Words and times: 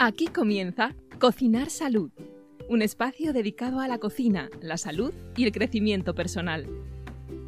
Aquí 0.00 0.28
comienza 0.28 0.94
Cocinar 1.18 1.70
Salud, 1.70 2.12
un 2.68 2.82
espacio 2.82 3.32
dedicado 3.32 3.80
a 3.80 3.88
la 3.88 3.98
cocina, 3.98 4.48
la 4.60 4.76
salud 4.76 5.12
y 5.36 5.42
el 5.42 5.50
crecimiento 5.50 6.14
personal. 6.14 6.68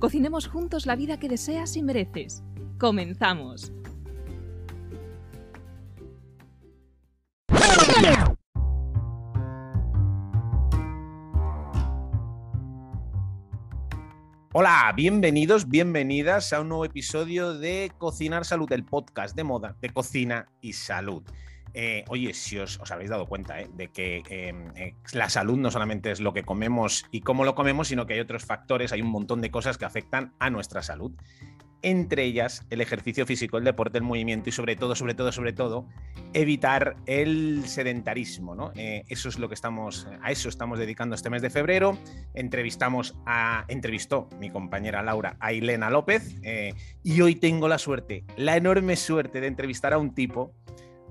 Cocinemos 0.00 0.48
juntos 0.48 0.84
la 0.84 0.96
vida 0.96 1.20
que 1.20 1.28
deseas 1.28 1.76
y 1.76 1.82
mereces. 1.84 2.42
Comenzamos. 2.76 3.70
Hola, 14.52 14.92
bienvenidos, 14.96 15.68
bienvenidas 15.68 16.52
a 16.52 16.62
un 16.62 16.70
nuevo 16.70 16.84
episodio 16.84 17.56
de 17.56 17.92
Cocinar 17.96 18.44
Salud, 18.44 18.72
el 18.72 18.84
podcast 18.84 19.36
de 19.36 19.44
moda 19.44 19.76
de 19.80 19.90
cocina 19.90 20.48
y 20.60 20.72
salud. 20.72 21.22
Eh, 21.74 22.04
oye, 22.08 22.34
si 22.34 22.58
os, 22.58 22.80
habéis 22.90 23.10
dado 23.10 23.26
cuenta 23.26 23.60
eh, 23.60 23.68
de 23.72 23.88
que 23.88 24.22
em, 24.28 24.70
eh, 24.76 24.94
la 25.12 25.28
salud 25.28 25.58
no 25.58 25.70
solamente 25.70 26.10
es 26.10 26.20
lo 26.20 26.32
que 26.32 26.42
comemos 26.42 27.04
y 27.10 27.20
cómo 27.20 27.44
lo 27.44 27.54
comemos, 27.54 27.88
sino 27.88 28.06
que 28.06 28.14
hay 28.14 28.20
otros 28.20 28.44
factores, 28.44 28.92
hay 28.92 29.02
un 29.02 29.10
montón 29.10 29.40
de 29.40 29.50
cosas 29.50 29.78
que 29.78 29.84
afectan 29.84 30.34
a 30.38 30.50
nuestra 30.50 30.82
salud. 30.82 31.12
Entre 31.82 32.24
ellas, 32.24 32.66
el 32.68 32.82
ejercicio 32.82 33.24
físico, 33.24 33.56
el 33.56 33.64
deporte, 33.64 33.96
el 33.96 34.04
movimiento 34.04 34.50
y 34.50 34.52
sobre 34.52 34.76
todo, 34.76 34.94
sobre 34.94 35.14
todo, 35.14 35.32
sobre 35.32 35.54
todo, 35.54 35.86
evitar 36.34 36.96
el 37.06 37.62
sedentarismo. 37.64 38.70
eso 38.74 39.30
es 39.30 39.38
lo 39.38 39.48
que 39.48 39.54
estamos, 39.54 40.06
a 40.20 40.30
eso 40.30 40.50
estamos 40.50 40.78
dedicando 40.78 41.14
este 41.14 41.30
mes 41.30 41.40
de 41.40 41.48
febrero. 41.48 41.96
Entrevistamos 42.34 43.16
a, 43.24 43.64
entrevistó 43.68 44.28
mi 44.38 44.50
compañera 44.50 45.02
Laura 45.02 45.38
a 45.40 45.52
Elena 45.52 45.88
López 45.88 46.36
y 47.02 47.20
hoy 47.22 47.36
tengo 47.36 47.66
la 47.66 47.78
suerte, 47.78 48.24
la 48.36 48.58
enorme 48.58 48.96
suerte 48.96 49.40
de 49.40 49.46
entrevistar 49.46 49.94
a 49.94 49.98
un 49.98 50.14
tipo 50.14 50.52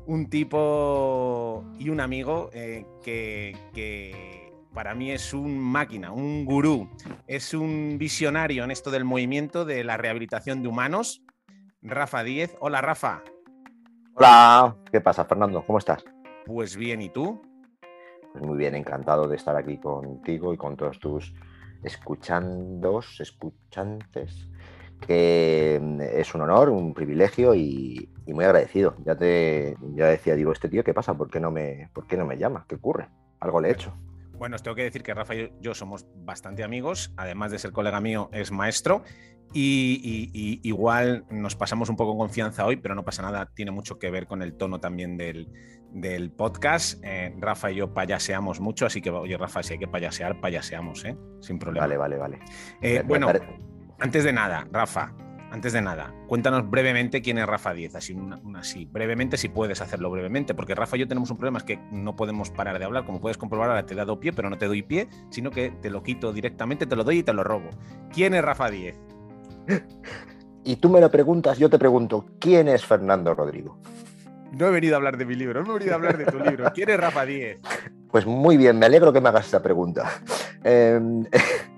un 0.09 0.27
tipo 0.27 1.63
y 1.77 1.89
un 1.89 1.99
amigo 1.99 2.49
eh, 2.51 2.83
que, 3.03 4.51
para 4.73 4.95
mí 4.95 5.11
es 5.11 5.35
un 5.35 5.59
máquina, 5.59 6.11
un 6.11 6.45
gurú, 6.45 6.89
es 7.27 7.53
un 7.53 7.97
visionario 7.99 8.63
en 8.63 8.71
esto 8.71 8.89
del 8.89 9.05
movimiento 9.05 9.65
de 9.65 9.83
la 9.83 9.97
rehabilitación 9.97 10.63
de 10.63 10.67
humanos. 10.67 11.21
Rafa 11.83 12.23
Díez. 12.23 12.57
Hola, 12.59 12.81
Rafa. 12.81 13.21
Hola, 14.15 14.75
¿qué 14.91 14.99
pasa, 14.99 15.25
Fernando? 15.25 15.63
¿Cómo 15.63 15.77
estás? 15.77 16.03
Pues 16.47 16.75
bien, 16.75 17.03
¿y 17.03 17.09
tú? 17.09 17.39
Pues 18.33 18.43
muy 18.43 18.57
bien, 18.57 18.73
encantado 18.73 19.27
de 19.27 19.35
estar 19.35 19.55
aquí 19.55 19.77
contigo 19.77 20.55
y 20.55 20.57
con 20.57 20.75
todos 20.75 20.97
tus 20.99 21.35
escuchandos, 21.83 23.19
escuchantes 23.19 24.48
que 24.99 25.79
mm, 25.81 26.01
es 26.01 26.33
un 26.33 26.41
honor, 26.41 26.69
un 26.69 26.93
privilegio 26.93 27.55
y, 27.55 28.09
muy 28.27 28.45
agradecido. 28.45 28.95
Ya 29.05 29.15
te 29.15 29.75
ya 29.95 30.05
decía, 30.05 30.35
digo, 30.35 30.51
este 30.51 30.69
tío, 30.69 30.83
¿qué 30.83 30.93
pasa? 30.93 31.15
¿Por 31.15 31.31
qué 31.31 31.39
no 31.39 31.49
me, 31.49 31.89
por 31.93 32.05
qué 32.05 32.15
no 32.15 32.27
me 32.27 32.37
llama? 32.37 32.65
¿Qué 32.67 32.75
ocurre? 32.75 33.09
Algo 33.39 33.59
le 33.59 33.69
he 33.69 33.71
hecho. 33.71 33.91
Bueno, 34.37 34.55
os 34.55 34.63
tengo 34.63 34.75
que 34.75 34.83
decir 34.83 35.03
que 35.03 35.13
Rafa 35.13 35.35
y 35.35 35.51
yo 35.59 35.73
somos 35.73 36.05
bastante 36.15 36.63
amigos, 36.63 37.11
además 37.17 37.51
de 37.51 37.59
ser 37.59 37.71
colega 37.71 37.99
mío, 37.99 38.29
es 38.31 38.51
maestro. 38.51 39.03
Y, 39.51 40.59
igual 40.63 41.25
nos 41.31 41.55
pasamos 41.55 41.89
un 41.89 41.95
poco 41.95 42.11
en 42.11 42.19
confianza 42.19 42.65
hoy, 42.65 42.77
pero 42.77 42.93
no 42.93 43.03
pasa 43.03 43.23
nada, 43.23 43.47
tiene 43.47 43.71
mucho 43.71 43.97
que 43.97 44.11
ver 44.11 44.27
con 44.27 44.41
el 44.41 44.53
tono 44.55 44.79
también 44.79 45.17
del, 45.17 46.31
podcast. 46.37 47.03
Eh, 47.03 47.33
Rafa 47.39 47.71
y 47.71 47.77
yo 47.77 47.93
payaseamos 47.93 48.59
mucho, 48.59 48.85
así 48.85 49.01
que, 49.01 49.09
oye, 49.09 49.37
Rafa, 49.37 49.63
si 49.63 49.73
hay 49.73 49.79
que 49.79 49.87
payasear, 49.87 50.39
payaseamos, 50.39 51.03
¿eh? 51.03 51.17
sin 51.41 51.57
problema. 51.57 51.87
Vale, 51.87 51.97
vale, 51.97 52.17
vale. 52.17 52.39
Eh, 52.81 53.03
bueno, 53.05 53.27
antes 53.99 54.23
de 54.23 54.33
nada, 54.33 54.67
Rafa, 54.71 55.13
antes 55.51 55.73
de 55.73 55.81
nada, 55.81 56.13
cuéntanos 56.27 56.69
brevemente 56.69 57.21
quién 57.21 57.37
es 57.37 57.47
Rafa 57.47 57.73
Díez, 57.73 57.95
así, 57.95 58.15
así, 58.55 58.85
brevemente 58.85 59.37
si 59.37 59.49
puedes 59.49 59.81
hacerlo 59.81 60.11
brevemente, 60.11 60.53
porque 60.53 60.75
Rafa 60.75 60.95
y 60.95 61.01
yo 61.01 61.07
tenemos 61.07 61.31
un 61.31 61.37
problema, 61.37 61.57
es 61.57 61.63
que 61.63 61.79
no 61.91 62.15
podemos 62.15 62.51
parar 62.51 62.77
de 62.79 62.85
hablar, 62.85 63.05
como 63.05 63.19
puedes 63.19 63.37
comprobar, 63.37 63.69
ahora 63.69 63.85
te 63.85 63.93
he 63.93 63.97
dado 63.97 64.19
pie, 64.19 64.31
pero 64.31 64.49
no 64.49 64.57
te 64.57 64.67
doy 64.67 64.83
pie, 64.83 65.07
sino 65.29 65.51
que 65.51 65.71
te 65.81 65.89
lo 65.89 66.03
quito 66.03 66.33
directamente, 66.33 66.85
te 66.85 66.95
lo 66.95 67.03
doy 67.03 67.19
y 67.19 67.23
te 67.23 67.33
lo 67.33 67.43
robo. 67.43 67.69
¿Quién 68.13 68.33
es 68.33 68.43
Rafa 68.43 68.69
Díez? 68.69 68.99
Y 70.63 70.75
tú 70.75 70.89
me 70.89 71.01
lo 71.01 71.09
preguntas, 71.09 71.57
yo 71.57 71.69
te 71.69 71.79
pregunto, 71.79 72.25
¿quién 72.39 72.67
es 72.67 72.85
Fernando 72.85 73.33
Rodrigo? 73.33 73.79
No 74.51 74.67
he 74.67 74.71
venido 74.71 74.95
a 74.95 74.97
hablar 74.97 75.17
de 75.17 75.25
mi 75.25 75.35
libro, 75.35 75.63
no 75.63 75.71
he 75.71 75.79
venido 75.79 75.93
a 75.93 75.95
hablar 75.95 76.17
de 76.17 76.25
tu 76.25 76.39
libro. 76.39 76.71
¿Quién 76.73 76.89
es 76.89 76.99
Rafa 76.99 77.25
Díez? 77.25 77.59
Pues 78.11 78.25
muy 78.25 78.57
bien, 78.57 78.77
me 78.77 78.85
alegro 78.85 79.13
que 79.13 79.21
me 79.21 79.29
hagas 79.29 79.47
esa 79.47 79.61
pregunta. 79.61 80.09
Em, 80.63 81.25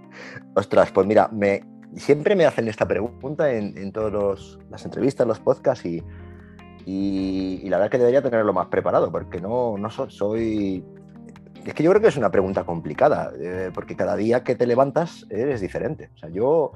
ostras, 0.56 0.92
pues 0.92 1.06
mira, 1.06 1.30
me, 1.32 1.64
siempre 1.96 2.36
me 2.36 2.46
hacen 2.46 2.68
esta 2.68 2.88
pregunta 2.88 3.52
en, 3.52 3.92
todas 3.92 4.58
las 4.70 4.86
entrevistas, 4.86 5.28
los 5.28 5.40
podcasts 5.40 5.86
y, 5.86 7.70
la 7.70 7.78
verdad 7.78 7.92
que 7.92 7.98
debería 7.98 8.22
tenerlo 8.22 8.54
más 8.54 8.68
preparado 8.68 9.12
porque 9.12 9.40
no, 9.40 9.78
no 9.78 9.90
soy... 9.90 10.84
Es 11.66 11.76
que 11.76 11.84
yo 11.84 11.92
creo 11.92 12.02
que 12.02 12.08
es 12.08 12.18
una 12.18 12.32
pregunta 12.32 12.64
complicada 12.64 13.32
eh, 13.40 13.70
porque 13.74 13.96
cada 13.96 14.16
día 14.16 14.44
que 14.44 14.56
te 14.56 14.66
levantas 14.66 15.28
eres 15.30 15.62
diferente. 15.62 16.10
O 16.16 16.18
sea, 16.18 16.30
yo 16.30 16.72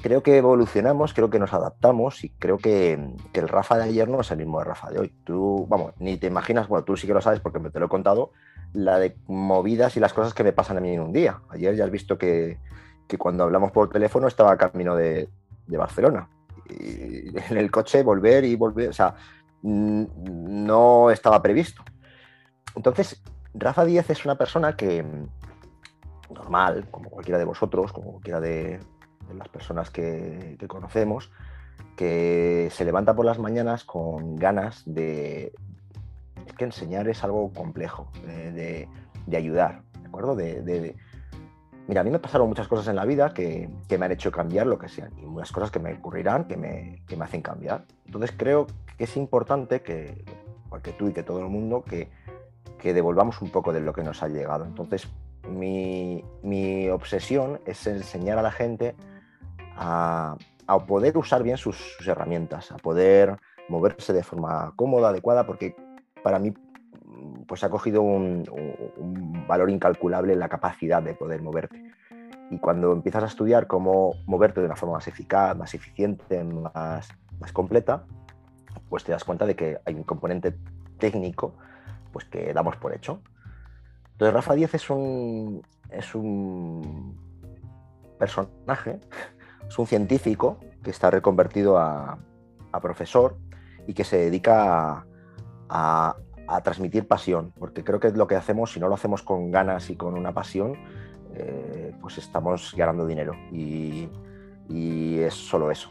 creo 0.00 0.22
que 0.22 0.36
evolucionamos, 0.36 1.12
creo 1.12 1.28
que 1.28 1.40
nos 1.40 1.52
adaptamos 1.52 2.22
y 2.22 2.30
creo 2.30 2.58
que, 2.58 3.14
que, 3.32 3.40
el 3.40 3.48
Rafa 3.48 3.78
de 3.78 3.84
ayer 3.84 4.08
no 4.08 4.20
es 4.20 4.30
el 4.30 4.38
mismo 4.38 4.60
de 4.60 4.64
Rafa 4.66 4.90
de 4.90 5.00
hoy. 5.00 5.12
Tú, 5.24 5.66
vamos, 5.68 5.92
ni 5.98 6.18
te 6.18 6.28
imaginas, 6.28 6.68
bueno, 6.68 6.84
tú 6.84 6.96
sí 6.96 7.08
que 7.08 7.14
lo 7.14 7.20
sabes 7.20 7.40
porque 7.40 7.58
me 7.58 7.70
te 7.70 7.80
lo 7.80 7.86
he 7.86 7.88
contado, 7.88 8.30
la 8.72 9.00
de 9.00 9.16
movidas 9.26 9.96
y 9.96 10.00
las 10.00 10.12
cosas 10.12 10.34
que 10.34 10.44
me 10.44 10.52
pasan 10.52 10.76
a 10.76 10.80
mí 10.80 10.92
en 10.92 11.00
un 11.00 11.12
día. 11.12 11.40
Ayer 11.48 11.74
ya 11.74 11.84
has 11.84 11.90
visto 11.90 12.16
que, 12.16 12.58
que 13.10 13.18
cuando 13.18 13.42
hablamos 13.42 13.72
por 13.72 13.90
teléfono 13.90 14.28
estaba 14.28 14.56
camino 14.56 14.94
de, 14.94 15.28
Barcelona. 15.66 16.28
En 16.68 17.56
el 17.56 17.70
coche 17.70 18.02
volver 18.04 18.44
y 18.44 18.54
volver, 18.54 18.90
o 18.90 18.92
sea, 18.92 19.16
no 19.62 21.10
estaba 21.10 21.42
previsto. 21.42 21.82
Entonces, 22.76 23.20
Rafa 23.52 23.84
Díaz 23.84 24.08
es 24.10 24.24
una 24.24 24.36
persona 24.36 24.76
que, 24.76 25.04
normal, 26.32 26.86
como 26.90 27.10
cualquiera 27.10 27.38
de 27.38 27.44
vosotros, 27.44 27.92
como 27.92 28.12
cualquiera 28.12 28.40
de, 28.40 28.78
las 29.36 29.48
personas 29.48 29.90
que, 29.90 30.56
conocemos, 30.68 31.32
que 31.96 32.68
se 32.70 32.84
levanta 32.84 33.14
por 33.14 33.26
las 33.26 33.38
mañanas 33.40 33.84
con 33.84 34.36
ganas 34.36 34.82
de... 34.86 35.52
Es 36.46 36.52
que 36.54 36.64
enseñar 36.64 37.08
es 37.08 37.24
algo 37.24 37.52
complejo, 37.52 38.10
de, 38.24 38.88
ayudar, 39.36 39.82
¿de 40.00 40.06
acuerdo? 40.06 40.36
de, 40.36 40.94
Mira, 41.86 42.02
a 42.02 42.04
mí 42.04 42.10
me 42.10 42.18
pasaron 42.18 42.48
muchas 42.48 42.68
cosas 42.68 42.86
en 42.88 42.96
la 42.96 43.04
vida 43.04 43.34
que, 43.34 43.68
me 43.88 44.04
han 44.04 44.12
hecho 44.12 44.30
cambiar 44.30 44.66
lo 44.66 44.78
que 44.78 44.88
sean 44.88 45.12
y 45.18 45.26
muchas 45.26 45.50
cosas 45.50 45.70
que 45.70 45.80
me 45.80 45.92
ocurrirán 45.94 46.44
que 46.44 46.56
me, 46.56 47.02
me 47.16 47.24
hacen 47.24 47.42
cambiar. 47.42 47.84
Entonces 48.06 48.32
creo 48.36 48.66
que 48.96 49.04
es 49.04 49.16
importante 49.16 49.82
que, 49.82 50.24
porque 50.68 50.92
tú 50.92 51.08
y 51.08 51.12
que 51.12 51.22
todo 51.22 51.40
el 51.40 51.48
mundo, 51.48 51.82
que, 51.82 52.08
que 52.78 52.94
devolvamos 52.94 53.42
un 53.42 53.50
poco 53.50 53.72
de 53.72 53.80
lo 53.80 53.92
que 53.92 54.04
nos 54.04 54.22
ha 54.22 54.28
llegado. 54.28 54.64
Entonces 54.64 55.08
mi, 55.48 56.24
mi 56.42 56.88
obsesión 56.88 57.60
es 57.66 57.86
enseñar 57.86 58.38
a 58.38 58.42
la 58.42 58.52
gente 58.52 58.94
a, 59.76 60.36
a 60.70 60.86
poder 60.86 61.18
usar 61.18 61.42
bien 61.42 61.56
sus, 61.56 61.96
herramientas, 62.06 62.70
a 62.70 62.76
poder 62.76 63.38
moverse 63.68 64.12
de 64.12 64.22
forma 64.22 64.72
cómoda, 64.76 65.08
adecuada, 65.08 65.44
porque 65.44 65.74
para 66.22 66.38
mí 66.38 66.54
pues 67.46 67.64
ha 67.64 67.70
cogido 67.70 68.02
un, 68.02 68.44
valor 69.48 69.70
incalculable 69.70 70.32
en 70.32 70.38
la 70.38 70.48
capacidad 70.48 71.02
de 71.02 71.14
poder 71.14 71.42
moverte. 71.42 71.92
Y 72.50 72.58
cuando 72.58 72.92
empiezas 72.92 73.22
a 73.22 73.26
estudiar 73.26 73.66
cómo 73.66 74.14
moverte 74.26 74.60
de 74.60 74.66
una 74.66 74.76
forma 74.76 74.96
más 74.96 75.08
eficaz, 75.08 75.56
más 75.56 75.74
eficiente, 75.74 76.42
más, 76.42 77.08
más 77.38 77.52
completa, 77.52 78.04
pues 78.88 79.04
te 79.04 79.12
das 79.12 79.24
cuenta 79.24 79.46
de 79.46 79.54
que 79.54 79.78
hay 79.84 79.94
un 79.94 80.02
componente 80.02 80.56
técnico 80.98 81.54
pues 82.12 82.24
que 82.24 82.52
damos 82.52 82.76
por 82.76 82.92
hecho. 82.94 83.20
Entonces 84.12 84.34
Rafa 84.34 84.54
Díez 84.54 84.74
es 84.74 84.90
un, 84.90 85.62
es 85.90 86.14
un 86.14 87.18
personaje, 88.18 89.00
es 89.66 89.78
un 89.78 89.86
científico 89.86 90.58
que 90.82 90.90
está 90.90 91.10
reconvertido 91.10 91.78
a, 91.78 92.18
profesor 92.80 93.36
y 93.88 93.94
que 93.94 94.04
se 94.04 94.16
dedica 94.16 94.92
a, 94.92 95.04
a 95.68 96.16
transmitir 96.62 97.06
pasión, 97.06 97.52
porque 97.58 97.84
creo 97.84 98.00
que 98.00 98.10
lo 98.10 98.26
que 98.26 98.36
hacemos, 98.36 98.72
si 98.72 98.80
no 98.80 98.88
lo 98.88 98.94
hacemos 98.94 99.22
con 99.22 99.50
ganas 99.50 99.88
y 99.90 99.96
con 99.96 100.14
una 100.14 100.32
pasión, 100.32 100.76
eh, 101.34 101.94
pues 102.00 102.18
estamos 102.18 102.74
ganando 102.76 103.06
dinero 103.06 103.34
y, 103.52 104.08
es 105.20 105.34
solo 105.34 105.70
eso. 105.70 105.90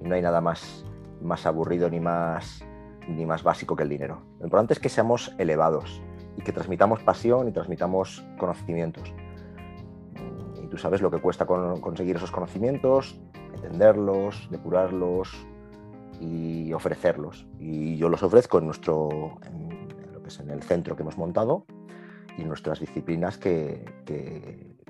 no 0.00 0.14
hay 0.14 0.22
nada 0.22 0.40
más, 0.40 0.84
más 1.22 1.46
aburrido 1.46 1.88
ni 1.88 2.00
más, 2.00 2.64
ni 3.08 3.24
más 3.24 3.42
básico 3.42 3.76
que 3.76 3.82
el 3.84 3.88
dinero. 3.88 4.22
Lo 4.38 4.46
importante 4.46 4.72
es 4.74 4.80
que 4.80 4.88
seamos 4.88 5.32
elevados 5.38 6.02
y 6.36 6.42
que 6.42 6.52
transmitamos 6.52 7.02
pasión 7.02 7.48
y 7.48 7.52
transmitamos 7.52 8.24
conocimientos. 8.38 9.12
Y 10.62 10.66
tú 10.66 10.76
sabes 10.78 11.00
lo 11.02 11.10
que 11.10 11.18
cuesta 11.18 11.46
conseguir 11.46 12.16
esos 12.16 12.30
conocimientos, 12.30 13.20
entenderlos, 13.54 14.48
depurarlos 14.50 15.46
y 16.20 16.72
ofrecerlos. 16.72 17.46
Y 17.58 17.96
yo 17.96 18.08
los 18.08 18.22
ofrezco 18.22 18.58
en 18.58 18.66
nuestro, 18.66 19.38
es 20.28 20.40
en 20.40 20.50
el 20.50 20.62
centro 20.62 20.96
que 20.96 21.02
hemos 21.02 21.18
montado 21.18 21.66
y 22.36 22.44
nuestras 22.44 22.80
disciplinas 22.80 23.38
que, 23.38 23.84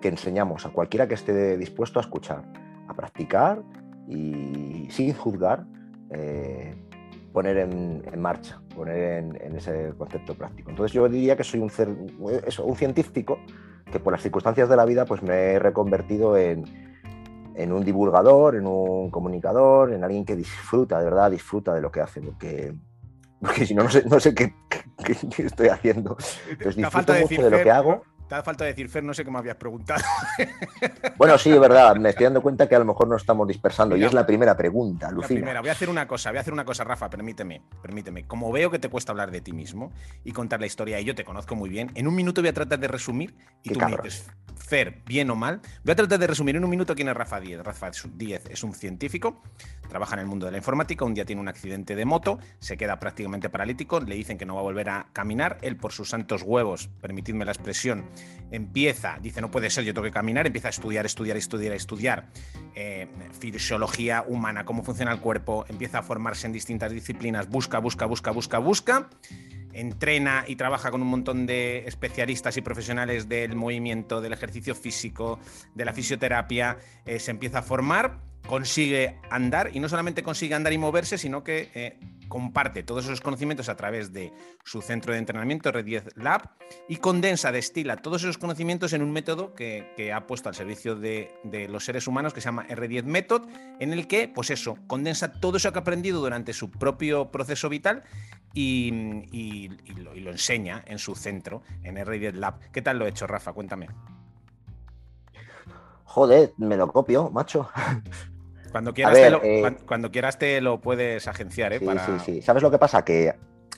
enseñamos 0.03 0.67
a 0.67 0.69
cualquiera 0.69 1.09
que 1.09 1.15
esté 1.15 1.57
dispuesto 1.57 1.99
a 1.99 2.03
escuchar, 2.03 2.45
a 2.89 2.93
practicar 2.93 3.63
y 4.07 4.87
sin 4.91 5.15
juzgar, 5.15 5.65
eh, 6.11 6.75
poner 7.33 7.57
en, 7.57 8.21
marcha, 8.21 8.61
poner 8.77 9.25
en, 9.41 9.57
ese 9.57 9.95
concepto 9.97 10.35
práctico. 10.35 10.69
Entonces 10.69 10.93
yo 10.93 11.09
diría 11.09 11.37
que 11.37 11.43
soy 11.43 11.61
un, 11.61 11.71
científico 12.77 13.39
que 13.91 13.99
por 13.99 14.13
las 14.13 14.21
circunstancias 14.21 14.69
de 14.69 14.77
la 14.77 14.85
vida 14.85 15.07
pues 15.07 15.23
me 15.23 15.35
he 15.35 15.59
reconvertido 15.59 16.37
en, 16.37 16.65
en 17.55 17.73
un 17.73 17.83
divulgador, 17.83 18.57
en 18.57 18.67
un 18.67 19.11
comunicador, 19.11 19.93
en 19.93 20.05
alguien 20.05 20.27
que 20.27 20.37
disfruta, 20.37 20.99
de 20.99 21.07
verdad 21.07 21.31
disfruta 21.31 21.73
de 21.75 21.81
lo 21.81 21.91
que 21.91 22.03
hace, 22.03 22.21
porque, 22.21 22.75
porque 23.41 23.65
si 23.65 23.75
no, 23.75 23.85
no 23.85 24.21
sé 24.21 24.35
qué, 24.35 24.55
estoy 25.39 25.69
haciendo. 25.69 26.17
Entonces 26.49 26.77
disfruto 26.77 27.15
mucho 27.15 27.43
de 27.43 27.51
lo 27.51 27.63
que 27.63 27.71
hago. 27.71 28.03
Te 28.29 28.35
da 28.35 28.43
falta 28.43 28.65
decir, 28.65 28.89
Fer, 28.89 29.05
no 29.05 29.13
sé 29.13 29.25
qué 29.25 29.31
me 29.31 29.39
habías 29.39 29.57
preguntado. 29.57 30.03
Bueno, 31.17 31.39
sí, 31.39 31.51
es 31.51 31.61
verdad. 31.61 31.95
Me 31.97 32.11
estoy 32.11 32.25
dando 32.25 32.43
cuenta 32.43 32.69
que 32.69 32.75
a 32.75 32.79
lo 32.81 32.85
mejor 32.85 33.07
nos 33.07 33.23
estamos 33.23 33.47
dispersando. 33.47 33.97
y 33.97 34.05
es 34.05 34.13
la 34.13 34.27
primera 34.27 34.57
pregunta, 34.57 35.11
Lucina. 35.11 35.41
primera. 35.41 35.61
Voy 35.61 35.69
a 35.69 35.73
hacer 35.73 35.89
una 35.89 36.09
cosa, 36.09 36.31
voy 36.31 36.39
a 36.39 36.41
hacer 36.41 36.53
una 36.53 36.65
cosa, 36.65 36.83
Rafa, 36.83 37.09
permíteme, 37.09 37.63
permíteme. 37.81 38.27
Como 38.27 38.51
veo 38.51 38.71
que 38.71 38.79
te 38.81 38.89
cuesta 38.89 39.13
hablar 39.13 39.31
de 39.31 39.41
ti 39.41 39.53
mismo 39.53 39.93
y 40.25 40.33
contar 40.33 40.61
la 40.61 40.67
historia, 40.67 41.01
y 41.01 41.05
yo 41.05 41.15
te 41.15 41.25
conozco 41.25 41.55
muy 41.55 41.71
bien, 41.71 41.93
en 41.95 42.09
un 42.09 42.15
minuto 42.15 42.43
voy 42.43 42.49
a 42.49 42.53
tratar 42.53 42.79
de 42.81 42.89
resumir 42.89 43.37
y 43.63 43.71
tú 43.71 43.79
me 43.79 43.87
dices, 43.87 44.27
Fer, 44.57 45.03
bien 45.07 45.31
o 45.31 45.37
mal. 45.37 45.61
Voy 45.85 45.93
a 45.93 45.97
tratar 45.97 46.19
de 46.19 46.27
resumir 46.27 46.57
en 46.57 46.65
un 46.65 46.71
minuto 46.71 46.95
quién 46.95 47.09
es 47.09 47.15
Rafa 47.15 47.39
Díez. 47.41 47.63
Rafa 47.63 47.91
Díez 48.15 48.45
es 48.49 48.65
un 48.65 48.75
científico, 48.75 49.43
trabaja 49.89 50.15
en 50.15 50.21
el 50.21 50.27
mundo 50.27 50.47
de 50.47 50.53
la 50.53 50.59
informática, 50.59 51.05
un 51.05 51.15
día 51.15 51.25
tiene 51.25 51.43
un 51.43 51.49
accidente 51.49 51.95
de 51.95 52.05
moto, 52.05 52.39
se 52.61 52.77
queda 52.77 52.99
prácticamente 52.99 53.51
paralítico, 53.51 54.01
le 54.01 54.15
dicen 54.15 54.39
que 54.39 54.47
no 54.47 54.55
va 54.55 54.61
a 54.61 54.65
volver 54.65 54.89
a 54.89 55.07
caminar, 55.13 55.59
él 55.63 55.77
por 55.77 55.93
sus 55.93 56.09
santos 56.09 56.43
huevos, 56.43 56.89
permitidme 57.01 57.45
la 57.45 57.53
expresión, 57.53 58.07
empieza, 58.51 59.19
dice, 59.21 59.41
no 59.41 59.51
puede 59.51 59.71
ser, 59.71 59.85
yo 59.85 59.95
tengo 59.95 60.05
que 60.05 60.13
caminar, 60.13 60.47
empieza 60.47 60.69
a 60.69 60.71
estudiar, 60.71 61.07
estudiar, 61.07 61.37
estudiar, 61.37 61.73
estudiar 61.75 62.29
eh, 62.75 63.09
fisiología 63.39 64.25
humana, 64.27 64.65
cómo 64.65 64.83
funciona 64.83 65.13
el 65.13 65.21
cuerpo, 65.21 65.65
empieza 65.69 65.99
a 65.99 66.03
formarse 66.03 66.47
en 66.47 66.53
distintas 66.53 66.93
disciplinas, 66.93 67.49
busca, 67.49 67.79
busca, 67.79 68.07
busca, 68.07 68.31
busca, 68.31 68.59
busca, 68.59 69.11
entrena 69.73 70.45
y 70.47 70.57
trabaja 70.57 70.91
con 70.91 71.03
un 71.03 71.09
montón 71.09 71.47
de 71.47 71.85
especialistas 71.87 72.57
y 72.57 72.63
profesionales 72.63 73.29
del 73.29 73.57
movimiento, 73.57 74.21
del 74.21 74.33
ejercicio 74.33 74.75
físico, 74.75 75.41
de 75.75 75.85
la 75.85 75.93
fisioterapia, 75.93 76.79
eh, 77.05 77.19
se 77.19 77.33
empieza 77.33 77.59
a 77.59 77.63
formar, 77.63 78.21
consigue 78.47 79.19
andar 79.31 79.71
y 79.75 79.81
no 79.81 79.89
solamente 79.89 80.23
consigue 80.23 80.55
andar 80.55 80.73
y 80.73 80.79
moverse, 80.79 81.19
sino 81.19 81.43
que 81.43 81.71
eh, 81.75 81.99
comparte 82.29 82.83
todos 82.83 83.05
esos 83.05 83.21
conocimientos 83.21 83.69
a 83.69 83.77
través 83.77 84.13
de 84.13 84.33
su 84.65 84.83
centro 84.83 85.13
de 85.13 85.19
entrenamiento, 85.19 85.71
R10 85.71 86.15
Lab, 86.17 86.51
y 86.89 86.97
condensa, 86.97 87.53
destila 87.53 87.97
todos 87.97 88.23
esos 88.23 88.39
conocimientos 88.39 88.93
en 88.93 89.03
un 89.03 89.13
método 89.13 89.55
que, 89.55 90.13
ha 90.13 90.27
puesto 90.27 90.49
al 90.49 90.55
servicio 90.55 90.97
de, 90.97 91.31
los 91.71 91.85
seres 91.85 92.07
humanos 92.07 92.35
que 92.35 92.41
se 92.41 92.47
llama 92.47 92.67
R10 92.69 93.05
Method, 93.05 93.43
en 93.81 93.93
el 93.93 94.07
que, 94.07 94.29
pues 94.29 94.51
eso, 94.51 94.77
condensa 94.87 95.33
todo 95.33 95.57
eso 95.57 95.73
que 95.73 95.79
ha 95.79 95.83
aprendido 95.83 96.21
durante 96.21 96.53
su 96.53 96.71
propio 96.71 97.31
proceso 97.31 97.69
vital 97.69 98.05
y, 98.53 99.71
lo, 99.97 100.31
enseña 100.31 100.83
en 100.87 100.99
su 100.99 101.15
centro, 101.15 101.63
en 101.83 101.97
R10 101.97 102.33
Lab. 102.33 102.59
¿Qué 102.73 102.83
tal 102.83 102.99
lo 102.99 103.07
he 103.07 103.11
hecho, 103.11 103.27
Rafa? 103.27 103.53
Cuéntame. 103.53 103.89
Joder, 106.05 106.53
me 106.59 106.77
lo 106.77 106.93
copio, 106.93 107.31
macho. 107.31 107.69
Cuando 108.75 108.93
quieras, 108.93 109.15
te 109.15 109.31
lo, 109.31 109.41
eh, 109.45 109.77
cuando, 109.87 110.11
quieras 110.11 110.37
te 110.37 110.61
lo 110.61 110.81
puedes 110.81 111.29
agenciar, 111.29 111.73
¿eh? 111.75 111.79
Sí, 111.79 111.87
sí, 111.87 112.13
sí. 112.25 112.43
¿Sabes 112.43 112.61
lo 112.61 112.73
que 112.73 112.79
pasa? 112.79 113.05
Que 113.05 113.33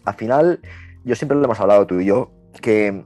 al 0.06 0.14
final, 0.14 0.58
yo 1.04 1.14
siempre 1.14 1.36
lo 1.36 1.44
hemos 1.44 1.60
hablado 1.60 1.86
tú 1.86 2.00
y 2.00 2.06
yo, 2.06 2.30
que 2.62 3.04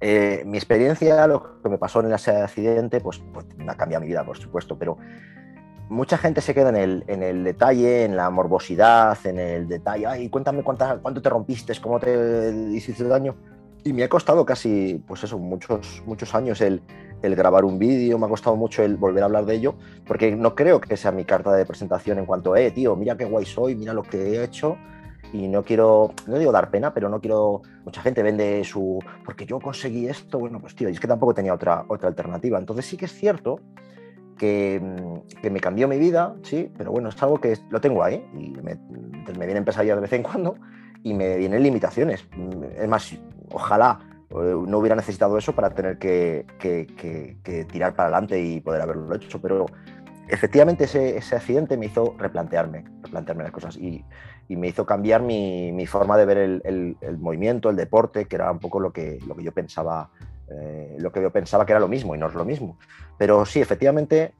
eh, 0.00 0.42
mi 0.46 0.56
experiencia, 0.56 1.26
lo 1.26 1.60
que 1.60 1.68
me 1.68 1.76
pasó 1.76 2.00
en 2.00 2.14
ese 2.14 2.30
accidente, 2.30 3.00
pues, 3.00 3.22
pues, 3.34 3.44
me 3.58 3.70
ha 3.70 3.76
cambiado 3.76 4.00
mi 4.00 4.08
vida, 4.08 4.24
por 4.24 4.38
supuesto, 4.38 4.78
pero 4.78 4.96
mucha 5.90 6.16
gente 6.16 6.40
se 6.40 6.54
queda 6.54 6.70
en 6.70 6.76
el, 6.76 7.04
en 7.08 7.22
el 7.22 7.44
detalle, 7.44 8.04
en 8.04 8.16
la 8.16 8.30
morbosidad, 8.30 9.18
en 9.26 9.38
el 9.38 9.68
detalle, 9.68 10.06
ay, 10.06 10.30
cuéntame 10.30 10.62
cuánto 10.62 11.20
te 11.20 11.28
rompiste, 11.28 11.74
cómo 11.78 12.00
te 12.00 12.50
hiciste 12.70 13.04
daño. 13.04 13.36
Y 13.86 13.92
me 13.92 14.02
ha 14.02 14.08
costado 14.08 14.44
casi, 14.44 15.00
pues 15.06 15.22
eso, 15.22 15.38
muchos, 15.38 16.02
muchos 16.06 16.34
años 16.34 16.60
el, 16.60 16.82
el 17.22 17.36
grabar 17.36 17.64
un 17.64 17.78
vídeo, 17.78 18.18
me 18.18 18.26
ha 18.26 18.28
costado 18.28 18.56
mucho 18.56 18.82
el 18.82 18.96
volver 18.96 19.22
a 19.22 19.26
hablar 19.26 19.46
de 19.46 19.54
ello, 19.54 19.76
porque 20.04 20.34
no 20.34 20.56
creo 20.56 20.80
que 20.80 20.96
sea 20.96 21.12
mi 21.12 21.24
carta 21.24 21.52
de 21.52 21.64
presentación 21.64 22.18
en 22.18 22.26
cuanto, 22.26 22.56
eh, 22.56 22.72
tío, 22.72 22.96
mira 22.96 23.16
qué 23.16 23.26
guay 23.26 23.46
soy, 23.46 23.76
mira 23.76 23.92
lo 23.92 24.02
que 24.02 24.18
he 24.18 24.42
hecho, 24.42 24.76
y 25.32 25.46
no 25.46 25.62
quiero, 25.62 26.10
no 26.26 26.36
digo 26.36 26.50
dar 26.50 26.68
pena, 26.72 26.92
pero 26.92 27.08
no 27.08 27.20
quiero, 27.20 27.62
mucha 27.84 28.02
gente 28.02 28.24
vende 28.24 28.64
su, 28.64 28.98
porque 29.24 29.46
yo 29.46 29.60
conseguí 29.60 30.08
esto, 30.08 30.40
bueno, 30.40 30.58
pues 30.60 30.74
tío, 30.74 30.88
y 30.88 30.92
es 30.92 30.98
que 30.98 31.06
tampoco 31.06 31.32
tenía 31.32 31.54
otra, 31.54 31.84
otra 31.86 32.08
alternativa. 32.08 32.58
Entonces 32.58 32.86
sí 32.86 32.96
que 32.96 33.04
es 33.04 33.12
cierto 33.12 33.60
que, 34.36 34.82
que, 35.40 35.48
me 35.48 35.60
cambió 35.60 35.86
mi 35.86 36.00
vida, 36.00 36.34
sí, 36.42 36.72
pero 36.76 36.90
bueno, 36.90 37.10
es 37.10 37.22
algo 37.22 37.40
que 37.40 37.56
lo 37.70 37.80
tengo 37.80 38.02
ahí, 38.02 38.28
y 38.34 38.50
me, 38.50 38.74
me 39.38 39.46
vienen 39.46 39.64
pesadillas 39.64 39.98
de 39.98 40.02
vez 40.02 40.12
en 40.12 40.24
cuando, 40.24 40.56
y 41.06 41.14
me 41.14 41.36
vienen 41.36 41.62
limitaciones. 41.62 42.26
Es 42.76 42.88
más, 42.88 43.16
ojalá 43.50 44.00
eh, 44.30 44.54
no 44.66 44.78
hubiera 44.78 44.96
necesitado 44.96 45.38
eso 45.38 45.54
para 45.54 45.70
tener 45.70 45.98
que, 45.98 46.46
tirar 47.70 47.94
para 47.94 48.08
adelante 48.08 48.40
y 48.40 48.60
poder 48.60 48.82
haberlo 48.82 49.14
hecho, 49.14 49.40
pero 49.40 49.66
efectivamente 50.28 50.84
ese, 50.84 51.36
accidente 51.36 51.76
me 51.76 51.86
hizo 51.86 52.14
replantearme, 52.18 52.84
replantearme 53.02 53.44
las 53.44 53.52
cosas 53.52 53.76
y, 53.76 54.04
me 54.48 54.68
hizo 54.68 54.86
cambiar 54.86 55.22
mi, 55.22 55.86
forma 55.86 56.16
de 56.16 56.24
ver 56.24 56.38
el, 56.38 57.18
movimiento, 57.18 57.68
el 57.70 57.76
deporte, 57.76 58.26
que 58.26 58.36
era 58.36 58.50
un 58.50 58.60
poco 58.60 58.78
lo 58.78 58.92
que, 58.92 59.18
lo 59.26 59.34
que 59.34 59.42
yo 59.42 59.52
pensaba, 59.52 60.10
eh, 60.48 60.96
lo 60.98 61.10
que 61.10 61.20
yo 61.20 61.32
pensaba 61.32 61.66
que 61.66 61.72
era 61.72 61.80
lo 61.80 61.88
mismo 61.88 62.14
y 62.14 62.18
no 62.18 62.28
es 62.28 62.34
lo 62.34 62.44
mismo. 62.44 62.78
Pero 63.18 63.44
sí, 63.44 63.60
efectivamente 63.60 64.34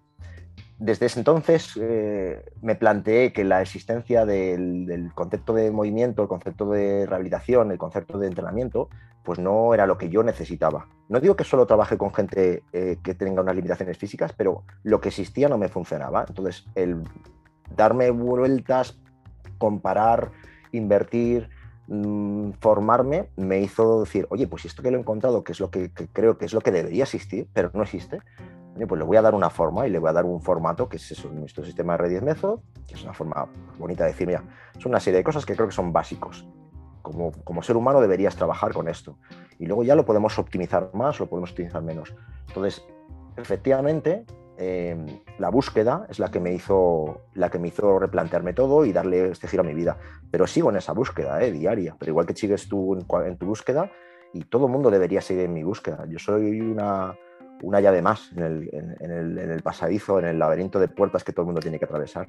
desde 0.79 1.07
ese 1.07 1.21
entonces 1.21 1.73
eh, 1.81 2.45
me 2.61 2.75
planteé 2.75 3.33
que 3.33 3.45
la 3.45 3.63
existencia 3.63 4.27
del, 4.27 5.11
concepto 5.15 5.55
de 5.55 5.71
movimiento, 5.71 6.23
el 6.23 6.29
concepto 6.29 6.71
de 6.71 7.07
rehabilitación, 7.07 7.71
el 7.71 7.79
concepto 7.79 8.19
de 8.19 8.27
entrenamiento, 8.27 8.91
pues 9.23 9.39
no 9.39 9.73
era 9.73 9.87
lo 9.87 9.97
que 9.97 10.11
yo 10.11 10.23
necesitaba. 10.23 10.87
No 11.09 11.21
digo 11.21 11.35
que 11.35 11.45
solo 11.45 11.67
trabaje 11.67 11.97
con 11.97 12.13
gente 12.13 12.63
eh, 12.73 12.99
que 13.03 13.15
tenga 13.15 13.43
unas 13.43 13.57
limitaciones 13.57 13.97
físicas, 13.97 14.33
pero 14.37 14.65
lo 14.83 15.01
que 15.01 15.09
existía 15.09 15.49
no 15.49 15.57
me 15.57 15.69
funcionaba. 15.69 16.27
Entonces, 16.29 16.67
el 16.75 17.03
darme 17.75 18.11
vueltas, 18.11 18.99
comparar, 19.59 20.31
invertir, 20.73 21.49
mm, 21.89 22.51
formarme, 22.61 23.31
me 23.37 23.61
hizo 23.61 24.01
decir, 24.01 24.27
oye, 24.29 24.47
pues 24.47 24.67
esto 24.67 24.83
que 24.83 24.91
lo 24.91 24.99
he 24.99 25.01
encontrado, 25.01 25.43
que 25.43 25.53
es 25.53 25.61
lo 25.61 25.71
que 25.71 25.91
creo 26.13 26.37
que 26.37 26.45
es 26.45 26.53
lo 26.53 26.61
que 26.61 26.71
debería 26.71 27.05
existir, 27.05 27.49
pero 27.53 27.71
no 27.73 27.83
existe, 27.83 28.21
pues 28.85 28.99
le 28.99 29.05
voy 29.05 29.17
a 29.17 29.23
dar 29.23 29.35
una 29.35 29.49
forma 29.49 29.87
y 29.87 29.91
le 29.91 29.99
voy 29.99 30.11
a 30.11 30.13
dar 30.13 30.25
un 30.25 30.43
formato 30.43 30.89
que 30.89 30.97
es 30.97 31.25
nuestro 31.33 31.65
sistema 31.65 31.97
R10 31.97 32.21
Method, 32.21 32.61
que 32.87 32.95
es 32.95 33.03
una 33.03 33.15
forma 33.15 33.49
bonita 33.79 34.05
de 34.05 34.11
decir, 34.11 34.27
mira, 34.27 34.43
son 34.79 34.91
una 34.93 35.01
serie 35.01 35.19
de 35.19 35.25
cosas 35.25 35.47
que 35.47 35.55
creo 35.55 35.67
que 35.67 35.75
son 35.75 35.93
básicos. 35.93 36.47
Como, 37.01 37.33
como 37.45 37.63
ser 37.63 37.77
humano 37.77 38.01
deberías 38.01 38.37
trabajar 38.37 38.75
con 38.75 38.89
esto. 38.89 39.19
Y 39.59 39.67
luego 39.67 39.85
ya 39.85 39.95
lo 39.95 40.05
podemos 40.05 40.39
optimizar 40.39 40.91
más, 40.93 41.21
lo 41.21 41.27
podemos 41.27 41.51
optimizar 41.51 41.81
menos. 41.83 42.15
Entonces, 42.49 42.85
efectivamente, 43.37 44.27
em, 44.59 45.07
la 45.39 45.49
búsqueda 45.51 46.07
es 46.11 46.19
la 46.19 46.31
que, 46.31 46.41
me 46.41 46.53
hizo, 46.53 47.23
la 47.35 47.49
que 47.49 47.61
me 47.61 47.69
hizo 47.69 47.99
replantearme 47.99 48.55
todo 48.55 48.85
y 48.85 48.93
darle 48.93 49.31
este 49.31 49.47
giro 49.47 49.63
a 49.63 49.67
mi 49.67 49.73
vida. 49.73 49.97
Pero 50.31 50.47
sigo 50.47 50.71
en 50.71 50.77
esa 50.77 50.93
búsqueda 50.93 51.41
eh, 51.43 51.53
diaria. 51.53 51.97
Pero 51.99 52.11
igual 52.11 52.27
que 52.27 52.35
sigues 52.35 52.69
tú 52.69 52.95
en, 52.95 53.07
en 53.25 53.39
tu 53.39 53.47
búsqueda, 53.47 53.91
y 54.33 54.45
todo 54.45 54.67
el 54.67 54.73
mundo 54.73 54.91
debería 54.91 55.21
seguir 55.21 55.45
en 55.45 55.55
mi 55.55 55.63
búsqueda. 55.63 56.05
Yo 56.09 56.19
soy 56.19 56.61
una, 56.61 57.17
una 57.63 57.81
llave 57.81 58.03
más 58.03 58.31
en 58.37 58.43
el, 59.01 59.63
pasadizo, 59.63 60.19
en 60.19 60.27
el 60.27 60.39
laberinto 60.39 60.79
de 60.79 60.89
puertas 60.89 61.25
que 61.25 61.33
todo 61.33 61.43
el 61.43 61.47
mundo 61.47 61.61
tiene 61.61 61.79
que 61.79 61.85
atravesar. 61.85 62.29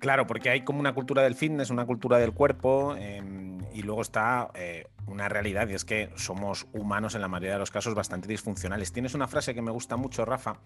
Claro, 0.00 0.26
porque 0.26 0.50
hay 0.50 0.62
como 0.62 0.80
una 0.80 0.94
cultura 0.94 1.22
del 1.22 1.36
fitness, 1.36 1.70
una 1.70 1.86
cultura 1.86 2.18
del 2.18 2.32
cuerpo, 2.32 2.96
em, 2.96 3.60
y 3.72 3.82
luego 3.82 4.02
está 4.02 4.50
eh, 4.54 4.88
una 5.06 5.28
realidad, 5.28 5.68
y 5.68 5.74
es 5.74 5.84
que 5.84 6.10
somos 6.16 6.66
humanos 6.72 7.14
en 7.14 7.20
la 7.20 7.28
mayoría 7.28 7.52
de 7.52 7.60
los 7.60 7.70
casos 7.70 7.94
bastante 7.94 8.26
disfuncionales. 8.26 8.92
Tienes 8.92 9.14
una 9.14 9.28
frase 9.28 9.54
que 9.54 9.62
me 9.62 9.70
gusta 9.70 9.96
mucho, 9.96 10.24
Rafa, 10.24 10.56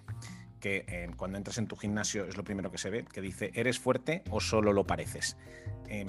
que 0.59 0.87
em, 0.89 1.13
cuando 1.13 1.37
entras 1.37 1.59
en 1.59 1.67
tu 1.67 1.77
gimnasio 1.77 2.25
es 2.25 2.39
lo 2.39 2.45
primero 2.45 2.71
que 2.71 2.79
se 2.79 2.89
ve, 2.89 3.05
que 3.05 3.21
dice, 3.21 3.51
¿eres 3.55 3.79
fuerte 3.79 4.23
o 4.31 4.41
solo 4.41 4.73
lo 4.73 4.87
pareces? 4.87 5.37
Em, 5.87 6.09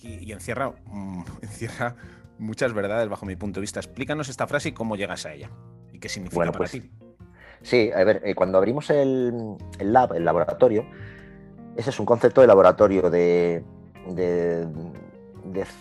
y, 0.00 0.30
encierra, 0.30 0.70
mm, 0.86 1.24
encierra 1.42 1.96
muchas 2.38 2.72
verdades 2.72 3.08
bajo 3.08 3.26
mi 3.26 3.34
punto 3.34 3.58
de 3.58 3.62
vista. 3.62 3.80
Explícanos 3.80 4.28
esta 4.28 4.46
frase 4.46 4.68
y 4.68 4.72
cómo 4.72 4.94
llegas 4.94 5.26
a 5.26 5.34
ella 5.34 5.50
qué 6.00 6.08
significa 6.08 6.36
bueno, 6.36 6.52
para 6.52 6.58
pues, 6.58 6.72
ti? 6.72 6.90
Sí, 7.62 7.90
a 7.94 8.04
ver, 8.04 8.22
eh, 8.24 8.34
cuando 8.34 8.58
abrimos 8.58 8.88
el, 8.90 9.56
lab, 9.80 10.14
el 10.14 10.24
laboratorio, 10.24 10.84
ese 11.76 11.90
es 11.90 12.00
un 12.00 12.06
concepto 12.06 12.40
de 12.40 12.46
laboratorio, 12.46 13.10
de, 13.10 13.64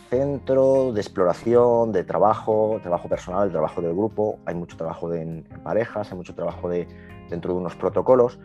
centro, 0.09 0.91
de 0.93 1.01
exploración, 1.01 1.91
de 1.91 2.03
trabajo, 2.03 2.79
trabajo 2.81 3.07
personal, 3.07 3.51
trabajo 3.51 3.81
del 3.81 3.93
grupo. 3.93 4.39
Hay 4.45 4.55
mucho 4.55 4.77
trabajo 4.77 5.13
en 5.13 5.43
parejas, 5.63 6.12
hay 6.12 6.17
mucho 6.17 6.33
trabajo 6.33 6.69
de, 6.69 6.88
dentro 7.29 7.53
de 7.53 7.59
unos 7.59 7.75
protocolos, 7.75 8.39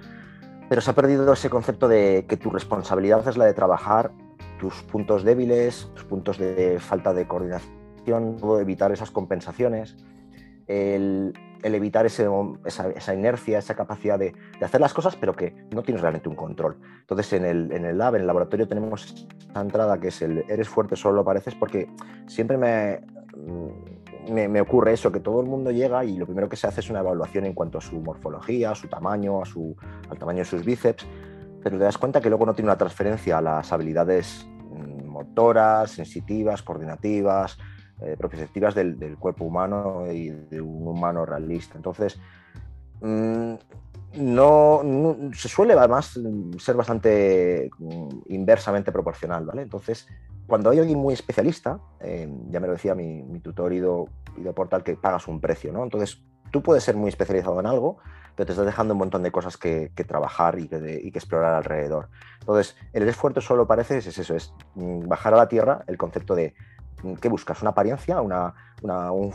pero 0.69 0.81
se 0.81 0.91
ha 0.91 0.95
perdido 0.95 1.31
ese 1.33 1.51
concepto 1.51 1.89
de 1.89 2.27
que 2.29 2.37
tu 2.37 2.51
responsabilidad 2.51 3.27
es 3.27 3.37
la 3.37 3.47
de 3.47 3.55
trabajar 3.55 4.13
tus 4.59 4.83
puntos 4.83 5.25
débiles, 5.25 5.91
tus 5.95 6.05
puntos 6.05 6.39
de 6.39 6.79
falta 6.81 7.13
de 7.13 7.27
coordinación, 7.27 8.39
evitar 8.61 8.93
esas 8.93 9.11
compensaciones 9.11 9.97
el, 10.67 11.33
evitar 11.63 12.07
esa, 12.07 13.15
inercia, 13.15 13.59
esa 13.59 13.75
capacidad 13.75 14.19
de, 14.19 14.35
hacer 14.61 14.81
las 14.81 14.93
cosas, 14.93 15.17
pero 15.17 15.35
que 15.35 15.55
no 15.75 15.83
tienes 15.83 16.03
realmente 16.03 16.29
un 16.29 16.37
control. 16.37 16.77
Entonces, 17.01 17.33
en 17.33 17.45
el, 17.45 17.73
el 17.73 17.85
el 17.85 18.27
laboratorio, 18.27 18.69
tenemos 18.69 19.27
esa 19.51 19.61
entrada 19.61 19.99
que 19.99 20.09
es 20.09 20.23
el 20.23 20.45
eres 20.49 20.69
fuerte, 20.69 20.97
solo 20.97 21.17
lo 21.17 21.25
pareces, 21.25 21.55
porque 21.55 21.89
siempre 22.27 22.57
me, 22.59 23.01
me, 24.31 24.61
ocurre 24.61 24.93
eso, 24.93 25.11
que 25.11 25.21
todo 25.21 25.41
el 25.41 25.47
mundo 25.47 25.71
llega 25.71 26.05
y 26.05 26.17
lo 26.17 26.27
primero 26.27 26.49
que 26.49 26.57
se 26.57 26.67
hace 26.67 26.81
es 26.81 26.91
una 26.91 27.01
evaluación 27.01 27.47
en 27.47 27.55
cuanto 27.55 27.79
a 27.79 27.81
su 27.81 28.01
morfología, 28.01 28.71
a 28.71 28.75
su 28.75 28.89
tamaño, 28.89 29.43
al 29.43 30.19
tamaño 30.19 30.41
de 30.41 30.45
sus 30.45 30.65
bíceps, 30.65 31.07
pero 31.63 31.79
te 31.79 31.85
das 31.85 31.99
cuenta 31.99 32.21
que 32.21 32.29
luego 32.29 32.47
no 32.47 32.55
tiene 32.55 32.71
una 32.71 32.79
transferencia 32.79 33.39
a 33.39 33.41
las 33.41 33.73
habilidades 33.73 34.47
mm, 34.71 35.07
motoras, 35.07 35.93
sensitivas, 35.93 36.63
coordinativas, 36.63 37.59
eh, 38.05 38.17
propioceptivas 38.17 38.75
del, 38.75 39.17
cuerpo 39.19 39.45
humano 39.45 40.11
y 40.13 40.29
de 40.29 40.61
un 40.61 40.87
humano 40.87 41.25
realista. 41.25 41.77
Entonces, 41.77 42.19
mm, 43.01 43.55
no, 44.15 44.83
se 45.35 45.49
suele 45.49 45.73
además 45.75 46.19
ser 46.59 46.77
bastante 46.77 47.71
mm, 47.79 48.09
inversamente 48.29 48.93
proporcional, 48.93 49.47
¿vale? 49.47 49.63
Entonces, 49.63 50.07
cuando 50.47 50.71
hay 50.71 50.81
alguien 50.81 50.99
muy 50.99 51.15
especialista, 51.15 51.79
eh, 52.01 52.29
ya 52.51 52.61
me 52.61 52.67
lo 52.67 52.75
decía 52.75 52.95
mi, 52.95 53.41
tutor 53.41 53.73
Ido, 53.73 54.09
Ido, 54.37 54.53
Portal, 54.53 54.83
que 54.83 54.97
pagas 54.97 55.29
un 55.29 55.41
precio, 55.41 55.73
¿no? 55.73 55.83
Entonces, 55.83 56.23
tú 56.51 56.63
puedes 56.63 56.85
ser 56.85 56.97
muy 56.97 57.09
especializado 57.09 57.59
en 57.61 57.67
algo, 57.67 57.99
pero 58.35 58.47
te 58.47 58.53
estás 58.53 58.67
dejando 58.67 58.95
un 58.95 58.99
montón 58.99 59.23
de 59.23 59.31
cosas 59.31 59.57
que, 59.57 59.91
trabajar 60.07 60.59
y 60.59 60.69
que, 60.69 61.01
explorar 61.15 61.55
alrededor. 61.55 62.09
Entonces, 62.41 62.77
el 62.93 63.09
esfuerzo 63.09 63.41
solo 63.41 63.67
parece 63.67 63.99
es 63.99 64.19
eso, 64.19 64.35
es 64.35 64.53
mm, 64.75 65.09
bajar 65.09 65.35
a 65.35 65.39
la 65.39 65.49
tierra 65.49 65.85
el 65.87 65.97
concepto 65.97 66.35
de 66.35 66.55
¿qué 67.21 67.29
buscas? 67.29 67.61
¿Una 67.63 67.71
apariencia? 67.71 68.21
Una, 68.21 68.55
un 68.83 69.33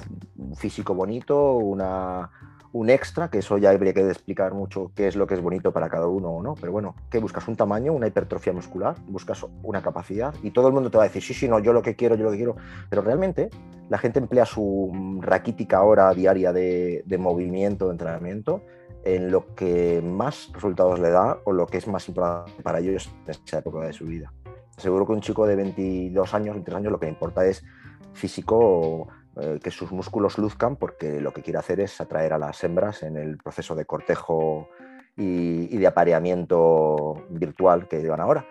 físico 0.56 0.94
bonito? 0.94 1.54
Una, 1.54 2.30
un 2.74 2.90
extra, 2.90 3.30
que 3.30 3.40
eso 3.40 3.58
ya 3.58 3.72
habría 3.72 3.94
que 3.94 4.06
explicar 4.08 4.54
mucho 4.54 4.92
qué 4.96 5.08
es 5.08 5.16
lo 5.16 5.26
que 5.28 5.34
es 5.34 5.42
bonito 5.42 5.72
para 5.72 5.90
cada 5.90 6.08
uno 6.08 6.30
o 6.30 6.44
no, 6.44 6.56
pero 6.56 6.72
bueno, 6.72 6.96
¿qué 7.10 7.20
buscas? 7.20 7.48
¿Un 7.48 7.56
tamaño, 7.56 7.94
una 7.94 8.08
hipertrofia 8.08 8.54
muscular? 8.54 8.96
¿Buscas 9.08 9.46
una 9.64 9.82
capacidad? 9.82 10.34
Y 10.44 10.52
todo 10.52 10.68
el 10.68 10.74
mundo 10.74 10.92
te 10.92 10.98
va 10.98 11.04
a 11.04 11.08
decir, 11.08 11.24
sí, 11.24 11.34
sí, 11.34 11.48
no, 11.48 11.60
yo 11.60 11.74
lo 11.74 11.82
que 11.82 11.96
quiero, 11.96 12.16
yo 12.16 12.26
lo 12.26 12.32
que 12.32 12.38
quiero, 12.38 12.56
pero 12.90 13.02
realmente 13.02 13.50
la 13.90 13.98
gente 13.98 14.20
emplea 14.20 14.46
su 14.46 15.20
raquítica 15.22 15.82
hora 15.82 16.12
diaria 16.14 16.52
de, 16.54 17.04
movimiento, 17.18 17.86
de 17.86 17.92
entrenamiento, 17.92 18.62
en 19.04 19.32
lo 19.32 19.56
que 19.56 20.02
más 20.04 20.52
resultados 20.54 21.00
le 21.00 21.10
da 21.10 21.38
o 21.46 21.54
lo 21.54 21.66
que 21.66 21.78
es 21.78 21.88
más 21.88 22.08
importante 22.10 22.62
para 22.62 22.80
ellos 22.80 23.10
en 23.26 23.32
esa 23.32 23.60
época 23.60 23.80
de 23.80 23.94
su 23.94 24.06
vida. 24.06 24.34
Seguro 24.78 25.08
que 25.08 25.14
un 25.14 25.22
chico 25.22 25.48
de 25.48 25.56
22 25.56 26.34
años, 26.36 26.54
23 26.56 26.78
años, 26.78 26.92
lo 26.92 27.00
que 27.00 27.08
importa 27.08 27.44
es 27.46 27.64
físico 28.14 29.08
eh, 29.36 29.60
que 29.62 29.72
sus 29.72 29.92
músculos 29.92 30.38
luzcan 30.38 30.76
porque 30.76 31.20
lo 31.20 31.34
que 31.34 31.42
quiere 31.42 31.60
hacer 31.60 31.80
es 31.80 32.00
atraer 32.00 32.34
a 32.34 32.38
las 32.38 32.64
hembras 32.64 33.04
en 33.04 33.18
el 33.18 33.38
proceso 33.38 33.76
de 33.76 33.86
cortejo 33.86 34.70
y, 35.16 35.76
de 35.76 35.88
apareamiento 35.88 37.26
virtual 37.30 37.88
que 37.88 38.02
llevan 38.02 38.22
ahora. 38.22 38.46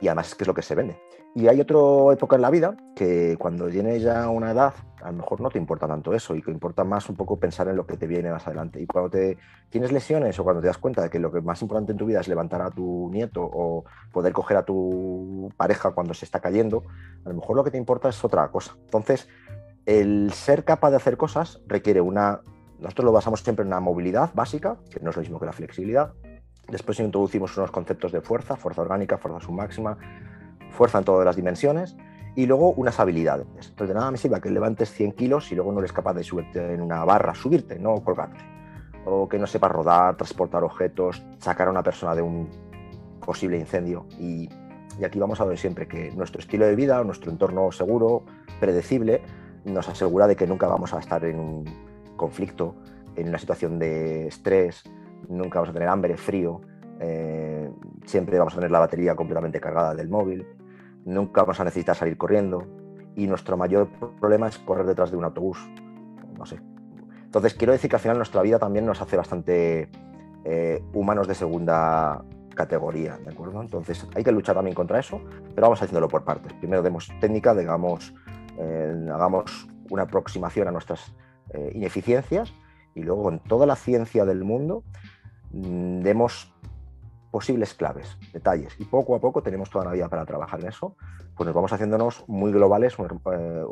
Y 0.00 0.08
además 0.08 0.28
es 0.28 0.34
que 0.34 0.44
es 0.44 0.48
lo 0.48 0.54
que 0.54 0.62
se 0.62 0.74
vende. 0.74 1.00
Y 1.34 1.48
hay 1.48 1.60
otra 1.60 1.78
época 2.12 2.36
en 2.36 2.42
la 2.42 2.50
vida 2.50 2.76
que 2.94 3.36
cuando 3.38 3.66
tienes 3.68 4.02
ya 4.02 4.28
una 4.28 4.50
edad, 4.50 4.74
a 5.02 5.10
lo 5.10 5.16
mejor 5.16 5.40
no 5.40 5.48
te 5.48 5.58
importa 5.58 5.88
tanto 5.88 6.12
eso 6.12 6.34
y 6.34 6.42
que 6.42 6.50
importa 6.50 6.84
más 6.84 7.08
un 7.08 7.16
poco 7.16 7.38
pensar 7.38 7.68
en 7.68 7.76
lo 7.76 7.86
que 7.86 7.96
te 7.96 8.06
viene 8.06 8.30
más 8.30 8.46
adelante. 8.46 8.82
Y 8.82 8.86
cuando 8.86 9.08
te 9.08 9.38
tienes 9.70 9.92
lesiones 9.92 10.38
o 10.38 10.44
cuando 10.44 10.60
te 10.60 10.66
das 10.66 10.76
cuenta 10.76 11.00
de 11.00 11.08
que 11.08 11.18
lo 11.18 11.32
que 11.32 11.40
más 11.40 11.62
importante 11.62 11.92
en 11.92 11.98
tu 11.98 12.04
vida 12.04 12.20
es 12.20 12.28
levantar 12.28 12.60
a 12.60 12.70
tu 12.70 13.08
nieto 13.10 13.42
o 13.42 13.84
poder 14.12 14.34
coger 14.34 14.58
a 14.58 14.64
tu 14.64 15.50
pareja 15.56 15.92
cuando 15.92 16.12
se 16.12 16.26
está 16.26 16.40
cayendo, 16.40 16.82
a 17.24 17.30
lo 17.30 17.36
mejor 17.36 17.56
lo 17.56 17.64
que 17.64 17.70
te 17.70 17.78
importa 17.78 18.10
es 18.10 18.22
otra 18.22 18.46
cosa. 18.50 18.76
Entonces, 18.84 19.26
el 19.86 20.32
ser 20.34 20.64
capaz 20.64 20.90
de 20.90 20.96
hacer 20.96 21.16
cosas 21.16 21.62
requiere 21.66 22.02
una... 22.02 22.42
Nosotros 22.78 23.06
lo 23.06 23.12
basamos 23.12 23.40
siempre 23.40 23.62
en 23.62 23.68
una 23.68 23.80
movilidad 23.80 24.30
básica, 24.34 24.76
que 24.90 25.00
no 25.00 25.10
es 25.10 25.16
lo 25.16 25.22
mismo 25.22 25.40
que 25.40 25.46
la 25.46 25.52
flexibilidad. 25.52 26.12
Después 26.68 27.00
introducimos 27.00 27.56
unos 27.56 27.70
conceptos 27.70 28.12
de 28.12 28.20
fuerza, 28.20 28.56
fuerza 28.56 28.82
orgánica, 28.82 29.18
fuerza 29.18 29.40
submáxima, 29.40 29.96
fuerza 30.72 30.98
en 30.98 31.04
todas 31.04 31.24
las 31.24 31.36
dimensiones, 31.36 31.96
y 32.34 32.46
luego 32.46 32.72
unas 32.72 32.98
habilidades. 32.98 33.46
Entonces, 33.56 33.88
de 33.88 33.94
nada 33.94 34.10
me 34.10 34.16
sirve 34.16 34.40
que 34.40 34.50
levantes 34.50 34.90
100 34.90 35.12
kilos 35.12 35.52
y 35.52 35.54
luego 35.54 35.72
no 35.72 35.80
eres 35.80 35.92
capaz 35.92 36.14
de 36.14 36.24
subirte 36.24 36.72
en 36.72 36.80
una 36.80 37.04
barra, 37.04 37.34
subirte, 37.34 37.78
no 37.78 38.02
colgarte. 38.02 38.38
O 39.04 39.28
que 39.28 39.38
no 39.38 39.46
sepas 39.46 39.70
rodar, 39.70 40.16
transportar 40.16 40.64
objetos, 40.64 41.22
sacar 41.38 41.68
a 41.68 41.70
una 41.70 41.82
persona 41.82 42.14
de 42.14 42.22
un 42.22 42.48
posible 43.24 43.58
incendio. 43.58 44.06
Y, 44.18 44.48
aquí 45.04 45.18
vamos 45.18 45.40
a 45.40 45.44
ver 45.44 45.58
siempre 45.58 45.86
que 45.86 46.12
nuestro 46.12 46.40
estilo 46.40 46.66
de 46.66 46.76
vida, 46.76 47.02
nuestro 47.04 47.30
entorno 47.30 47.72
seguro, 47.72 48.24
predecible, 48.60 49.22
nos 49.64 49.88
asegura 49.88 50.26
de 50.26 50.36
que 50.36 50.46
nunca 50.46 50.66
vamos 50.66 50.94
a 50.94 51.00
estar 51.00 51.24
en 51.24 51.38
un 51.38 51.64
conflicto, 52.16 52.76
en 53.16 53.28
una 53.28 53.38
situación 53.38 53.78
de 53.78 54.28
estrés, 54.28 54.84
nunca 55.28 55.58
vamos 55.58 55.70
a 55.70 55.72
tener 55.72 55.88
hambre, 55.88 56.16
frío, 56.16 56.60
eh, 57.00 57.70
siempre 58.04 58.38
vamos 58.38 58.54
a 58.54 58.56
tener 58.56 58.70
la 58.70 58.78
batería 58.78 59.14
completamente 59.14 59.60
cargada 59.60 59.94
del 59.94 60.08
móvil, 60.08 60.46
nunca 61.04 61.42
vamos 61.42 61.60
a 61.60 61.64
necesitar 61.64 61.96
salir 61.96 62.16
corriendo 62.16 62.66
y 63.14 63.26
nuestro 63.26 63.56
mayor 63.56 63.88
problema 64.20 64.48
es 64.48 64.58
correr 64.58 64.86
detrás 64.86 65.10
de 65.10 65.16
un 65.16 65.24
autobús, 65.24 65.58
no 66.38 66.46
sé. 66.46 66.60
Entonces 67.24 67.54
quiero 67.54 67.72
decir 67.72 67.88
que 67.90 67.96
al 67.96 68.02
final 68.02 68.16
nuestra 68.16 68.42
vida 68.42 68.58
también 68.58 68.86
nos 68.86 69.00
hace 69.00 69.16
bastante 69.16 69.88
eh, 70.44 70.82
humanos 70.92 71.28
de 71.28 71.34
segunda 71.34 72.22
categoría, 72.54 73.18
¿de 73.18 73.30
acuerdo? 73.30 73.60
Entonces 73.60 74.06
hay 74.14 74.24
que 74.24 74.32
luchar 74.32 74.54
también 74.54 74.74
contra 74.74 74.98
eso, 74.98 75.20
pero 75.54 75.62
vamos 75.62 75.80
haciéndolo 75.80 76.08
por 76.08 76.24
partes. 76.24 76.52
Primero 76.54 76.82
demos 76.82 77.10
técnica, 77.20 77.54
digamos, 77.54 78.14
eh, 78.58 79.08
hagamos 79.12 79.68
una 79.90 80.02
aproximación 80.02 80.68
a 80.68 80.70
nuestras 80.70 81.14
eh, 81.50 81.70
ineficiencias 81.74 82.52
y 82.94 83.02
luego 83.02 83.30
en 83.30 83.38
toda 83.40 83.66
la 83.66 83.76
ciencia 83.76 84.24
del 84.24 84.44
mundo 84.44 84.84
mm, 85.52 86.00
demos 86.00 86.52
posibles 87.32 87.74
claves, 87.74 88.16
detalles. 88.32 88.78
Y 88.78 88.84
poco 88.84 89.16
a 89.16 89.20
poco 89.20 89.42
tenemos 89.42 89.70
toda 89.70 89.86
la 89.86 89.90
vida 89.90 90.08
para 90.08 90.24
trabajar 90.24 90.60
en 90.60 90.68
eso, 90.68 90.94
pues 91.34 91.44
nos 91.44 91.54
vamos 91.54 91.72
haciéndonos 91.72 92.24
muy 92.28 92.52
globales, 92.52 92.94
eh, 92.98 93.64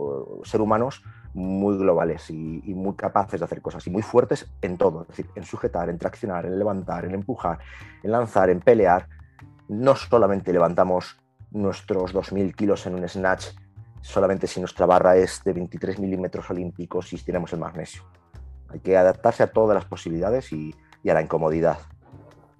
ser 0.42 0.60
humanos 0.60 1.04
muy 1.34 1.78
globales 1.78 2.28
y, 2.30 2.60
y, 2.64 2.74
muy 2.74 2.96
capaces 2.96 3.38
de 3.38 3.44
hacer 3.44 3.62
cosas 3.62 3.86
y 3.86 3.90
muy 3.90 4.02
fuertes 4.02 4.50
en 4.62 4.76
todo, 4.76 5.02
es 5.02 5.08
decir, 5.08 5.30
en 5.36 5.44
sujetar, 5.44 5.88
en 5.88 5.98
traccionar, 5.98 6.46
en 6.46 6.58
levantar, 6.58 7.04
en 7.04 7.14
empujar, 7.14 7.60
en 8.02 8.10
lanzar, 8.10 8.50
en 8.50 8.58
pelear. 8.58 9.06
No 9.68 9.94
solamente 9.94 10.52
levantamos 10.52 11.20
nuestros 11.52 12.12
2.000 12.12 12.54
kilos 12.56 12.86
en 12.86 12.94
un 12.96 13.08
snatch 13.08 13.50
solamente 14.02 14.46
si 14.46 14.60
nuestra 14.60 14.86
barra 14.86 15.16
es 15.16 15.42
de 15.44 15.52
23 15.52 15.98
milímetros 15.98 16.48
olímpicos 16.50 17.12
y 17.12 17.18
tenemos 17.18 17.52
el 17.52 17.60
magnesio. 17.60 18.02
Hay 18.68 18.80
que 18.80 18.96
adaptarse 18.96 19.42
a 19.42 19.48
todas 19.48 19.74
las 19.74 19.84
posibilidades 19.84 20.52
y, 20.52 20.74
a 21.08 21.14
la 21.14 21.22
incomodidad. 21.22 21.78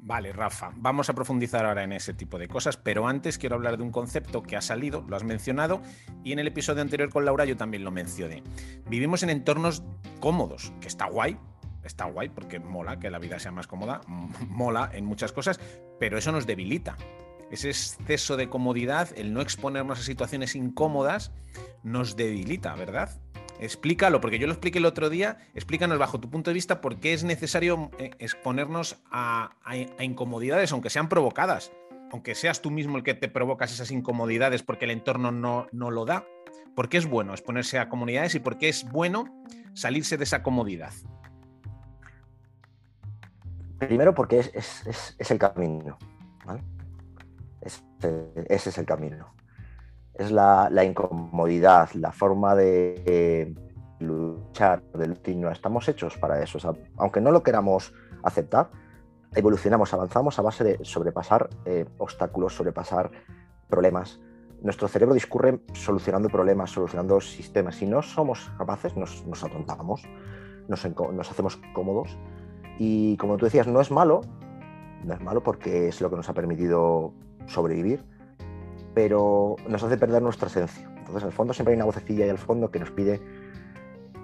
Vale, 0.02 0.32
Rafa, 0.32 0.72
vamos 0.76 1.10
a 1.10 1.12
profundizar 1.12 1.66
ahora 1.66 1.84
en 1.84 1.92
ese 1.92 2.14
tipo 2.14 2.38
de 2.38 2.48
cosas, 2.48 2.78
pero 2.78 3.06
antes 3.06 3.36
quiero 3.36 3.56
hablar 3.56 3.76
de 3.76 3.82
un 3.82 3.90
concepto 3.90 4.42
que 4.42 4.56
ha 4.56 4.62
salido, 4.62 5.04
lo 5.06 5.14
has 5.14 5.24
mencionado, 5.24 5.82
y 6.24 6.32
en 6.32 6.38
el 6.38 6.46
episodio 6.46 6.80
anterior 6.80 7.10
con 7.10 7.26
Laura 7.26 7.44
yo 7.44 7.58
también 7.58 7.84
lo 7.84 7.90
mencioné. 7.90 8.42
Vivimos 8.88 9.22
en 9.22 9.30
entornos 9.30 9.82
cómodos, 10.18 10.72
que 10.80 10.88
está 10.88 11.06
guay, 11.06 11.36
está 11.84 12.06
guay 12.06 12.30
porque 12.30 12.58
mola 12.58 12.98
que 12.98 13.10
la 13.10 13.18
vida 13.18 13.38
sea 13.38 13.52
más 13.52 13.66
cómoda, 13.66 14.00
mola 14.48 14.90
en 14.92 15.04
muchas 15.04 15.32
cosas, 15.32 15.60
pero 15.98 16.16
eso 16.16 16.32
nos 16.32 16.46
debilita 16.46 16.96
ese 17.50 17.68
exceso 17.68 18.36
de 18.36 18.48
comodidad, 18.48 19.08
el 19.16 19.34
no 19.34 19.40
exponernos 19.40 19.98
a 19.98 20.02
situaciones 20.02 20.54
incómodas, 20.54 21.32
nos 21.82 22.16
debilita, 22.16 22.74
¿verdad? 22.74 23.10
Explícalo, 23.60 24.20
porque 24.20 24.38
yo 24.38 24.46
lo 24.46 24.54
expliqué 24.54 24.78
el 24.78 24.86
otro 24.86 25.10
día. 25.10 25.38
Explícanos 25.54 25.98
bajo 25.98 26.18
tu 26.18 26.30
punto 26.30 26.50
de 26.50 26.54
vista 26.54 26.80
por 26.80 26.98
qué 26.98 27.12
es 27.12 27.24
necesario 27.24 27.90
eh, 27.98 28.10
exponernos 28.18 29.02
a, 29.10 29.54
incomodidades, 30.00 30.72
aunque 30.72 30.88
sean 30.90 31.08
provocadas. 31.08 31.70
Aunque 32.10 32.34
seas 32.34 32.62
tú 32.62 32.70
mismo 32.70 32.96
el 32.96 33.04
que 33.04 33.14
te 33.14 33.28
provocas 33.28 33.72
esas 33.72 33.90
incomodidades 33.90 34.62
porque 34.62 34.86
el 34.86 34.90
entorno 34.90 35.30
no, 35.30 35.66
no 35.72 35.90
lo 35.90 36.06
da. 36.06 36.24
¿Por 36.74 36.88
qué 36.88 36.96
es 36.96 37.06
bueno 37.06 37.32
exponerse 37.32 37.78
a 37.78 37.88
comunidades 37.88 38.34
y 38.34 38.40
por 38.40 38.58
qué 38.58 38.68
es 38.68 38.90
bueno 38.90 39.44
salirse 39.74 40.16
de 40.16 40.24
esa 40.24 40.42
comodidad? 40.42 40.92
Primero 43.78 44.14
porque 44.14 44.40
es, 44.40 45.14
es 45.18 45.30
el 45.30 45.38
camino. 45.38 45.98
¿vale? 46.46 46.62
ese 48.48 48.70
es 48.70 48.78
el 48.78 48.86
camino. 48.86 49.32
Es 50.20 50.30
la, 50.30 50.84
incomodidad, 50.84 51.88
la 51.94 52.12
forma 52.12 52.54
de 52.54 53.54
luchar, 54.00 54.82
de 54.92 55.06
luchar. 55.06 55.52
Estamos 55.52 55.88
hechos 55.88 56.18
para 56.18 56.42
eso. 56.42 56.58
aunque 56.98 57.22
no 57.22 57.30
lo 57.30 57.42
queramos 57.42 57.94
aceptar, 58.22 58.68
evolucionamos, 59.34 59.94
avanzamos 59.94 60.38
a 60.38 60.42
base 60.42 60.62
de 60.62 60.78
sobrepasar 60.84 61.48
eh, 61.64 61.86
obstáculos, 61.96 62.54
sobrepasar 62.54 63.10
problemas. 63.66 64.20
Nuestro 64.60 64.88
cerebro 64.88 65.14
discurre 65.14 65.60
solucionando 65.72 66.28
problemas, 66.28 66.70
solucionando 66.70 67.18
sistemas. 67.22 67.76
Si 67.76 67.86
no 67.86 68.02
somos 68.02 68.52
capaces, 68.58 68.94
nos, 68.98 69.24
atontamos, 69.42 70.02
nos, 70.68 70.84
nos 71.14 71.30
hacemos 71.30 71.58
cómodos. 71.72 72.18
Y 72.78 73.16
como 73.16 73.38
tú 73.38 73.46
decías, 73.46 73.66
no 73.66 73.80
es 73.80 73.90
malo, 73.90 74.20
no 75.02 75.14
es 75.14 75.20
malo 75.22 75.42
porque 75.42 75.88
es 75.88 76.02
lo 76.02 76.10
que 76.10 76.16
nos 76.16 76.28
ha 76.28 76.34
permitido 76.34 77.14
sobrevivir, 77.46 78.04
pero 78.94 79.56
nos 79.68 79.82
hace 79.82 79.96
perder 79.96 80.22
nuestra 80.22 80.48
esencia. 80.48 80.88
Entonces, 80.98 81.22
en 81.22 81.28
el 81.28 81.32
fondo 81.34 81.52
siempre 81.52 81.72
hay 81.72 81.76
una 81.76 81.86
vocecilla 81.86 82.24
ahí 82.24 82.30
al 82.30 82.38
fondo 82.38 82.70
que 82.70 82.78
nos 82.78 82.90
pide 82.90 83.20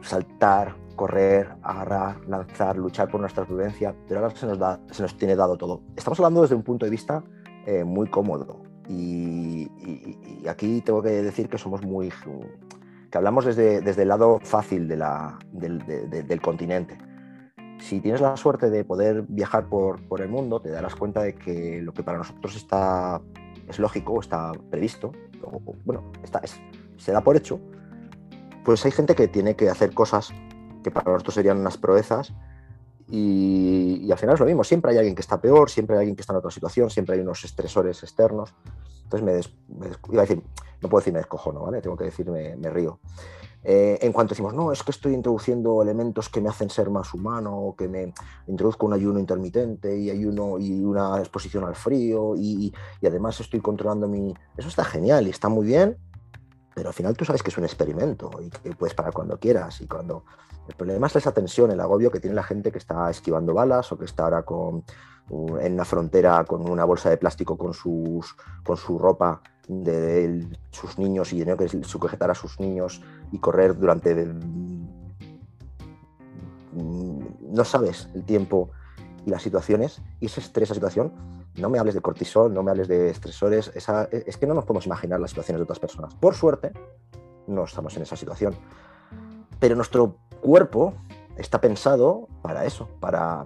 saltar, 0.03 0.77
correr, 0.95 1.49
agarrar, 1.63 2.25
lanzar, 2.27 2.77
luchar 2.77 3.11
por 3.11 3.21
nuestra 3.21 3.45
supervivencia, 3.45 3.95
pero 4.09 4.21
ahora 4.21 4.35
se 4.35 4.47
nos, 4.47 4.59
da, 4.59 4.81
se 4.91 5.03
nos 5.03 5.17
tiene 5.17 5.37
dado 5.37 5.57
todo. 5.57 5.83
Estamos 5.97 6.19
hablando 6.21 6.43
desde 6.43 6.55
un 6.55 6.63
punto 6.63 6.87
de 6.87 6.91
vista 6.91 7.23
eh, 7.67 7.85
muy 7.85 8.09
cómodo 8.09 8.63
y, 8.89 9.69
aquí 10.49 10.81
tengo 10.81 11.03
que 11.03 11.11
decir 11.11 11.49
que 11.49 11.59
somos 11.59 11.83
muy... 11.83 12.11
que 13.11 13.19
hablamos 13.19 13.45
desde, 13.45 13.81
desde 13.81 14.03
el 14.03 14.09
lado 14.09 14.39
fácil 14.43 14.89
de 14.89 14.97
la, 14.97 15.39
del, 15.51 15.79
del, 15.87 16.41
continente. 16.41 16.97
Si 17.79 18.01
tienes 18.01 18.21
la 18.21 18.37
suerte 18.37 18.71
de 18.71 18.85
poder 18.85 19.25
viajar 19.29 19.69
por, 19.69 20.01
por, 20.09 20.21
el 20.21 20.29
mundo, 20.29 20.61
te 20.61 20.71
darás 20.71 20.95
cuenta 20.95 21.23
de 21.23 21.35
que 21.35 21.83
lo 21.83 21.93
que 21.93 22.03
para 22.03 22.19
nosotros 22.19 22.57
está, 22.57 23.21
es 23.69 23.79
lógico, 23.79 24.21
está 24.21 24.53
previsto, 24.71 25.13
o, 25.43 25.61
bueno, 25.85 26.13
está, 26.23 26.41
se 26.97 27.13
da 27.13 27.23
por 27.23 27.37
hecho, 27.37 27.61
pues 28.65 28.85
hay 28.85 28.91
gente 28.91 29.15
que 29.15 29.29
tiene 29.29 29.55
que 29.55 29.71
hacer 29.71 29.95
cosas 29.95 30.33
que 30.83 30.91
para 30.91 31.13
nosotros 31.13 31.35
serían 31.35 31.59
unas 31.59 31.77
proezas 31.77 32.33
y, 33.09 34.11
al 34.11 34.19
final 34.19 34.35
es 34.35 34.41
lo 34.41 34.47
mismo, 34.47 34.65
siempre 34.65 34.91
hay 34.91 34.99
alguien 34.99 35.15
que 35.15 35.21
está 35.21 35.41
peor, 35.41 35.71
siempre 35.71 35.97
hay 35.97 36.01
alguien 36.01 36.17
que 36.17 36.23
está 36.23 36.33
en 36.33 36.39
otra 36.39 36.51
situación, 36.51 36.91
siempre 36.91 37.15
hay 37.15 37.21
unos 37.21 37.45
estresores 37.45 38.03
externos. 38.03 38.55
Entonces 39.05 39.53
me, 39.69 39.87
iba 40.13 40.23
a 40.23 40.27
decir, 40.27 40.43
no 40.83 40.89
puedo 40.89 41.01
decir 41.01 41.13
me 41.13 41.21
descojono, 41.21 41.61
¿vale? 41.61 41.81
Tengo 41.81 41.97
que 41.97 42.05
decir 42.05 42.29
me, 42.29 42.71
río. 42.71 42.99
Eh, 43.69 43.99
en 44.01 44.13
cuanto 44.13 44.31
decimos, 44.31 44.55
no, 44.55 44.71
es 44.71 44.85
que 44.85 44.93
estoy 44.93 45.13
introduciendo 45.13 45.83
elementos 45.83 46.29
que 46.29 46.41
me 46.41 46.49
hacen 46.49 46.71
ser 46.71 46.89
más 46.89 47.13
humano, 47.13 47.75
que 47.77 47.89
me 47.89 48.15
introduzco 48.47 48.87
un 48.87 48.93
ayuno 48.93 49.19
intermitente 49.19 49.99
y 49.99 50.09
ayuno 50.09 50.57
y 50.61 50.85
una 50.85 51.19
exposición 51.19 51.65
al 51.65 51.75
frío 51.75 52.37
y, 52.37 52.73
además 53.05 53.41
estoy 53.41 53.61
controlando 53.61 54.07
mi... 54.07 54.33
Eso 54.57 54.69
está 54.69 54.85
genial 54.85 55.27
y 55.27 55.31
está 55.31 55.49
muy 55.49 55.67
bien, 55.67 55.99
pero 56.77 56.91
al 56.91 56.95
final 56.95 57.17
tú 57.17 57.25
sabes 57.25 57.43
que 57.43 57.51
es 57.51 57.59
un 57.59 57.65
experimento 57.65 58.31
y 58.41 58.51
que 58.51 58.71
puedes 58.77 58.95
parar 58.95 59.13
cuando 59.13 59.37
quieras 59.41 59.81
y 59.81 59.89
cuando... 59.89 60.23
El 60.69 60.77
problema 60.77 61.09
es 61.09 61.17
esa 61.17 61.33
tensión, 61.33 61.73
el 61.73 61.81
agobio 61.81 62.13
que 62.13 62.21
tiene 62.21 62.37
la 62.37 62.45
gente 62.45 62.71
que 62.71 62.79
está 62.79 63.11
esquivando 63.11 63.53
balas 63.53 63.91
o 63.91 63.99
que 63.99 64.05
está 64.05 64.25
ahora 64.25 64.45
con, 64.45 64.85
en 65.61 65.73
una 65.73 65.85
frontera 65.85 66.45
con 66.45 66.69
una 66.71 66.85
bolsa 66.85 67.11
de 67.11 67.17
plástico 67.17 67.59
con, 67.59 67.75
sus, 67.75 68.37
con 68.65 68.77
su 68.77 68.97
ropa 68.97 69.43
de, 69.69 70.47
sus 70.71 70.99
niños 70.99 71.33
y 71.33 71.39
tener 71.41 71.57
que 71.57 71.69
sujetar 71.85 72.31
a 72.31 72.35
sus 72.35 72.61
niños 72.61 73.03
y 73.33 73.39
correr 73.39 73.77
durante... 73.79 74.33
no 76.73 77.65
sabes 77.65 78.09
el 78.15 78.25
tiempo 78.25 78.71
y 79.25 79.31
las 79.31 79.43
situaciones 79.43 80.03
y 80.21 80.27
ese 80.27 80.41
estrés, 80.41 80.65
esa 80.65 80.75
situación 80.75 81.13
no 81.57 81.71
me 81.71 81.79
hables 81.79 81.95
de 81.95 82.01
cortisol, 82.01 82.53
no 82.53 82.63
me 82.63 82.71
hables 82.71 82.89
de 82.89 83.11
estresores, 83.11 83.73
es 83.75 84.37
que 84.37 84.47
no 84.47 84.55
nos 84.55 84.65
podemos 84.65 84.87
imaginar 84.87 85.21
las 85.21 85.31
situaciones 85.31 85.61
de 85.61 85.65
otras 85.65 85.79
personas. 85.79 86.15
Por 86.15 86.35
suerte, 86.35 86.73
no 87.47 87.65
estamos 87.65 87.97
en 87.97 88.03
esa 88.03 88.17
situación. 88.17 88.55
Pero 89.59 89.75
nuestro 89.75 90.17
cuerpo 90.41 90.95
está 91.37 91.61
pensado 91.61 92.29
para 92.43 92.65
eso, 92.65 92.89
para... 93.01 93.45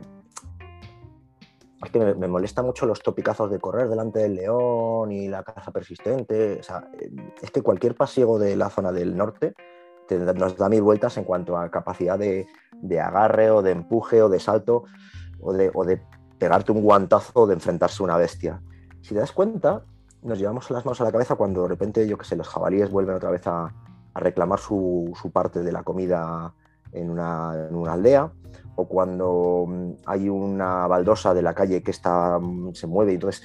Es 1.82 1.90
que 1.90 1.98
me, 1.98 2.28
molesta 2.28 2.62
mucho 2.62 2.86
los 2.86 3.00
topicazos 3.00 3.50
de 3.50 3.58
correr 3.58 3.88
delante 3.88 4.20
del 4.20 4.34
león 4.34 5.10
y 5.12 5.28
la 5.28 5.42
caza 5.42 5.70
persistente. 5.70 6.60
es 6.60 7.50
que 7.50 7.62
cualquier 7.62 7.94
pasiego 7.94 8.38
de 8.38 8.56
la 8.56 8.68
zona 8.70 8.92
del 8.92 9.16
norte 9.16 9.54
nos 10.18 10.56
da 10.56 10.68
mil 10.68 10.82
vueltas 10.82 11.16
en 11.16 11.24
cuanto 11.24 11.56
a 11.56 11.70
capacidad 11.70 12.18
de, 12.18 12.46
agarre 13.00 13.50
o 13.50 13.62
de 13.62 13.72
empuje 13.72 14.22
o 14.22 14.28
de 14.28 14.40
salto 14.40 14.84
o 15.40 15.52
de, 15.52 15.70
o 15.72 15.84
de 15.84 16.02
pegarte 16.38 16.72
un 16.72 16.82
guantazo 16.82 17.46
de 17.46 17.54
enfrentarse 17.54 18.02
a 18.02 18.04
una 18.04 18.16
bestia. 18.16 18.60
Si 19.02 19.14
te 19.14 19.20
das 19.20 19.32
cuenta, 19.32 19.84
nos 20.22 20.38
llevamos 20.38 20.70
las 20.70 20.84
manos 20.84 21.00
a 21.00 21.04
la 21.04 21.12
cabeza 21.12 21.36
cuando 21.36 21.62
de 21.62 21.68
repente, 21.68 22.06
yo 22.06 22.18
que 22.18 22.24
sé, 22.24 22.36
los 22.36 22.48
jabalíes 22.48 22.90
vuelven 22.90 23.16
otra 23.16 23.30
vez 23.30 23.46
a, 23.46 23.72
reclamar 24.12 24.58
su, 24.58 25.14
parte 25.32 25.62
de 25.62 25.72
la 25.72 25.82
comida 25.84 26.52
en 26.92 27.10
una, 27.10 27.52
aldea, 27.92 28.30
o 28.76 28.88
cuando 28.88 29.66
mm, 29.68 29.90
hay 30.06 30.28
una 30.28 30.86
baldosa 30.86 31.34
de 31.34 31.42
la 31.42 31.54
calle 31.54 31.82
que 31.82 31.90
está, 31.90 32.38
mm, 32.38 32.74
se 32.74 32.86
mueve 32.86 33.12
y 33.12 33.14
entonces 33.14 33.42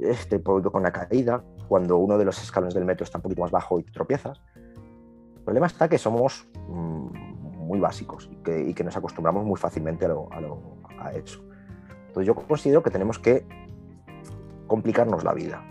este, 0.00 0.42
con 0.42 0.64
una 0.74 0.92
caída, 0.92 1.42
cuando 1.68 1.96
uno 1.98 2.18
de 2.18 2.24
los 2.24 2.42
escalones 2.42 2.74
del 2.74 2.84
metro 2.84 3.04
está 3.04 3.18
un 3.18 3.22
poquito 3.22 3.42
más 3.42 3.50
bajo 3.50 3.78
y 3.80 3.82
te 3.82 3.92
tropiezas. 3.92 4.40
El 5.36 5.42
problema 5.44 5.66
está 5.66 5.88
que 5.88 5.98
somos 5.98 6.48
mm, 6.68 7.66
muy 7.66 7.80
básicos 7.80 8.30
y 8.32 8.72
que, 8.72 8.84
nos 8.84 8.96
acostumbramos 8.96 9.44
muy 9.44 9.58
fácilmente 9.58 10.06
a 10.06 11.12
eso. 11.12 11.40
Entonces 12.06 12.26
yo 12.26 12.34
considero 12.34 12.82
que 12.82 12.90
tenemos 12.90 13.18
que 13.18 13.46
complicarnos 14.66 15.24
la 15.24 15.34
vida 15.34 15.62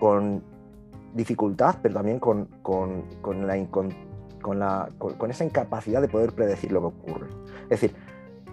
con 0.00 0.42
dificultad, 1.14 1.76
pero 1.82 1.94
también 1.94 2.18
con, 2.18 2.48
la, 3.46 3.56
con, 4.44 5.30
esa 5.30 5.44
incapacidad 5.44 6.02
de 6.02 6.08
poder 6.08 6.32
predecir 6.32 6.70
lo 6.70 6.80
que 6.80 6.86
ocurre. 6.86 7.28
Es 7.64 7.80
decir, 7.80 7.94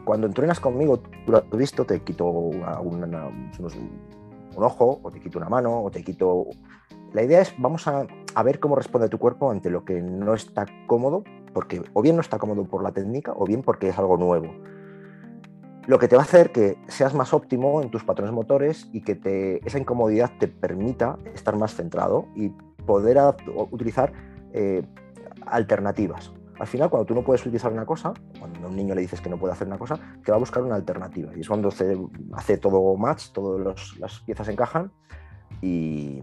cuando 0.06 0.26
entrenas 0.26 0.60
conmigo, 0.60 1.00
tú 1.00 1.32
lo 1.32 1.38
has 1.38 1.50
visto, 1.52 1.86
te 1.86 2.00
quito 2.02 2.26
un 2.26 2.64
ojo, 4.56 5.00
o 5.04 5.12
te 5.12 5.20
quito 5.20 5.38
una 5.38 5.50
mano, 5.50 5.84
o 5.84 5.92
te 5.92 6.04
quito... 6.04 6.46
La 7.14 7.24
idea 7.24 7.42
es, 7.42 7.54
vamos 7.58 7.88
a, 7.88 8.08
a, 8.36 8.44
ver 8.44 8.60
cómo 8.62 8.76
responde 8.76 9.10
tu 9.10 9.20
cuerpo 9.20 9.52
ante 9.52 9.70
lo 9.70 9.84
que 9.84 10.02
no 10.02 10.34
está 10.34 10.66
cómodo, 10.88 11.26
porque 11.54 11.82
o 11.94 12.02
bien 12.02 12.16
no 12.16 12.22
está 12.22 12.40
cómodo 12.40 12.64
por 12.64 12.84
la 12.84 12.94
técnica, 12.94 13.34
o 13.36 13.46
bien 13.46 13.62
porque 13.62 13.90
es 13.90 14.00
algo 14.00 14.16
nuevo 14.16 14.48
lo 15.88 15.98
que 15.98 16.08
te 16.08 16.16
va 16.16 16.22
a 16.22 16.26
hacer 16.26 16.52
que 16.52 16.78
seas 16.88 17.14
más 17.14 17.34
óptimo 17.34 17.82
en 17.82 17.90
tus 17.90 18.04
patrones 18.04 18.34
motores 18.34 18.88
y 18.94 19.02
que 19.02 19.16
te, 19.16 19.66
esa 19.68 19.80
incomodidad 19.80 20.32
te 20.40 20.48
permita 20.48 21.18
estar 21.34 21.56
más 21.58 21.76
centrado 21.76 22.28
y 22.36 22.50
poder 22.86 23.18
utilizar 23.72 24.14
eh, 24.54 24.84
alternativas. 25.46 26.32
Al 26.60 26.68
final, 26.68 26.90
cuando 26.90 27.06
tú 27.06 27.16
no 27.16 27.24
puedes 27.24 27.42
utilizar 27.42 27.72
una 27.72 27.86
cosa, 27.86 28.14
cuando 28.40 28.68
a 28.68 28.70
un 28.70 28.76
niño 28.76 28.94
le 28.94 29.02
dices 29.02 29.20
que 29.20 29.30
no 29.30 29.38
puede 29.38 29.54
hacer 29.54 29.68
una 29.68 29.80
cosa, 29.80 30.00
te 30.24 30.32
va 30.32 30.36
a 30.36 30.40
buscar 30.40 30.62
una 30.62 30.76
alternativa. 30.76 31.32
Y 31.36 31.42
es 31.42 31.48
cuando 31.48 31.72
se 31.72 31.98
hace 32.34 32.58
todo 32.58 32.96
match, 32.98 33.32
todas 33.32 33.98
las 33.98 34.20
piezas 34.20 34.48
encajan 34.48 34.92
y, 35.62 36.22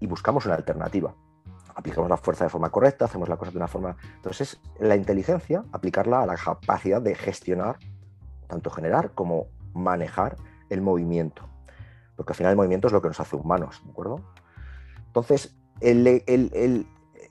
buscamos 0.00 0.46
una 0.46 0.54
alternativa 0.54 1.14
aplicamos 1.74 2.10
la 2.10 2.16
fuerza 2.16 2.42
de 2.42 2.50
forma 2.50 2.70
correcta, 2.70 3.04
hacemos 3.04 3.28
la 3.28 3.36
cosa 3.36 3.52
de 3.52 3.58
una 3.58 3.68
forma. 3.68 3.96
Entonces, 4.16 4.60
la 4.80 4.96
inteligencia, 4.96 5.62
aplicarla 5.70 6.22
a 6.22 6.26
la 6.26 6.34
capacidad 6.34 7.00
de 7.00 7.14
gestionar 7.14 7.78
tanto 8.48 8.70
generar 8.70 9.12
como 9.12 9.46
manejar 9.74 10.36
el 10.70 10.80
movimiento. 10.80 11.48
Porque 12.16 12.32
al 12.32 12.36
final 12.36 12.50
el 12.50 12.56
movimiento 12.56 12.88
es 12.88 12.92
lo 12.92 13.00
que 13.00 13.06
nos 13.06 13.20
hace 13.20 13.36
humanos, 13.36 13.80
¿de 13.84 13.92
acuerdo? 13.92 14.16
Entonces, 15.06 15.56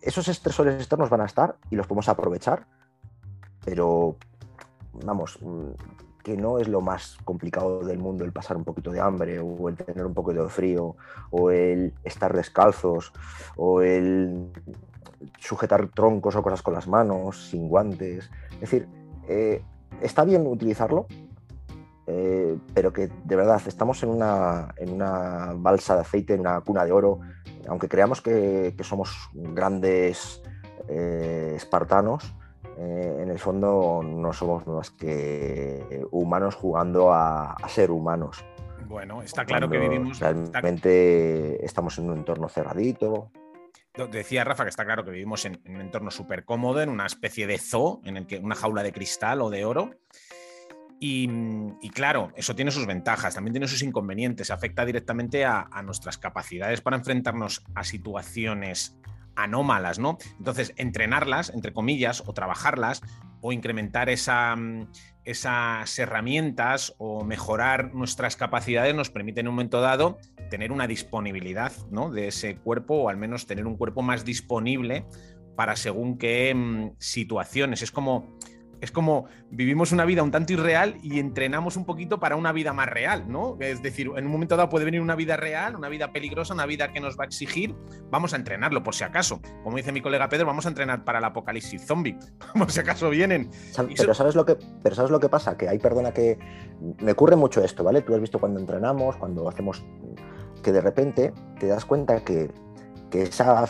esos 0.08 0.30
estresores 0.30 0.76
externos 0.76 1.10
van 1.10 1.22
a 1.22 1.26
estar 1.26 1.58
y 1.70 1.76
los 1.76 1.86
podemos 1.86 2.08
aprovechar, 2.08 2.66
pero 3.66 4.16
vamos, 4.94 5.38
que 6.24 6.38
no 6.38 6.60
es 6.60 6.70
lo 6.70 6.80
más 6.80 7.18
complicado 7.26 7.84
del 7.84 8.00
mundo 8.00 8.24
el 8.24 8.32
pasar 8.32 8.56
un 8.56 8.64
poquito 8.64 8.92
de 8.92 9.02
hambre 9.02 9.40
o 9.40 9.68
el 9.68 9.76
tener 9.76 10.06
un 10.06 10.14
poco 10.14 10.32
de 10.32 10.48
frío 10.48 10.96
o 11.30 11.52
el 11.52 11.94
estar 12.06 12.34
descalzos 12.34 13.12
o 13.58 13.82
el 13.82 14.50
sujetar 15.40 15.90
troncos 15.90 16.38
o 16.38 16.42
cosas 16.42 16.62
con 16.62 16.74
las 16.74 16.88
manos 16.88 17.50
sin 17.50 17.68
guantes. 17.68 18.30
Es 18.54 18.60
decir, 18.62 18.88
eh, 19.28 19.62
está 20.02 20.24
bien 20.24 20.48
utilizarlo, 20.48 21.08
eh, 22.10 22.58
pero 22.74 22.94
que 22.94 23.08
de 23.08 23.36
verdad 23.36 23.62
estamos 23.68 24.02
en 24.02 24.10
una, 24.10 24.74
en 24.78 24.94
una, 24.94 25.52
balsa 25.56 25.96
de 25.96 26.02
aceite, 26.02 26.36
en 26.36 26.40
una 26.40 26.62
cuna 26.62 26.86
de 26.86 26.94
oro, 26.94 27.20
aunque 27.68 27.90
creamos 27.90 28.22
que, 28.22 28.74
somos 28.82 29.30
grandes 29.34 30.42
eh, 30.88 31.54
espartanos, 31.58 32.34
eh, 32.78 33.18
en 33.20 33.30
el 33.30 33.40
fondo 33.40 34.02
no 34.04 34.32
somos 34.32 34.66
más 34.68 34.92
que 34.92 36.06
humanos 36.12 36.56
jugando 36.56 37.12
a, 37.14 37.58
ser 37.68 37.92
humanos. 37.92 38.46
Bueno, 38.86 39.22
está 39.22 39.44
claro 39.44 39.70
que 39.70 39.78
vivimos. 39.78 40.20
Realmente 40.22 41.66
estamos 41.66 41.98
en 41.98 42.10
un 42.10 42.20
entorno 42.20 42.48
cerradito. 42.48 43.32
Decía 44.06 44.44
Rafa 44.44 44.64
que 44.64 44.70
está 44.70 44.86
claro 44.86 45.04
que 45.04 45.12
vivimos 45.12 45.44
en, 45.46 45.60
un 45.68 45.82
entorno 45.82 46.12
súper 46.12 46.46
cómodo, 46.46 46.82
en 46.82 46.90
una 46.90 47.06
especie 47.06 47.48
de 47.48 47.58
zoo, 47.58 48.00
en 48.06 48.16
el 48.16 48.28
que 48.28 48.38
una 48.38 48.56
jaula 48.56 48.84
de 48.84 48.94
cristal 48.94 49.42
o 49.42 49.50
de 49.50 49.66
oro. 49.66 49.92
Y, 51.00 51.90
claro, 51.94 52.32
eso 52.36 52.56
tiene 52.56 52.72
sus 52.72 52.88
ventajas, 52.88 53.36
también 53.36 53.54
tiene 53.54 53.68
sus 53.68 53.84
inconvenientes, 53.84 54.50
afecta 54.50 54.84
directamente 54.84 55.46
a, 55.46 55.70
nuestras 55.84 56.18
capacidades 56.18 56.82
para 56.82 56.98
enfrentarnos 56.98 57.64
a 57.76 57.84
situaciones 57.84 58.98
anómalas, 59.36 60.00
¿no? 60.00 60.18
Entonces, 60.40 60.74
entrenarlas, 60.78 61.52
entre 61.52 61.72
comillas, 61.72 62.24
o 62.26 62.34
trabajarlas, 62.34 63.02
o 63.42 63.52
incrementar 63.52 64.10
esa, 64.10 64.56
esas 65.24 66.00
herramientas 66.00 66.96
o 66.98 67.24
mejorar 67.24 67.94
nuestras 67.94 68.36
capacidades 68.36 68.96
nos 68.96 69.10
permite 69.10 69.42
en 69.42 69.50
un 69.50 69.56
momento 69.56 69.82
dado 69.82 70.18
tener 70.50 70.72
una 70.72 70.88
disponibilidad 70.88 71.72
¿no? 71.92 72.10
de 72.10 72.30
ese 72.30 72.58
cuerpo 72.58 72.96
o 72.96 73.10
al 73.10 73.18
menos 73.18 73.46
tener 73.46 73.68
un 73.68 73.78
cuerpo 73.78 74.02
más 74.02 74.26
disponible 74.26 75.06
para 75.58 75.76
según 75.76 76.18
qué 76.18 76.54
mm, 76.56 76.94
situaciones. 76.98 77.82
Es 77.82 77.92
como 77.92 78.37
es 78.82 78.92
como 78.92 79.26
vivimos 79.50 79.92
una 79.92 80.06
vida 80.06 80.24
un 80.24 80.32
tanto 80.32 80.54
irreal 80.54 80.98
y 81.02 81.20
entrenamos 81.20 81.78
un 81.78 81.86
poquito 81.86 82.20
para 82.20 82.36
una 82.36 82.52
vida 82.52 82.74
más 82.74 82.88
real, 82.88 83.26
¿no? 83.28 83.58
Es 83.60 83.82
decir, 83.82 84.12
en 84.16 84.26
un 84.26 84.32
momento 84.32 84.56
dado 84.56 84.70
puede 84.70 84.86
venir 84.86 85.02
una 85.02 85.16
vida 85.16 85.38
real, 85.38 85.76
una 85.76 85.90
vida 85.90 86.12
peligrosa, 86.12 86.54
una 86.54 86.66
vida 86.66 86.92
que 86.92 87.00
nos 87.00 87.18
va 87.18 87.24
a 87.24 87.28
exigir, 87.28 87.76
vamos 88.10 88.34
a 88.34 88.36
entrenarlo 88.36 88.84
por 88.84 88.96
si 88.96 89.04
acaso. 89.04 89.42
Como 89.64 89.78
dice 89.78 89.92
mi 89.92 90.02
colega 90.02 90.30
Pedro, 90.30 90.46
vamos 90.46 90.66
a 90.66 90.70
entrenar 90.70 91.04
para 91.04 91.20
el 91.20 91.26
apocalipsis 91.26 91.86
zombie, 91.86 92.18
por 92.58 92.72
si 92.72 92.80
acaso 92.80 93.10
vienen. 93.10 93.50
Pero 93.96 94.14
¿sabes, 94.14 94.36
lo 94.36 94.46
que, 94.46 94.58
pero 94.84 94.96
¿sabes 94.96 95.12
lo 95.12 95.20
que 95.20 95.30
pasa? 95.30 95.58
Que 95.58 95.70
hay, 95.70 95.80
perdona, 95.80 96.14
que 96.14 96.38
me 97.02 97.12
ocurre 97.12 97.36
mucho 97.36 97.64
esto, 97.64 97.84
¿vale? 97.84 98.02
Tú 98.02 98.14
has 98.14 98.22
visto 98.22 98.40
cuando 98.40 98.60
entrenamos, 98.60 99.16
cuando 99.18 99.48
hacemos, 99.50 99.84
que 100.64 100.72
de 100.72 100.82
repente 100.82 101.34
te 101.60 101.68
das 101.68 101.86
cuenta 101.86 102.24
que, 102.24 102.52
que 103.10 103.24
esa... 103.24 103.66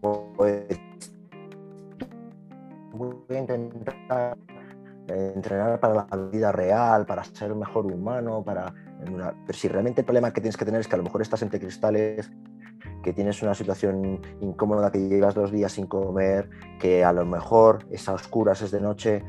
Pues, 0.00 0.80
voy 2.96 3.36
a 3.36 3.38
intentar 3.38 4.36
eh, 5.08 5.32
entrenar 5.34 5.78
para 5.78 5.94
la 5.94 6.16
vida 6.32 6.50
real, 6.50 7.06
para 7.06 7.22
ser 7.24 7.54
mejor 7.54 7.86
humano, 7.86 8.42
para... 8.42 8.74
Pero 9.04 9.58
si 9.58 9.68
realmente 9.68 10.00
el 10.00 10.04
problema 10.04 10.32
que 10.32 10.40
tienes 10.40 10.56
que 10.56 10.64
tener 10.64 10.80
es 10.80 10.88
que 10.88 10.94
a 10.94 10.98
lo 10.98 11.04
mejor 11.04 11.22
estás 11.22 11.42
entre 11.42 11.60
cristales, 11.60 12.30
que 13.02 13.12
tienes 13.12 13.40
una 13.42 13.54
situación 13.54 14.20
incómoda, 14.40 14.90
que 14.90 14.98
llevas 14.98 15.34
dos 15.34 15.52
días 15.52 15.72
sin 15.72 15.86
comer, 15.86 16.50
que 16.80 17.04
a 17.04 17.12
lo 17.12 17.24
mejor 17.24 17.86
es 17.90 18.08
a 18.08 18.14
oscuras, 18.14 18.62
es 18.62 18.72
de 18.72 18.80
noche. 18.80 19.22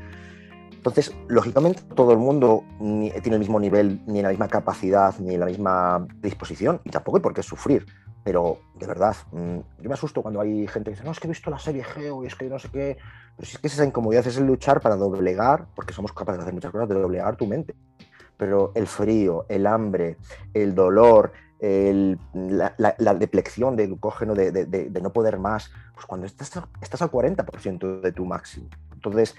Entonces, 0.72 1.14
lógicamente, 1.28 1.82
todo 1.94 2.12
el 2.12 2.18
mundo 2.18 2.64
tiene 2.80 3.34
el 3.34 3.38
mismo 3.38 3.60
nivel, 3.60 4.02
ni 4.06 4.22
la 4.22 4.30
misma 4.30 4.48
capacidad, 4.48 5.16
ni 5.18 5.36
la 5.36 5.46
misma 5.46 6.06
disposición, 6.20 6.80
y 6.84 6.90
tampoco 6.90 7.18
hay 7.18 7.22
por 7.22 7.34
qué 7.34 7.42
sufrir. 7.42 7.86
Pero, 8.28 8.58
de 8.74 8.86
verdad, 8.86 9.16
mm, 9.32 9.58
yo 9.80 9.88
me 9.88 9.94
asusto 9.94 10.20
cuando 10.20 10.42
hay 10.42 10.66
gente 10.66 10.90
que 10.90 10.96
dice, 10.96 11.02
no, 11.02 11.12
es 11.12 11.18
que 11.18 11.26
he 11.26 11.30
visto 11.30 11.48
la 11.48 11.58
serie 11.58 11.82
Geo 11.82 12.24
y 12.24 12.26
es 12.26 12.34
que 12.34 12.46
no 12.50 12.58
sé 12.58 12.68
qué. 12.68 12.98
Pero 13.34 13.48
si 13.48 13.56
es 13.56 13.58
que 13.58 13.68
esa 13.68 13.86
incomodidad 13.86 14.26
es 14.26 14.36
el 14.36 14.44
luchar 14.44 14.82
para 14.82 14.96
doblegar, 14.96 15.64
porque 15.74 15.94
somos 15.94 16.12
capaces 16.12 16.36
de 16.36 16.42
hacer 16.42 16.52
muchas 16.52 16.70
cosas, 16.70 16.90
de 16.90 16.96
doblegar 16.96 17.36
tu 17.36 17.46
mente. 17.46 17.74
Pero 18.36 18.72
el 18.74 18.86
frío, 18.86 19.46
el 19.48 19.66
hambre, 19.66 20.18
el 20.52 20.74
dolor, 20.74 21.32
la, 21.58 22.74
la, 22.76 23.14
deplección 23.14 23.76
de 23.76 23.86
glucógeno, 23.86 24.34
de, 24.34 25.00
no 25.02 25.10
poder 25.10 25.38
más, 25.38 25.70
pues 25.94 26.04
cuando 26.04 26.26
estás, 26.26 26.52
estás 26.82 27.00
al 27.00 27.10
40% 27.10 28.02
de 28.02 28.12
tu 28.12 28.26
máximo. 28.26 28.68
Entonces, 28.92 29.36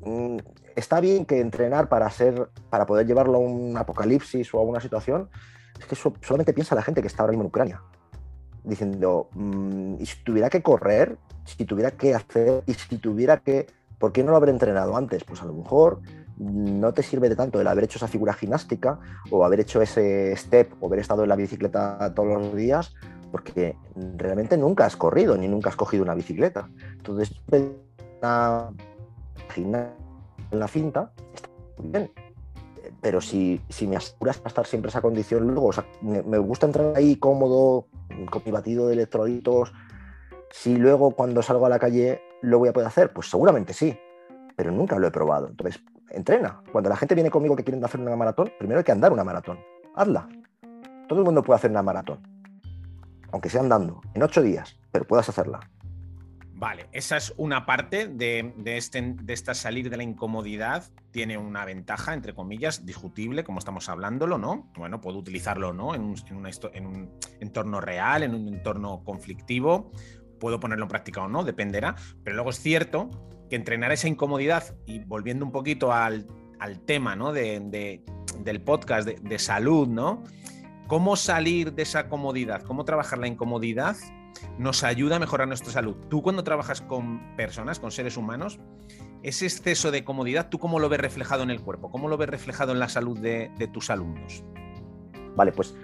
mm, 0.00 0.38
está 0.74 0.98
bien 0.98 1.24
que 1.24 1.38
entrenar 1.38 1.88
para, 1.88 2.10
ser, 2.10 2.48
para 2.68 2.84
poder 2.84 3.06
llevarlo 3.06 3.36
a 3.36 3.42
un 3.42 3.76
apocalipsis 3.76 4.52
o 4.54 4.58
a 4.58 4.62
una 4.64 4.80
situación, 4.80 5.30
es 5.78 5.86
que 5.86 5.94
solamente 5.94 6.52
piensa 6.52 6.74
la 6.74 6.82
gente 6.82 7.00
que 7.00 7.06
está 7.06 7.22
ahora 7.22 7.30
mismo 7.30 7.44
en 7.44 7.48
Ucrania 7.48 7.80
diciendo, 8.64 9.28
mm, 9.34 9.96
y 10.00 10.06
si 10.06 10.24
tuviera 10.24 10.50
que 10.50 10.62
correr, 10.62 11.18
si 11.44 11.64
tuviera 11.64 11.92
que 11.92 12.14
hacer, 12.14 12.62
y 12.66 12.74
si 12.74 12.98
tuviera 12.98 13.38
que, 13.38 13.66
¿por 13.98 14.12
qué 14.12 14.24
no 14.24 14.30
lo 14.30 14.36
haber 14.36 14.50
entrenado 14.50 14.96
antes? 14.96 15.24
Pues 15.24 15.42
a 15.42 15.44
lo 15.44 15.52
mejor 15.52 16.00
no 16.36 16.92
te 16.92 17.02
sirve 17.02 17.28
de 17.28 17.36
tanto 17.36 17.60
el 17.60 17.66
haber 17.66 17.84
hecho 17.84 17.98
esa 17.98 18.08
figura 18.08 18.32
gimnástica 18.32 18.98
o 19.30 19.44
haber 19.44 19.60
hecho 19.60 19.80
ese 19.80 20.34
step 20.36 20.72
o 20.80 20.86
haber 20.86 20.98
estado 20.98 21.22
en 21.22 21.28
la 21.28 21.36
bicicleta 21.36 22.12
todos 22.14 22.42
los 22.42 22.56
días, 22.56 22.94
porque 23.30 23.76
realmente 24.16 24.56
nunca 24.56 24.86
has 24.86 24.96
corrido 24.96 25.36
ni 25.36 25.48
nunca 25.48 25.70
has 25.70 25.76
cogido 25.76 26.02
una 26.02 26.14
bicicleta. 26.14 26.68
Entonces, 26.92 27.30
en 27.52 27.76
la 28.20 28.72
cinta 30.68 31.12
está 31.34 31.48
muy 31.78 31.90
bien, 31.90 32.10
pero 33.00 33.20
si, 33.20 33.60
si 33.68 33.86
me 33.86 33.96
aseguras 33.96 34.40
a 34.44 34.48
estar 34.48 34.66
siempre 34.66 34.88
esa 34.88 35.02
condición 35.02 35.46
luego, 35.46 35.66
o 35.66 35.72
sea, 35.72 35.86
me, 36.00 36.38
gusta 36.38 36.66
entrar 36.66 36.96
ahí 36.96 37.16
cómodo, 37.16 37.86
con 38.26 38.42
mi 38.44 38.52
batido 38.52 38.86
de 38.86 38.94
electrolitos, 38.94 39.72
si 40.50 40.76
luego 40.76 41.10
cuando 41.12 41.42
salgo 41.42 41.66
a 41.66 41.68
la 41.68 41.78
calle 41.78 42.22
lo 42.42 42.58
voy 42.58 42.68
a 42.68 42.72
poder 42.72 42.86
hacer, 42.86 43.12
pues 43.12 43.28
seguramente 43.28 43.72
sí, 43.72 43.98
pero 44.56 44.70
nunca 44.70 44.98
lo 44.98 45.06
he 45.06 45.10
probado. 45.10 45.48
Entonces, 45.48 45.82
entrena. 46.10 46.62
Cuando 46.70 46.90
la 46.90 46.96
gente 46.96 47.14
viene 47.14 47.30
conmigo 47.30 47.56
que 47.56 47.64
quieren 47.64 47.84
hacer 47.84 48.00
una 48.00 48.16
maratón, 48.16 48.52
primero 48.58 48.78
hay 48.78 48.84
que 48.84 48.92
andar 48.92 49.12
una 49.12 49.24
maratón. 49.24 49.58
Hazla. 49.94 50.28
Todo 51.08 51.18
el 51.18 51.24
mundo 51.24 51.42
puede 51.42 51.56
hacer 51.56 51.70
una 51.70 51.82
maratón, 51.82 52.20
aunque 53.30 53.50
sea 53.50 53.60
andando, 53.60 54.00
en 54.14 54.22
ocho 54.22 54.42
días, 54.42 54.76
pero 54.90 55.06
puedas 55.06 55.28
hacerla. 55.28 55.60
Vale, 56.56 56.86
esa 56.92 57.16
es 57.16 57.34
una 57.36 57.66
parte 57.66 58.06
de, 58.06 58.54
este, 58.64 59.02
de 59.02 59.32
esta 59.32 59.54
salir 59.54 59.90
de 59.90 59.96
la 59.96 60.04
incomodidad. 60.04 60.84
Tiene 61.10 61.36
una 61.36 61.64
ventaja, 61.64 62.14
entre 62.14 62.32
comillas, 62.32 62.86
discutible, 62.86 63.42
como 63.42 63.58
estamos 63.58 63.88
hablándolo, 63.88 64.38
¿no? 64.38 64.70
Bueno, 64.76 65.00
puedo 65.00 65.18
utilizarlo, 65.18 65.72
¿no? 65.72 65.96
En 65.96 66.02
un, 66.02 66.14
en 66.72 66.86
un 66.86 67.10
entorno 67.40 67.80
real, 67.80 68.22
en 68.22 68.36
un 68.36 68.46
entorno 68.46 69.02
conflictivo. 69.02 69.90
Puedo 70.38 70.60
ponerlo 70.60 70.84
en 70.84 70.90
práctica 70.90 71.22
o 71.22 71.28
no, 71.28 71.42
dependerá. 71.42 71.96
Pero 72.22 72.36
luego 72.36 72.50
es 72.50 72.60
cierto 72.60 73.10
que 73.50 73.56
entrenar 73.56 73.90
esa 73.90 74.06
incomodidad 74.06 74.76
y 74.86 75.00
volviendo 75.00 75.44
un 75.44 75.50
poquito 75.50 75.92
al, 75.92 76.24
tema, 76.86 77.16
¿no? 77.16 77.32
De, 77.32 78.00
del 78.38 78.60
podcast 78.62 79.08
de, 79.08 79.18
de 79.20 79.38
salud, 79.40 79.88
¿no? 79.88 80.22
¿Cómo 80.86 81.16
salir 81.16 81.72
de 81.72 81.82
esa 81.82 82.08
comodidad? 82.08 82.62
¿Cómo 82.62 82.84
trabajar 82.84 83.18
la 83.18 83.26
incomodidad? 83.26 83.96
Nos 84.58 84.84
ayuda 84.84 85.16
a 85.16 85.18
mejorar 85.18 85.48
nuestra 85.48 85.72
salud. 85.72 85.96
Tú 86.08 86.22
cuando 86.22 86.44
trabajas 86.44 86.80
con 86.80 87.36
personas, 87.36 87.80
con 87.80 87.90
seres 87.90 88.16
humanos, 88.16 88.60
ese 89.22 89.46
exceso 89.46 89.90
de 89.90 90.04
comodidad, 90.04 90.48
¿tú 90.48 90.58
cómo 90.58 90.78
lo 90.78 90.88
ves 90.88 91.00
reflejado 91.00 91.42
en 91.42 91.50
el 91.50 91.60
cuerpo? 91.60 91.90
¿Cómo 91.90 92.08
lo 92.08 92.16
ves 92.16 92.28
reflejado 92.28 92.72
en 92.72 92.78
la 92.78 92.88
salud 92.88 93.18
de, 93.18 93.50
tus 93.72 93.90
alumnos? 93.90 94.44
Vale, 95.36 95.52
pues 95.52 95.74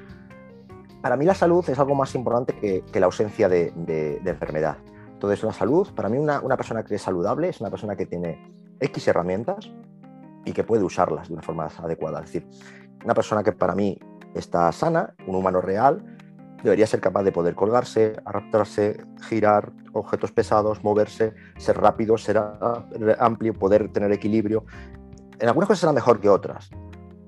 para 1.02 1.16
mí 1.16 1.24
la 1.24 1.34
salud 1.34 1.68
es 1.68 1.78
algo 1.78 1.94
más 1.94 2.14
importante 2.14 2.54
que, 2.58 3.00
la 3.00 3.06
ausencia 3.06 3.48
de, 3.48 3.72
enfermedad. 4.24 4.78
Entonces, 5.12 5.42
la 5.42 5.52
salud, 5.52 5.88
para 5.94 6.08
mí 6.08 6.18
una, 6.18 6.40
una, 6.40 6.56
persona 6.56 6.82
que 6.82 6.94
es 6.94 7.02
saludable 7.02 7.48
es 7.48 7.60
una 7.60 7.70
persona 7.70 7.94
que 7.94 8.06
tiene 8.06 8.40
X 8.80 9.08
herramientas 9.08 9.70
y 10.44 10.52
que 10.52 10.64
puede 10.64 10.82
usarlas 10.82 11.28
de 11.28 11.34
una 11.34 11.42
forma 11.42 11.66
adecuada. 11.66 12.20
Es 12.20 12.32
decir, 12.32 12.48
una 13.04 13.14
persona 13.14 13.42
que 13.42 13.52
para 13.52 13.74
mí 13.74 13.98
está 14.34 14.70
sana, 14.72 15.14
un 15.26 15.34
humano 15.34 15.60
real, 15.60 16.18
debería 16.62 16.86
ser 16.86 17.00
capaz 17.00 17.22
de 17.22 17.32
poder 17.32 17.54
colgarse, 17.54 18.16
arrastrarse, 18.24 19.04
girar 19.22 19.72
objetos 19.92 20.32
pesados, 20.32 20.84
moverse, 20.84 21.34
ser 21.56 21.78
rápido, 21.78 22.18
ser 22.18 22.40
amplio, 23.18 23.54
poder 23.54 23.92
tener 23.92 24.12
equilibrio. 24.12 24.64
En 25.38 25.48
algunas 25.48 25.68
cosas 25.68 25.80
será 25.80 25.92
mejor 25.92 26.20
que 26.20 26.28
otras, 26.28 26.70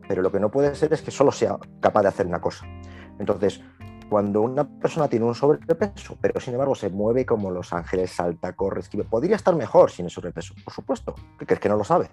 pero 0.06 0.22
lo 0.22 0.30
que 0.30 0.40
no 0.40 0.50
puede 0.50 0.74
ser 0.74 0.92
es 0.92 1.02
que 1.02 1.10
solo 1.10 1.32
sea 1.32 1.56
capaz 1.80 2.02
de 2.02 2.08
hacer 2.08 2.26
una 2.26 2.40
cosa. 2.40 2.66
Entonces, 3.18 3.62
cuando 4.08 4.42
una 4.42 4.68
persona 4.68 5.08
tiene 5.08 5.24
un 5.24 5.34
sobrepeso, 5.34 6.18
pero 6.20 6.38
sin 6.38 6.52
embargo 6.52 6.74
se 6.74 6.90
mueve 6.90 7.24
como 7.24 7.50
los 7.50 7.72
ángeles, 7.72 8.10
salta, 8.10 8.52
corre, 8.52 8.82
podría 9.08 9.36
estar 9.36 9.56
mejor 9.56 9.90
sin 9.90 10.04
el 10.04 10.10
sobrepeso, 10.10 10.54
por 10.62 10.74
supuesto, 10.74 11.14
que 11.38 11.54
es 11.54 11.60
que 11.60 11.68
no 11.70 11.76
lo 11.76 11.84
sabe. 11.84 12.10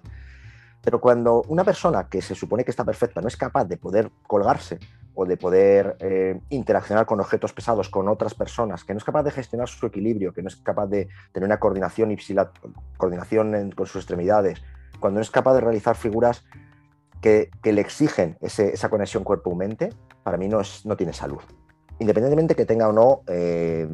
Pero 0.82 1.00
cuando 1.00 1.42
una 1.48 1.64
persona 1.64 2.08
que 2.08 2.22
se 2.22 2.34
supone 2.34 2.64
que 2.64 2.70
está 2.70 2.84
perfecta 2.84 3.20
no 3.20 3.28
es 3.28 3.36
capaz 3.36 3.64
de 3.64 3.76
poder 3.76 4.10
colgarse 4.26 4.78
o 5.14 5.26
de 5.26 5.36
poder 5.36 5.96
eh, 6.00 6.40
interaccionar 6.48 7.04
con 7.04 7.20
objetos 7.20 7.52
pesados 7.52 7.90
con 7.90 8.08
otras 8.08 8.34
personas, 8.34 8.84
que 8.84 8.94
no 8.94 8.98
es 8.98 9.04
capaz 9.04 9.22
de 9.22 9.30
gestionar 9.30 9.68
su 9.68 9.84
equilibrio, 9.86 10.32
que 10.32 10.42
no 10.42 10.48
es 10.48 10.56
capaz 10.56 10.86
de 10.86 11.08
tener 11.32 11.46
una 11.46 11.58
coordinación, 11.58 12.16
coordinación 12.96 13.72
con 13.72 13.86
sus 13.86 13.96
extremidades, 13.96 14.62
cuando 14.98 15.18
no 15.18 15.22
es 15.22 15.30
capaz 15.30 15.54
de 15.54 15.60
realizar 15.60 15.96
figuras 15.96 16.44
que, 17.20 17.50
le 17.62 17.80
exigen 17.80 18.38
esa 18.40 18.88
conexión 18.88 19.24
cuerpo-mente, 19.24 19.90
para 20.22 20.38
mí 20.38 20.48
no, 20.48 20.60
es, 20.60 20.86
no 20.86 20.96
tiene 20.96 21.12
salud, 21.12 21.42
independientemente 21.98 22.54
que 22.54 22.64
tenga 22.64 22.88
o 22.88 22.92
no 22.92 23.22
eh, 23.26 23.86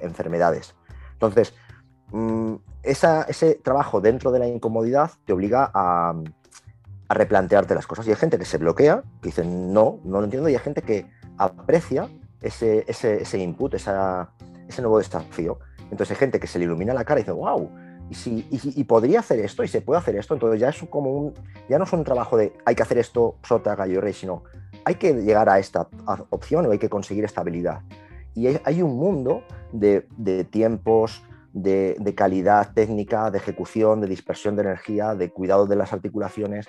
enfermedades. 0.00 0.76
Entonces, 1.14 1.54
ese 2.82 3.54
trabajo 3.62 4.00
dentro 4.00 4.32
de 4.32 4.38
la 4.38 4.48
incomodidad 4.48 5.12
te 5.24 5.32
obliga 5.32 5.70
a, 5.72 6.14
replantearte 7.08 7.74
las 7.74 7.86
cosas. 7.86 8.06
Y 8.06 8.10
hay 8.10 8.16
gente 8.16 8.38
que 8.38 8.46
se 8.46 8.56
bloquea, 8.56 9.02
que 9.20 9.28
dice, 9.28 9.44
no, 9.44 10.00
no 10.02 10.20
lo 10.20 10.24
entiendo, 10.24 10.48
y 10.48 10.54
hay 10.54 10.60
gente 10.60 10.80
que 10.80 11.06
aprecia 11.36 12.08
ese, 12.40 12.86
ese, 12.88 13.38
input, 13.38 13.74
ese 13.74 13.90
nuevo 14.78 14.96
desafío. 14.96 15.58
Entonces 15.90 16.12
hay 16.12 16.16
gente 16.16 16.40
que 16.40 16.46
se 16.46 16.58
le 16.58 16.64
ilumina 16.64 16.94
la 16.94 17.04
cara 17.04 17.20
y 17.20 17.24
dice, 17.24 17.32
wow, 17.32 17.70
y, 18.08 18.14
si, 18.14 18.46
y, 18.50 18.84
podría 18.84 19.20
hacer 19.20 19.40
esto, 19.40 19.62
y 19.62 19.68
se 19.68 19.82
puede 19.82 20.00
hacer 20.00 20.16
esto, 20.16 20.32
entonces 20.32 20.58
ya 20.58 20.70
es 20.70 20.82
como 20.88 21.10
un, 21.10 21.34
ya 21.68 21.76
no 21.76 21.84
es 21.84 21.92
un 21.92 22.02
trabajo 22.02 22.38
de 22.38 22.54
hay 22.64 22.74
que 22.74 22.82
hacer 22.82 22.96
esto, 22.96 23.36
sota, 23.42 23.76
gallo, 23.76 24.00
rey, 24.00 24.14
sino 24.14 24.44
hay 24.86 24.94
que 24.94 25.12
llegar 25.12 25.50
a 25.50 25.58
esta 25.58 25.88
opción 26.30 26.64
o 26.64 26.70
hay 26.70 26.78
que 26.78 26.88
conseguir 26.88 27.24
esta 27.24 27.42
habilidad. 27.42 27.82
Y 28.34 28.46
hay, 28.46 28.80
un 28.80 28.96
mundo 28.96 29.42
de 29.72 30.46
tiempos, 30.50 31.22
de, 31.52 32.14
calidad 32.16 32.72
técnica, 32.74 33.30
de 33.30 33.38
ejecución, 33.38 34.00
de 34.00 34.06
dispersión 34.06 34.56
de 34.56 34.62
energía, 34.62 35.14
de 35.14 35.30
cuidado 35.30 35.66
de 35.66 35.76
las 35.76 35.92
articulaciones, 35.92 36.66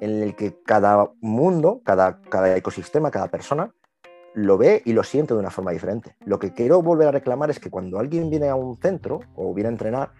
en 0.00 0.22
el 0.22 0.34
que 0.34 0.60
cada 0.64 1.10
mundo, 1.20 1.80
cada, 1.84 2.20
cada 2.22 2.56
ecosistema, 2.56 3.10
cada 3.10 3.28
persona 3.28 3.72
lo 4.34 4.58
ve 4.58 4.82
y 4.84 4.92
lo 4.92 5.04
siente 5.04 5.32
de 5.32 5.40
una 5.40 5.50
forma 5.50 5.70
diferente. 5.70 6.16
Lo 6.24 6.38
que 6.38 6.52
quiero 6.52 6.82
volver 6.82 7.08
a 7.08 7.12
reclamar 7.12 7.50
es 7.50 7.60
que 7.60 7.70
cuando 7.70 7.98
alguien 7.98 8.30
viene 8.30 8.48
a 8.48 8.56
un 8.56 8.76
centro 8.76 9.20
o 9.36 9.54
viene 9.54 9.68
a 9.68 9.72
entrenar, 9.72 10.10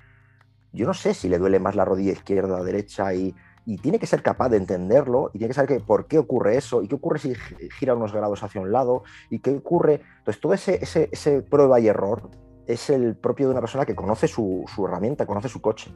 yo 0.73 0.87
no 0.87 0.95
sé 0.95 1.15
si 1.15 1.29
le 1.29 1.39
duele 1.39 1.59
más 1.59 1.75
la 1.75 1.85
rodilla 1.85 2.13
izquierda 2.13 2.61
o 2.61 2.65
derecha 2.65 3.15
y, 3.15 3.35
tiene 3.81 3.99
que 3.99 4.07
ser 4.07 4.23
capaz 4.23 4.51
de 4.51 4.59
entenderlo 4.59 5.31
y 5.33 5.39
tiene 5.39 5.49
que 5.49 5.55
saber 5.55 5.79
que, 5.79 5.81
por 5.81 6.07
qué 6.07 6.19
ocurre 6.19 6.59
eso 6.59 6.83
y 6.83 6.89
qué 6.89 6.97
ocurre 6.97 7.19
si 7.19 7.35
gira 7.79 7.95
unos 7.95 8.13
grados 8.13 8.43
hacia 8.43 8.61
un 8.61 8.71
lado 8.71 9.05
y 9.31 9.39
qué 9.39 9.57
ocurre. 9.57 10.03
Entonces, 10.19 10.39
todo 10.39 10.53
ese, 10.53 10.81
ese, 10.83 11.41
prueba 11.41 11.81
y 11.81 11.89
error 11.89 12.29
es 12.67 12.91
el 12.91 13.17
propio 13.17 13.47
de 13.47 13.53
una 13.53 13.61
persona 13.61 13.85
que 13.85 13.95
conoce 13.95 14.29
su, 14.29 14.65
su 14.75 14.87
herramienta, 14.87 15.27
conoce 15.27 15.49
su 15.49 15.61
coche. 15.61 15.95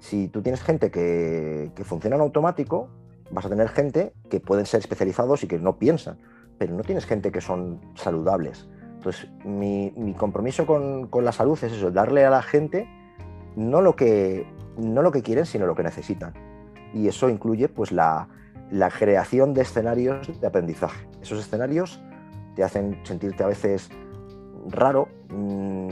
Si 0.00 0.28
tú 0.28 0.42
tienes 0.42 0.62
gente 0.62 0.90
que, 0.90 1.70
que 1.74 1.84
funciona 1.84 2.16
en 2.16 2.22
automático, 2.22 2.88
vas 3.30 3.46
a 3.46 3.48
tener 3.48 3.68
gente 3.68 4.12
que 4.28 4.40
pueden 4.40 4.66
ser 4.66 4.80
especializados 4.80 5.42
y 5.44 5.46
que 5.46 5.58
no 5.58 5.78
piensan, 5.78 6.18
pero 6.58 6.74
no 6.74 6.82
tienes 6.82 7.06
gente 7.06 7.32
que 7.32 7.40
son 7.40 7.80
saludables. 7.94 8.68
Entonces, 8.94 9.28
mi, 9.44 9.92
mi 9.96 10.14
compromiso 10.14 10.66
con, 10.66 11.08
con, 11.08 11.24
la 11.24 11.32
salud 11.32 11.58
es 11.62 11.72
eso, 11.72 11.90
darle 11.90 12.24
a 12.24 12.30
la 12.30 12.42
gente 12.42 12.88
no 13.56 13.80
lo 13.80 13.96
que, 13.96 14.46
no 14.76 15.02
lo 15.02 15.10
que 15.10 15.22
quieren, 15.22 15.46
sino 15.46 15.66
lo 15.66 15.74
que 15.74 15.82
necesitan. 15.82 16.34
Y 16.94 17.08
eso 17.08 17.28
incluye 17.28 17.68
pues, 17.68 17.90
la, 17.90 18.28
la 18.70 18.90
creación 18.90 19.54
de 19.54 19.62
escenarios 19.62 20.40
de 20.40 20.46
aprendizaje. 20.46 21.06
Esos 21.20 21.40
escenarios 21.40 22.02
te 22.54 22.62
hacen 22.62 22.98
sentirte 23.04 23.42
a 23.42 23.46
veces 23.46 23.88
raro, 24.68 25.08
mmm, 25.28 25.90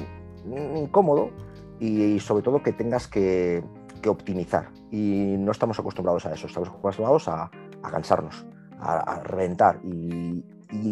incómodo 0.77 1.31
y, 1.79 2.19
sobre 2.21 2.43
todo 2.43 2.63
que 2.63 2.73
tengas 2.73 3.09
que, 3.09 3.63
que, 4.03 4.09
optimizar. 4.09 4.71
Y 4.91 5.37
no 5.39 5.53
estamos 5.53 5.79
acostumbrados 5.79 6.27
a 6.27 6.35
eso, 6.35 6.47
estamos 6.47 6.69
acostumbrados 6.69 7.29
a, 7.29 7.51
a 7.83 7.91
cansarnos, 7.91 8.47
a, 8.79 9.21
reventar. 9.25 9.81
Y, 9.85 10.45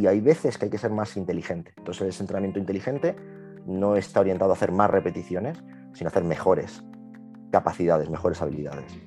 hay 0.08 0.20
veces 0.20 0.58
que 0.58 0.64
hay 0.64 0.70
que 0.72 0.78
ser 0.78 0.90
más 0.90 1.16
inteligente. 1.16 1.72
Entonces 1.76 2.08
ese 2.08 2.22
entrenamiento 2.24 2.58
inteligente 2.58 3.14
no 3.64 3.94
está 3.94 4.20
orientado 4.20 4.50
a 4.50 4.54
hacer 4.54 4.72
más 4.72 4.90
repeticiones, 4.90 5.62
sino 5.92 6.08
a 6.08 6.10
hacer 6.10 6.24
mejores 6.24 6.82
capacidades, 7.52 8.10
mejores 8.10 8.42
habilidades. 8.42 8.98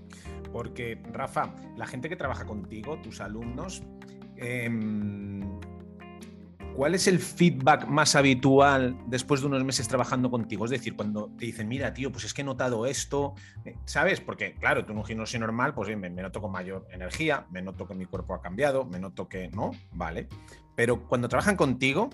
Porque, 0.53 1.01
Rafa, 1.11 1.53
la 1.75 1.85
gente 1.87 2.07
que 2.07 2.15
trabaja 2.15 2.45
contigo, 2.45 2.97
tus 3.01 3.19
alumnos, 3.19 3.83
eh, 4.37 4.69
¿cuál 6.75 6.95
es 6.95 7.07
el 7.07 7.19
feedback 7.19 7.87
más 7.87 8.15
habitual 8.15 8.97
después 9.07 9.41
de 9.41 9.47
unos 9.47 9.63
meses 9.63 9.87
trabajando 9.87 10.29
contigo? 10.29 10.65
Es 10.65 10.71
decir, 10.71 10.95
cuando 10.95 11.29
te 11.37 11.45
dicen, 11.45 11.67
mira, 11.67 11.93
tío, 11.93 12.11
pues 12.11 12.25
es 12.25 12.33
que 12.33 12.41
he 12.41 12.45
notado 12.45 12.85
esto, 12.85 13.35
eh, 13.65 13.75
¿sabes? 13.85 14.19
Porque, 14.19 14.55
claro, 14.55 14.85
tú 14.85 14.93
en 14.93 14.99
un 14.99 15.05
gimnasio 15.05 15.39
normal, 15.39 15.73
pues 15.73 15.89
me, 15.89 16.09
me 16.09 16.21
noto 16.21 16.41
con 16.41 16.51
mayor 16.51 16.87
energía, 16.91 17.45
me 17.51 17.61
noto 17.61 17.87
que 17.87 17.95
mi 17.95 18.05
cuerpo 18.05 18.33
ha 18.33 18.41
cambiado, 18.41 18.85
me 18.85 18.99
noto 18.99 19.27
que 19.27 19.49
no, 19.49 19.71
vale. 19.91 20.27
Pero 20.75 21.07
cuando 21.07 21.27
trabajan 21.27 21.55
contigo, 21.55 22.09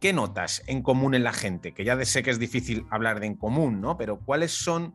¿qué 0.00 0.12
notas 0.12 0.62
en 0.66 0.82
común 0.82 1.14
en 1.14 1.24
la 1.24 1.32
gente? 1.32 1.72
Que 1.72 1.84
ya 1.84 2.02
sé 2.04 2.22
que 2.22 2.30
es 2.30 2.38
difícil 2.38 2.86
hablar 2.90 3.20
de 3.20 3.26
en 3.26 3.36
común, 3.36 3.80
¿no? 3.80 3.96
Pero 3.96 4.18
¿cuáles 4.18 4.52
son 4.52 4.94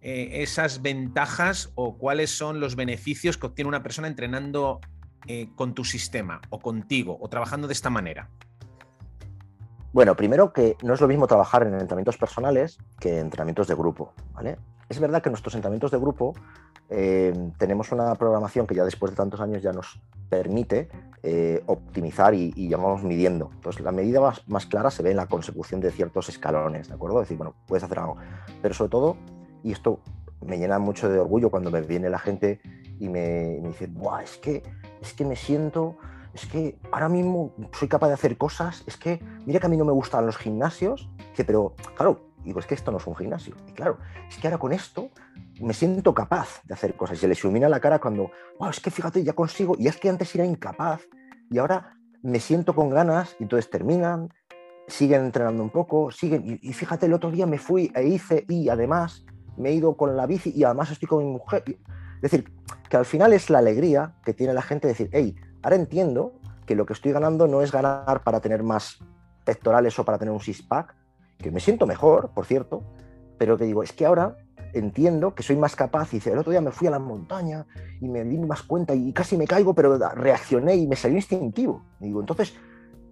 eh, 0.00 0.42
esas 0.42 0.82
ventajas 0.82 1.70
o 1.74 1.96
cuáles 1.96 2.36
son 2.36 2.60
los 2.60 2.76
beneficios 2.76 3.38
que 3.38 3.46
obtiene 3.46 3.68
una 3.68 3.82
persona 3.82 4.08
entrenando 4.08 4.80
eh, 5.26 5.48
con 5.54 5.74
tu 5.74 5.84
sistema 5.84 6.40
o 6.50 6.58
contigo 6.58 7.16
o 7.20 7.28
trabajando 7.28 7.66
de 7.66 7.72
esta 7.72 7.90
manera? 7.90 8.28
Bueno, 9.92 10.16
primero 10.16 10.52
que 10.52 10.76
no 10.82 10.94
es 10.94 11.00
lo 11.00 11.08
mismo 11.08 11.26
trabajar 11.26 11.62
en 11.66 11.74
entrenamientos 11.74 12.16
personales 12.16 12.78
que 12.98 13.18
en 13.18 13.26
entrenamientos 13.26 13.68
de 13.68 13.74
grupo, 13.74 14.14
¿vale? 14.32 14.56
Es 14.88 14.98
verdad 14.98 15.22
que 15.22 15.28
nuestros 15.28 15.54
entrenamientos 15.54 15.90
de 15.90 15.98
grupo 15.98 16.34
eh, 16.88 17.32
tenemos 17.58 17.92
una 17.92 18.14
programación 18.14 18.66
que 18.66 18.74
ya 18.74 18.84
después 18.84 19.12
de 19.12 19.16
tantos 19.16 19.40
años 19.40 19.62
ya 19.62 19.72
nos 19.72 20.00
permite 20.28 20.88
eh, 21.22 21.62
optimizar 21.66 22.34
y, 22.34 22.52
y, 22.56 22.68
llamamos 22.68 23.02
midiendo. 23.02 23.50
Entonces, 23.54 23.82
la 23.82 23.92
medida 23.92 24.20
más, 24.20 24.46
más, 24.48 24.66
clara 24.66 24.90
se 24.90 25.02
ve 25.02 25.10
en 25.10 25.18
la 25.18 25.26
consecución 25.26 25.80
de 25.80 25.90
ciertos 25.90 26.28
escalones, 26.30 26.88
¿de 26.88 26.94
acuerdo? 26.94 27.20
Es 27.20 27.28
decir, 27.28 27.36
bueno, 27.38 27.54
puedes 27.66 27.84
hacer 27.84 27.98
algo. 27.98 28.16
Pero 28.60 28.74
sobre 28.74 28.90
todo, 28.90 29.16
y 29.62 29.72
esto 29.72 30.00
me 30.44 30.58
llena 30.58 30.78
mucho 30.78 31.08
de 31.08 31.18
orgullo 31.18 31.50
cuando 31.50 31.70
me 31.70 31.82
viene 31.82 32.10
la 32.10 32.18
gente 32.18 32.60
y 33.02 33.08
me, 33.08 33.58
dice, 33.60 33.88
Buah, 33.88 34.22
es 34.22 34.36
que, 34.36 34.62
es 35.00 35.12
que 35.12 35.24
me 35.24 35.34
siento, 35.34 35.98
es 36.32 36.46
que 36.46 36.78
ahora 36.92 37.08
mismo 37.08 37.52
soy 37.72 37.88
capaz 37.88 38.06
de 38.06 38.14
hacer 38.14 38.38
cosas, 38.38 38.84
es 38.86 38.96
que, 38.96 39.20
mira 39.44 39.58
que 39.58 39.66
a 39.66 39.68
mí 39.68 39.76
no 39.76 39.84
me 39.84 39.90
gustan 39.90 40.24
los 40.24 40.36
gimnasios, 40.36 41.10
dice, 41.30 41.44
pero 41.44 41.74
claro, 41.96 42.30
digo, 42.44 42.60
es 42.60 42.66
que 42.66 42.76
esto 42.76 42.92
no 42.92 42.98
es 42.98 43.06
un 43.08 43.16
gimnasio. 43.16 43.56
Y 43.66 43.72
claro, 43.72 43.98
es 44.28 44.38
que 44.38 44.46
ahora 44.46 44.58
con 44.58 44.72
esto 44.72 45.10
me 45.60 45.74
siento 45.74 46.14
capaz 46.14 46.62
de 46.64 46.74
hacer 46.74 46.94
cosas. 46.94 47.18
Y 47.18 47.20
se 47.22 47.28
les 47.28 47.42
ilumina 47.42 47.68
la 47.68 47.80
cara 47.80 47.98
cuando, 47.98 48.30
wow, 48.60 48.70
es 48.70 48.78
que 48.78 48.92
fíjate, 48.92 49.24
ya 49.24 49.32
consigo. 49.32 49.74
Y 49.76 49.88
es 49.88 49.96
que 49.96 50.08
antes 50.08 50.32
era 50.36 50.44
incapaz. 50.44 51.02
Y 51.50 51.58
ahora 51.58 51.96
me 52.22 52.38
siento 52.38 52.72
con 52.74 52.88
ganas. 52.90 53.34
Y 53.40 53.44
entonces 53.44 53.68
terminan, 53.68 54.32
siguen 54.86 55.24
entrenando 55.24 55.62
un 55.62 55.70
poco, 55.70 56.10
siguen. 56.10 56.60
Y, 56.62 56.72
fíjate, 56.72 57.06
el 57.06 57.12
otro 57.12 57.30
día 57.30 57.46
me 57.46 57.58
fui 57.58 57.92
e 57.94 58.06
hice, 58.06 58.44
y 58.48 58.68
además 58.68 59.24
me 59.56 59.70
he 59.70 59.74
ido 59.74 59.96
con 59.96 60.16
la 60.16 60.26
bici 60.26 60.52
y 60.54 60.64
además 60.64 60.90
estoy 60.90 61.08
con 61.08 61.24
mi 61.24 61.30
mujer. 61.30 61.64
Es 62.22 62.30
decir, 62.30 62.52
que 62.88 62.96
al 62.96 63.04
final 63.04 63.32
es 63.32 63.50
la 63.50 63.58
alegría 63.58 64.14
que 64.24 64.32
tiene 64.32 64.54
la 64.54 64.62
gente 64.62 64.86
de 64.86 64.94
decir, 64.94 65.10
hey, 65.12 65.34
ahora 65.62 65.76
entiendo 65.76 66.34
que 66.66 66.76
lo 66.76 66.86
que 66.86 66.92
estoy 66.92 67.12
ganando 67.12 67.48
no 67.48 67.62
es 67.62 67.72
ganar 67.72 68.22
para 68.22 68.40
tener 68.40 68.62
más 68.62 69.00
pectorales 69.44 69.98
o 69.98 70.04
para 70.04 70.18
tener 70.18 70.32
un 70.32 70.40
six-pack, 70.40 70.94
que 71.38 71.50
me 71.50 71.58
siento 71.58 71.86
mejor, 71.86 72.30
por 72.30 72.46
cierto, 72.46 72.84
pero 73.38 73.58
que 73.58 73.64
digo, 73.64 73.82
es 73.82 73.92
que 73.92 74.06
ahora 74.06 74.36
entiendo 74.72 75.34
que 75.34 75.42
soy 75.42 75.56
más 75.56 75.74
capaz. 75.76 76.12
Y 76.12 76.18
dice, 76.18 76.32
el 76.32 76.38
otro 76.38 76.52
día 76.52 76.60
me 76.60 76.70
fui 76.70 76.86
a 76.86 76.90
la 76.90 77.00
montaña 77.00 77.66
y 78.00 78.08
me 78.08 78.24
di 78.24 78.38
más 78.38 78.62
cuenta 78.62 78.94
y 78.94 79.12
casi 79.12 79.36
me 79.36 79.46
caigo, 79.46 79.74
pero 79.74 79.98
reaccioné 80.14 80.76
y 80.76 80.86
me 80.86 80.96
salió 80.96 81.16
instintivo. 81.16 81.84
Digo, 81.98 82.20
entonces, 82.20 82.54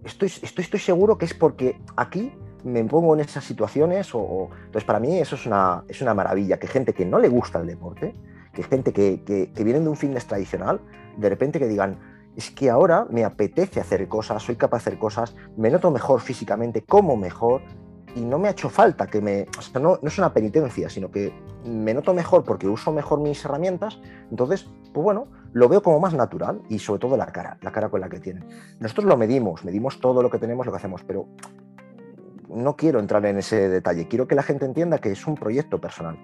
estoy, 0.03 0.31
estoy, 0.41 0.79
seguro 0.79 1.17
que 1.17 1.25
es 1.25 1.33
porque 1.33 1.79
aquí 1.97 2.33
me 2.63 2.83
pongo 2.85 3.13
en 3.13 3.21
esas 3.21 3.43
situaciones. 3.43 4.07
Entonces, 4.13 4.83
para 4.85 4.99
mí 4.99 5.19
eso 5.19 5.35
es 5.35 5.45
una, 5.45 5.83
es 5.87 6.01
una 6.01 6.13
maravilla, 6.13 6.57
que 6.57 6.67
gente 6.67 6.93
que 6.93 7.05
no 7.05 7.19
le 7.19 7.27
gusta 7.27 7.59
el 7.59 7.67
deporte, 7.67 8.15
que 8.53 8.63
gente 8.63 8.93
que, 8.93 9.23
que, 9.23 9.51
que 9.51 9.63
vienen 9.63 9.83
de 9.83 9.89
un 9.89 9.97
fitness 9.97 10.25
tradicional, 10.25 10.81
de 11.17 11.29
repente 11.29 11.59
que 11.59 11.67
digan, 11.67 11.99
es 12.35 12.51
que 12.51 12.69
ahora 12.69 13.05
me 13.09 13.25
apetece 13.25 13.79
hacer 13.79 14.07
cosas, 14.07 14.43
soy 14.43 14.55
capaz 14.55 14.77
de 14.77 14.81
hacer 14.89 14.99
cosas, 14.99 15.35
me 15.57 15.69
noto 15.69 15.91
mejor 15.91 16.21
físicamente, 16.21 16.81
como 16.81 17.17
mejor, 17.17 17.61
y 18.15 18.21
no 18.21 18.39
me 18.39 18.47
ha 18.47 18.51
hecho 18.51 18.69
falta 18.69 19.07
que 19.07 19.21
me. 19.21 19.47
O 19.57 19.61
sea, 19.61 19.81
no, 19.81 19.99
no, 20.01 20.07
es 20.07 20.17
una 20.17 20.33
penitencia, 20.33 20.89
sino 20.89 21.11
que 21.11 21.33
me 21.65 21.93
noto 21.93 22.13
mejor 22.13 22.43
porque 22.43 22.67
uso 22.67 22.91
mejor 22.91 23.19
mis 23.19 23.43
herramientas. 23.45 23.99
Entonces, 24.29 24.69
pues 24.93 25.03
bueno, 25.03 25.27
lo 25.53 25.69
veo 25.69 25.81
como 25.81 25.99
más 25.99 26.13
natural 26.13 26.61
y 26.69 26.79
sobre 26.79 26.99
todo 26.99 27.17
la 27.17 27.27
cara, 27.27 27.57
la 27.61 27.71
cara 27.71 27.89
con 27.89 28.01
la 28.01 28.09
que 28.09 28.19
tiene. 28.19 28.41
Nosotros 28.79 29.05
lo 29.05 29.17
medimos, 29.17 29.63
medimos 29.63 29.99
todo 29.99 30.21
lo 30.21 30.29
que 30.29 30.39
tenemos, 30.39 30.65
lo 30.65 30.71
que 30.71 30.77
hacemos, 30.77 31.03
pero 31.03 31.27
no 32.49 32.75
quiero 32.75 32.99
entrar 32.99 33.25
en 33.25 33.37
ese 33.37 33.69
detalle. 33.69 34.07
Quiero 34.07 34.27
que 34.27 34.35
la 34.35 34.43
gente 34.43 34.65
entienda 34.65 34.97
que 34.97 35.11
es 35.11 35.25
un 35.25 35.35
proyecto 35.35 35.79
personal. 35.79 36.17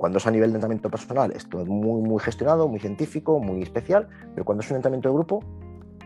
Cuando 0.00 0.16
es 0.16 0.26
a 0.26 0.30
nivel 0.30 0.48
de 0.50 0.56
entrenamiento 0.56 0.88
personal, 0.88 1.30
esto 1.32 1.60
es 1.60 1.68
muy, 1.68 2.00
muy 2.00 2.20
gestionado, 2.20 2.66
muy 2.68 2.80
científico, 2.80 3.38
muy 3.38 3.60
especial, 3.60 4.08
pero 4.34 4.46
cuando 4.46 4.62
es 4.62 4.70
un 4.70 4.76
entrenamiento 4.76 5.10
de 5.10 5.14
grupo, 5.14 5.44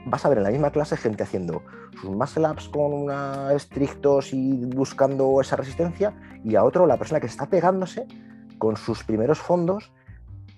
vas 0.06 0.24
a 0.24 0.28
ver 0.30 0.38
en 0.38 0.42
la 0.42 0.50
misma 0.50 0.72
clase 0.72 0.96
gente 0.96 1.22
haciendo 1.22 1.62
sus 2.00 2.10
muscle 2.10 2.50
ups 2.50 2.68
con 2.70 2.92
una 2.92 3.52
estrictos 3.52 4.34
y 4.34 4.64
buscando 4.66 5.40
esa 5.40 5.54
resistencia 5.54 6.12
y 6.42 6.56
a 6.56 6.64
otro 6.64 6.88
la 6.88 6.96
persona 6.96 7.20
que 7.20 7.28
está 7.28 7.46
pegándose 7.46 8.08
con 8.58 8.76
sus 8.76 9.04
primeros 9.04 9.38
fondos, 9.38 9.92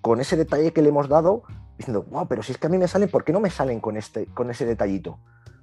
con 0.01 0.19
ese 0.19 0.39
detalle 0.39 0.73
que 0.73 0.81
le 0.81 0.89
hemos 0.89 1.07
dado, 1.07 1.43
diciendo, 1.77 2.07
wow, 2.11 2.27
pero 2.29 2.43
si 2.43 2.53
es 2.53 2.59
que 2.59 2.69
a 2.69 2.71
mí 2.71 2.79
me 2.79 2.89
salen, 2.89 3.11
¿por 3.11 3.23
qué 3.23 3.35
no 3.35 3.41
me 3.41 3.51
salen 3.51 3.81
con, 3.81 3.99
este, 3.99 4.25
con 4.29 4.49
ese 4.49 4.65
detallito? 4.65 5.19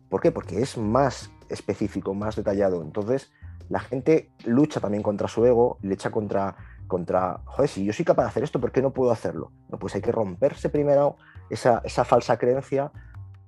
¿Por 0.09 0.21
qué? 0.21 0.31
Porque 0.31 0.61
es 0.61 0.77
más 0.77 1.31
específico, 1.49 2.13
más 2.13 2.35
detallado. 2.35 2.83
Entonces, 2.83 3.31
la 3.67 3.79
gente 3.79 4.31
lucha 4.45 4.79
también 4.79 5.01
contra 5.01 5.27
su 5.27 5.43
ego, 5.43 5.79
le 5.81 5.95
echa 5.95 6.11
contra, 6.11 6.55
contra, 6.87 7.39
joder, 7.45 7.69
si 7.69 7.85
yo 7.85 7.93
soy 7.93 8.05
capaz 8.05 8.23
de 8.23 8.29
hacer 8.29 8.43
esto, 8.43 8.59
¿por 8.59 8.71
qué 8.71 8.81
no 8.81 8.91
puedo 8.91 9.11
hacerlo? 9.11 9.51
No, 9.69 9.79
pues 9.79 9.95
hay 9.95 10.01
que 10.01 10.11
romperse 10.11 10.69
primero 10.69 11.17
esa, 11.49 11.81
falsa 12.05 12.37
creencia 12.37 12.91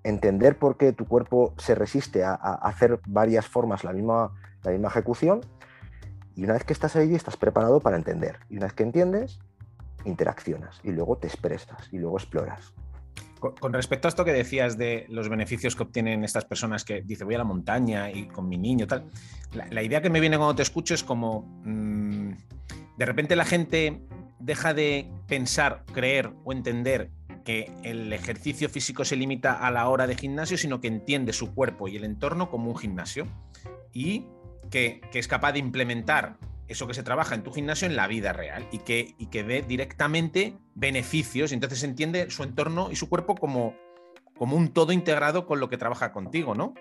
entender 0.04 0.58
por 0.58 0.78
qué 0.78 0.94
tu 0.94 1.06
cuerpo 1.06 1.54
se 1.58 1.74
resiste 1.74 2.24
a, 2.24 2.34
hacer 2.34 3.00
varias 3.08 3.48
formas 3.48 3.84
la 3.84 3.94
misma, 3.94 4.32
ejecución. 4.64 5.42
Y 6.36 6.44
una 6.44 6.54
vez 6.54 6.64
que 6.64 6.74
estás 6.74 6.96
ahí, 6.96 7.16
estás 7.16 7.38
preparado 7.38 7.80
para 7.80 7.96
entender. 7.96 8.40
Y 8.50 8.58
una 8.58 8.68
vez 8.68 8.74
que 8.74 8.84
entiendes, 8.84 9.40
interaccionas 10.06 10.80
y 10.84 10.92
luego 10.92 11.18
te 11.18 11.28
expresas 11.28 11.90
y 11.92 11.98
luego 11.98 12.18
exploras. 12.18 12.74
Con, 13.40 13.74
respecto 13.74 14.08
a 14.08 14.10
esto 14.10 14.26
que 14.26 14.32
decías 14.32 14.78
de 14.78 15.06
los 15.10 15.30
beneficios 15.30 15.76
que 15.76 15.84
obtienen 15.84 16.24
estas 16.24 16.46
personas 16.46 16.84
que 16.84 17.02
dice 17.02 17.24
voy 17.26 17.36
a 17.36 17.40
la 17.40 17.44
montaña 17.44 18.10
y 18.10 18.28
con 18.28 18.48
mi 18.48 18.58
niño 18.58 18.88
tal, 18.88 19.06
la, 19.54 19.84
idea 19.84 20.02
que 20.02 20.10
me 20.10 20.20
viene 20.20 20.38
cuando 20.38 20.56
te 20.56 20.64
escucho 20.64 20.94
es 20.94 21.04
como 21.04 21.42
mmm, 21.64 22.15
de 22.98 23.06
repente 23.06 23.36
la 23.36 23.46
gente 23.46 24.02
deja 24.40 24.74
de 24.74 25.10
pensar, 25.28 25.84
creer 25.94 26.34
o 26.44 26.52
entender 26.52 27.12
que 27.44 27.72
el 27.84 28.12
ejercicio 28.12 28.70
físico 28.70 29.06
se 29.06 29.16
limita 29.16 29.54
a 29.54 29.72
la 29.72 29.88
hora 29.88 30.08
de 30.08 30.16
gimnasio, 30.16 30.58
sino 30.58 30.82
que 30.82 30.88
entiende 30.88 31.32
su 31.32 31.54
cuerpo 31.54 31.88
y 31.88 31.96
el 31.96 32.04
entorno 32.04 32.50
como 32.50 32.72
un 32.72 32.78
gimnasio 32.78 33.28
y 33.94 34.26
que, 34.70 35.02
es 35.14 35.28
capaz 35.28 35.54
de 35.54 35.60
implementar 35.60 36.38
eso 36.68 36.88
que 36.88 36.96
se 36.96 37.04
trabaja 37.04 37.36
en 37.36 37.44
tu 37.44 37.54
gimnasio 37.54 37.88
en 37.88 37.96
la 37.96 38.08
vida 38.08 38.34
real 38.34 38.68
y 38.72 38.80
que, 38.80 39.16
y 39.20 39.28
que 39.28 39.44
ve 39.44 39.62
directamente 39.62 40.58
beneficios, 40.74 41.52
y 41.52 41.54
entonces 41.54 41.84
entiende 41.84 42.30
su 42.32 42.44
entorno 42.44 42.90
y 42.92 42.96
su 42.96 43.08
cuerpo 43.08 43.36
como, 43.36 43.76
como 44.36 44.58
un 44.58 44.70
todo 44.70 44.92
integrado 44.92 45.46
con 45.46 45.60
lo 45.60 45.70
que 45.70 45.78
trabaja 45.78 46.12
contigo, 46.12 46.56
¿no? 46.56 46.74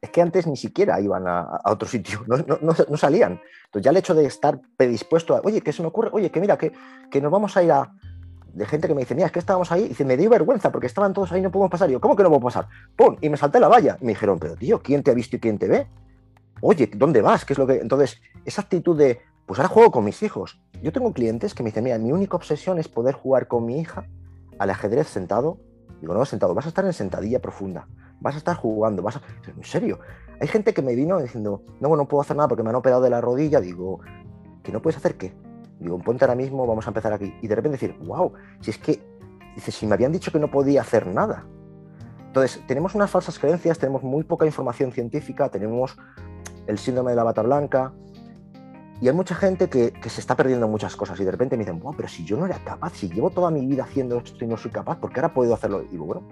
Es 0.00 0.10
que 0.10 0.22
antes 0.22 0.46
ni 0.46 0.56
siquiera 0.56 1.00
iban 1.00 1.26
a, 1.26 1.40
a 1.40 1.72
otro 1.72 1.88
sitio, 1.88 2.24
no, 2.28 2.36
no, 2.36 2.58
no, 2.60 2.96
salían. 2.96 3.40
Entonces 3.66 3.84
ya 3.84 3.90
el 3.90 3.96
hecho 3.96 4.14
de 4.14 4.26
estar 4.26 4.60
predispuesto 4.76 5.36
a, 5.36 5.40
oye, 5.44 5.60
¿qué 5.60 5.72
se 5.72 5.82
me 5.82 5.88
ocurre? 5.88 6.10
Oye, 6.12 6.30
que 6.30 6.40
mira, 6.40 6.56
que, 6.56 6.72
que 7.10 7.20
nos 7.20 7.32
vamos 7.32 7.56
a 7.56 7.62
ir 7.62 7.72
a, 7.72 7.92
de 8.52 8.66
gente 8.66 8.88
que 8.88 8.94
me 8.94 9.00
dice, 9.00 9.14
mira, 9.14 9.26
es 9.26 9.32
que 9.32 9.38
estábamos 9.38 9.70
ahí, 9.72 9.84
y 9.84 9.88
dice, 9.88 10.04
me 10.04 10.16
dio 10.16 10.30
vergüenza 10.30 10.70
porque 10.70 10.86
estaban 10.86 11.12
todos 11.12 11.32
ahí, 11.32 11.40
no 11.40 11.50
podemos 11.50 11.70
pasar. 11.70 11.90
Yo, 11.90 12.00
¿cómo 12.00 12.16
que 12.16 12.22
no 12.22 12.28
puedo 12.28 12.42
pasar? 12.42 12.68
¡Pum! 12.96 13.16
Y 13.20 13.28
me 13.28 13.36
salté 13.36 13.60
la 13.60 13.68
valla. 13.68 13.96
Me 14.00 14.08
dijeron, 14.08 14.38
pero 14.38 14.56
tío, 14.56 14.82
¿quién 14.82 15.02
te 15.02 15.10
ha 15.10 15.14
visto 15.14 15.36
y 15.36 15.40
quién 15.40 15.58
te 15.58 15.68
ve? 15.68 15.86
Oye, 16.60 16.90
¿dónde 16.94 17.22
vas? 17.22 17.44
¿Qué 17.44 17.52
es 17.52 17.58
lo 17.58 17.66
que.? 17.66 17.74
Entonces, 17.74 18.20
esa 18.44 18.62
actitud 18.62 18.96
de 18.96 19.20
Pues 19.46 19.60
ahora 19.60 19.68
juego 19.68 19.90
con 19.90 20.04
mis 20.04 20.22
hijos. 20.22 20.60
Yo 20.82 20.92
tengo 20.92 21.12
clientes 21.12 21.54
que 21.54 21.62
me 21.62 21.70
dicen, 21.70 21.84
mira, 21.84 21.98
mi 21.98 22.12
única 22.12 22.36
obsesión 22.36 22.78
es 22.78 22.88
poder 22.88 23.14
jugar 23.14 23.48
con 23.48 23.64
mi 23.64 23.80
hija 23.80 24.06
al 24.58 24.70
ajedrez 24.70 25.08
sentado. 25.08 25.58
Digo, 26.00 26.14
no, 26.14 26.24
sentado, 26.24 26.54
vas 26.54 26.66
a 26.66 26.68
estar 26.68 26.84
en 26.84 26.92
sentadilla 26.92 27.40
profunda, 27.40 27.88
vas 28.20 28.34
a 28.34 28.38
estar 28.38 28.56
jugando, 28.56 29.02
vas 29.02 29.16
a... 29.16 29.22
En 29.46 29.64
serio, 29.64 29.98
hay 30.40 30.46
gente 30.46 30.72
que 30.72 30.82
me 30.82 30.94
vino 30.94 31.20
diciendo, 31.20 31.62
no, 31.80 31.96
no 31.96 32.06
puedo 32.06 32.20
hacer 32.20 32.36
nada 32.36 32.48
porque 32.48 32.62
me 32.62 32.70
han 32.70 32.76
operado 32.76 33.02
de 33.02 33.10
la 33.10 33.20
rodilla. 33.20 33.60
Digo, 33.60 34.00
¿que 34.62 34.72
no 34.72 34.80
puedes 34.80 34.96
hacer 34.96 35.16
qué? 35.16 35.34
Digo, 35.80 35.98
ponte 35.98 36.24
ahora 36.24 36.34
mismo, 36.34 36.66
vamos 36.66 36.86
a 36.86 36.90
empezar 36.90 37.12
aquí. 37.12 37.34
Y 37.42 37.48
de 37.48 37.54
repente 37.54 37.78
decir, 37.78 37.96
wow, 38.04 38.32
si 38.60 38.70
es 38.70 38.78
que, 38.78 39.02
dice, 39.54 39.72
si 39.72 39.86
me 39.86 39.94
habían 39.94 40.12
dicho 40.12 40.30
que 40.30 40.38
no 40.38 40.50
podía 40.50 40.82
hacer 40.82 41.06
nada. 41.06 41.46
Entonces, 42.26 42.62
tenemos 42.66 42.94
unas 42.94 43.10
falsas 43.10 43.38
creencias, 43.38 43.78
tenemos 43.78 44.02
muy 44.02 44.22
poca 44.22 44.46
información 44.46 44.92
científica, 44.92 45.48
tenemos 45.48 45.96
el 46.66 46.78
síndrome 46.78 47.12
de 47.12 47.16
la 47.16 47.24
bata 47.24 47.42
blanca, 47.42 47.92
y 49.00 49.08
hay 49.08 49.14
mucha 49.14 49.34
gente 49.34 49.68
que, 49.68 49.92
se 50.08 50.20
está 50.20 50.36
perdiendo 50.36 50.66
muchas 50.66 50.96
cosas 50.96 51.20
y 51.20 51.24
de 51.24 51.30
repente 51.30 51.56
me 51.56 51.64
dicen, 51.64 51.78
wow, 51.80 51.94
pero 51.96 52.08
si 52.08 52.24
yo 52.24 52.36
no 52.36 52.46
era 52.46 52.58
capaz, 52.64 52.94
si 52.94 53.08
llevo 53.08 53.30
toda 53.30 53.50
mi 53.50 53.64
vida 53.64 53.84
haciendo 53.84 54.18
esto 54.18 54.44
y 54.44 54.48
no 54.48 54.56
soy 54.56 54.72
capaz, 54.72 54.98
¿por 54.98 55.12
qué 55.12 55.20
ahora 55.20 55.34
puedo 55.34 55.54
hacerlo? 55.54 55.82
Y 55.82 55.88
digo, 55.88 56.04
bueno, 56.04 56.22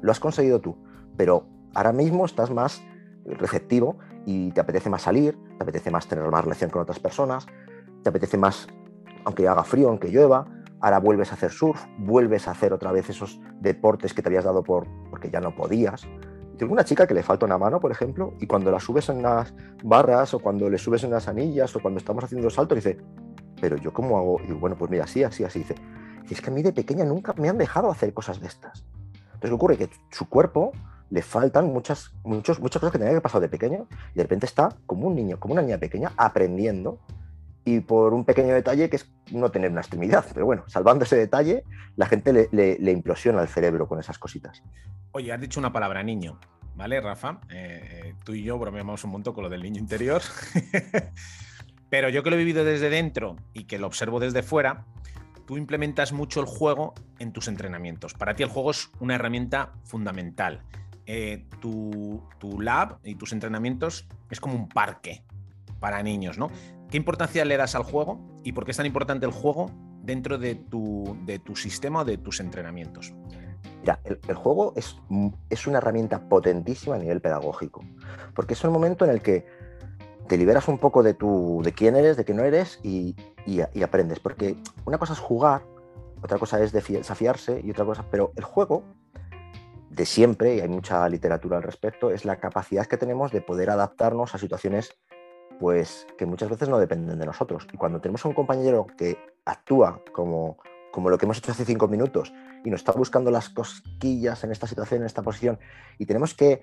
lo 0.00 0.12
has 0.12 0.20
conseguido 0.20 0.60
tú, 0.60 0.76
pero 1.16 1.46
ahora 1.74 1.92
mismo 1.92 2.24
estás 2.24 2.50
más 2.50 2.82
receptivo 3.24 3.98
y 4.24 4.52
te 4.52 4.60
apetece 4.60 4.88
más 4.88 5.02
salir, 5.02 5.36
te 5.56 5.64
apetece 5.64 5.90
más 5.90 6.06
tener 6.06 6.24
más 6.30 6.44
relación 6.44 6.70
con 6.70 6.82
otras 6.82 7.00
personas, 7.00 7.46
te 8.02 8.08
apetece 8.08 8.36
más, 8.36 8.68
aunque 9.24 9.48
haga 9.48 9.64
frío, 9.64 9.88
aunque 9.88 10.08
llueva, 10.08 10.46
ahora 10.80 11.00
vuelves 11.00 11.32
a 11.32 11.34
hacer 11.34 11.50
surf, 11.50 11.84
vuelves 11.98 12.46
a 12.46 12.52
hacer 12.52 12.72
otra 12.72 12.92
vez 12.92 13.10
esos 13.10 13.40
deportes 13.60 14.14
que 14.14 14.22
te 14.22 14.28
habías 14.28 14.44
dado 14.44 14.62
por, 14.62 14.86
porque 15.10 15.30
ya 15.30 15.40
no 15.40 15.54
podías. 15.54 16.06
Tengo 16.58 16.72
una 16.72 16.84
chica 16.84 17.06
que 17.06 17.14
le 17.14 17.22
falta 17.22 17.46
una 17.46 17.58
mano, 17.58 17.80
por 17.80 17.90
ejemplo, 17.90 18.34
y 18.40 18.46
cuando 18.46 18.70
la 18.70 18.78
subes 18.78 19.08
en 19.08 19.22
las 19.22 19.52
barras 19.82 20.34
o 20.34 20.38
cuando 20.38 20.68
le 20.68 20.78
subes 20.78 21.04
en 21.04 21.10
las 21.10 21.28
anillas 21.28 21.74
o 21.74 21.80
cuando 21.80 21.98
estamos 21.98 22.24
haciendo 22.24 22.50
saltos, 22.50 22.76
dice, 22.76 22.98
pero 23.60 23.76
yo 23.76 23.92
cómo 23.92 24.18
hago, 24.18 24.40
y 24.46 24.52
bueno, 24.52 24.76
pues 24.76 24.90
mira, 24.90 25.04
así, 25.04 25.24
así, 25.24 25.44
así, 25.44 25.60
dice, 25.60 25.74
es 26.30 26.40
que 26.40 26.50
a 26.50 26.52
mí 26.52 26.62
de 26.62 26.72
pequeña 26.72 27.04
nunca 27.04 27.34
me 27.34 27.48
han 27.48 27.58
dejado 27.58 27.90
hacer 27.90 28.12
cosas 28.14 28.40
de 28.40 28.46
estas. 28.46 28.84
Entonces, 29.34 29.50
¿qué 29.50 29.54
ocurre? 29.54 29.76
Que 29.76 29.90
su 30.10 30.28
cuerpo 30.28 30.72
le 31.10 31.22
faltan 31.22 31.66
muchas, 31.72 32.14
muchos, 32.24 32.58
muchas 32.60 32.80
cosas 32.80 32.92
que 32.92 32.98
tenía 32.98 33.12
que 33.12 33.20
pasar 33.20 33.40
de 33.40 33.48
pequeño 33.48 33.86
y 34.14 34.16
de 34.16 34.22
repente 34.22 34.46
está 34.46 34.70
como 34.86 35.08
un 35.08 35.14
niño, 35.14 35.38
como 35.38 35.52
una 35.52 35.62
niña 35.62 35.78
pequeña, 35.78 36.12
aprendiendo 36.16 37.00
y 37.64 37.80
por 37.80 38.12
un 38.14 38.24
pequeño 38.24 38.54
detalle 38.54 38.90
que 38.90 38.96
es 38.96 39.10
no 39.30 39.50
tener 39.50 39.70
una 39.70 39.80
extremidad. 39.80 40.24
Pero 40.32 40.46
bueno, 40.46 40.64
salvando 40.66 41.04
ese 41.04 41.16
detalle, 41.16 41.64
la 41.96 42.06
gente 42.06 42.48
le, 42.50 42.92
implosiona 42.92 43.42
el 43.42 43.48
cerebro 43.48 43.86
con 43.86 44.00
esas 44.00 44.18
cositas. 44.18 44.62
Oye, 45.12 45.32
has 45.32 45.40
dicho 45.40 45.60
una 45.60 45.72
palabra 45.72 46.02
niño, 46.02 46.40
¿vale, 46.74 47.00
Rafa? 47.00 47.40
Eh, 47.50 48.04
eh, 48.04 48.14
tú 48.24 48.34
y 48.34 48.42
yo 48.42 48.58
bromeamos 48.58 49.04
un 49.04 49.10
montón 49.10 49.34
con 49.34 49.44
lo 49.44 49.50
del 49.50 49.62
niño 49.62 49.80
interior. 49.80 50.22
Pero 51.90 52.08
yo 52.08 52.22
que 52.22 52.30
lo 52.30 52.36
he 52.36 52.38
vivido 52.38 52.64
desde 52.64 52.88
dentro 52.88 53.36
y 53.52 53.64
que 53.64 53.78
lo 53.78 53.86
observo 53.86 54.18
desde 54.18 54.42
fuera, 54.42 54.86
tú 55.46 55.58
implementas 55.58 56.12
mucho 56.12 56.40
el 56.40 56.46
juego 56.46 56.94
en 57.18 57.32
tus 57.32 57.48
entrenamientos. 57.48 58.14
Para 58.14 58.34
ti 58.34 58.42
el 58.42 58.48
juego 58.48 58.70
es 58.70 58.90
una 58.98 59.14
herramienta 59.14 59.74
fundamental. 59.84 60.62
Eh, 61.04 61.44
tu, 61.60 62.22
tu, 62.38 62.60
lab 62.60 62.98
y 63.04 63.16
tus 63.16 63.32
entrenamientos 63.32 64.06
es 64.30 64.40
como 64.40 64.54
un 64.54 64.68
parque 64.68 65.22
para 65.80 66.02
niños, 66.02 66.38
¿no? 66.38 66.48
¿Qué 66.92 66.98
importancia 66.98 67.42
le 67.46 67.56
das 67.56 67.74
al 67.74 67.84
juego 67.84 68.20
y 68.44 68.52
por 68.52 68.66
qué 68.66 68.72
es 68.72 68.76
tan 68.76 68.84
importante 68.84 69.24
el 69.24 69.32
juego 69.32 69.70
dentro 70.02 70.36
de 70.36 70.56
tu, 70.56 71.16
de 71.24 71.38
tu 71.38 71.56
sistema 71.56 72.02
o 72.02 72.04
de 72.04 72.18
tus 72.18 72.38
entrenamientos? 72.38 73.14
Mira, 73.80 73.98
el, 74.04 74.34
juego 74.34 74.74
es, 74.76 74.98
es, 75.48 75.66
una 75.66 75.78
herramienta 75.78 76.28
potentísima 76.28 76.96
a 76.96 76.98
nivel 76.98 77.22
pedagógico, 77.22 77.82
porque 78.34 78.52
es 78.52 78.62
un 78.62 78.74
momento 78.74 79.06
en 79.06 79.10
el 79.10 79.22
que 79.22 79.46
te 80.28 80.36
liberas 80.36 80.68
un 80.68 80.76
poco 80.76 81.02
de, 81.02 81.14
tu, 81.14 81.62
de 81.64 81.72
quién 81.72 81.96
eres, 81.96 82.18
de 82.18 82.26
quién 82.26 82.36
no 82.36 82.44
eres 82.44 82.78
y, 82.82 83.16
y, 83.46 83.82
aprendes, 83.82 84.20
porque 84.20 84.58
una 84.84 84.98
cosa 84.98 85.14
es 85.14 85.18
jugar, 85.18 85.62
otra 86.22 86.38
cosa 86.38 86.62
es 86.62 86.72
desafiarse 86.72 87.62
y 87.64 87.70
otra 87.70 87.86
cosa, 87.86 88.04
pero 88.10 88.32
el 88.36 88.44
juego 88.44 88.84
de 89.88 90.04
siempre, 90.04 90.56
y 90.56 90.60
hay 90.60 90.68
mucha 90.68 91.08
literatura 91.08 91.56
al 91.56 91.62
respecto, 91.62 92.10
es 92.10 92.26
la 92.26 92.36
capacidad 92.36 92.84
que 92.84 92.98
tenemos 92.98 93.32
de 93.32 93.40
poder 93.40 93.70
adaptarnos 93.70 94.34
a 94.34 94.38
situaciones 94.38 94.90
pues 95.62 96.08
que 96.18 96.26
muchas 96.26 96.50
veces 96.50 96.68
no 96.68 96.80
dependen 96.80 97.20
de 97.20 97.24
nosotros. 97.24 97.68
Y 97.72 97.76
cuando 97.76 98.00
tenemos 98.00 98.24
a 98.24 98.28
un 98.28 98.34
compañero 98.34 98.84
que 98.98 99.16
actúa 99.44 100.02
como, 100.12 100.58
como 100.90 101.08
lo 101.08 101.16
que 101.16 101.24
hemos 101.24 101.38
hecho 101.38 101.52
hace 101.52 101.64
cinco 101.64 101.86
minutos 101.86 102.34
y 102.64 102.70
nos 102.70 102.80
está 102.80 102.90
buscando 102.90 103.30
las 103.30 103.48
cosquillas 103.48 104.42
en 104.42 104.50
esta 104.50 104.66
situación, 104.66 105.02
en 105.02 105.06
esta 105.06 105.22
posición, 105.22 105.60
y 105.98 106.06
tenemos 106.06 106.34
que 106.34 106.62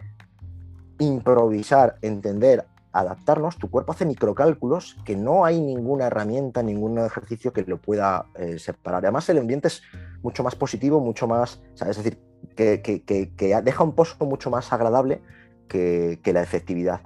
improvisar, 0.99 1.95
entender, 2.01 2.65
adaptarnos, 2.91 3.57
tu 3.57 3.71
cuerpo 3.71 3.93
hace 3.93 4.05
microcálculos 4.05 4.97
que 5.05 5.15
no 5.15 5.45
hay 5.45 5.61
ninguna 5.61 6.07
herramienta, 6.07 6.61
ningún 6.61 6.97
ejercicio 6.97 7.53
que 7.53 7.61
lo 7.61 7.77
pueda 7.77 8.25
eh, 8.35 8.59
separar. 8.59 9.05
Además, 9.05 9.29
el 9.29 9.37
ambiente 9.37 9.69
es 9.69 9.81
mucho 10.21 10.43
más 10.43 10.55
positivo, 10.55 10.99
mucho 10.99 11.25
más, 11.25 11.61
es 11.73 11.95
decir, 11.95 12.19
que, 12.53 13.61
deja 13.63 13.81
un 13.81 13.95
pozo 13.95 14.25
mucho 14.25 14.49
más 14.49 14.73
agradable 14.73 15.21
que 15.69 16.19
la 16.33 16.43
efectividad. 16.43 16.99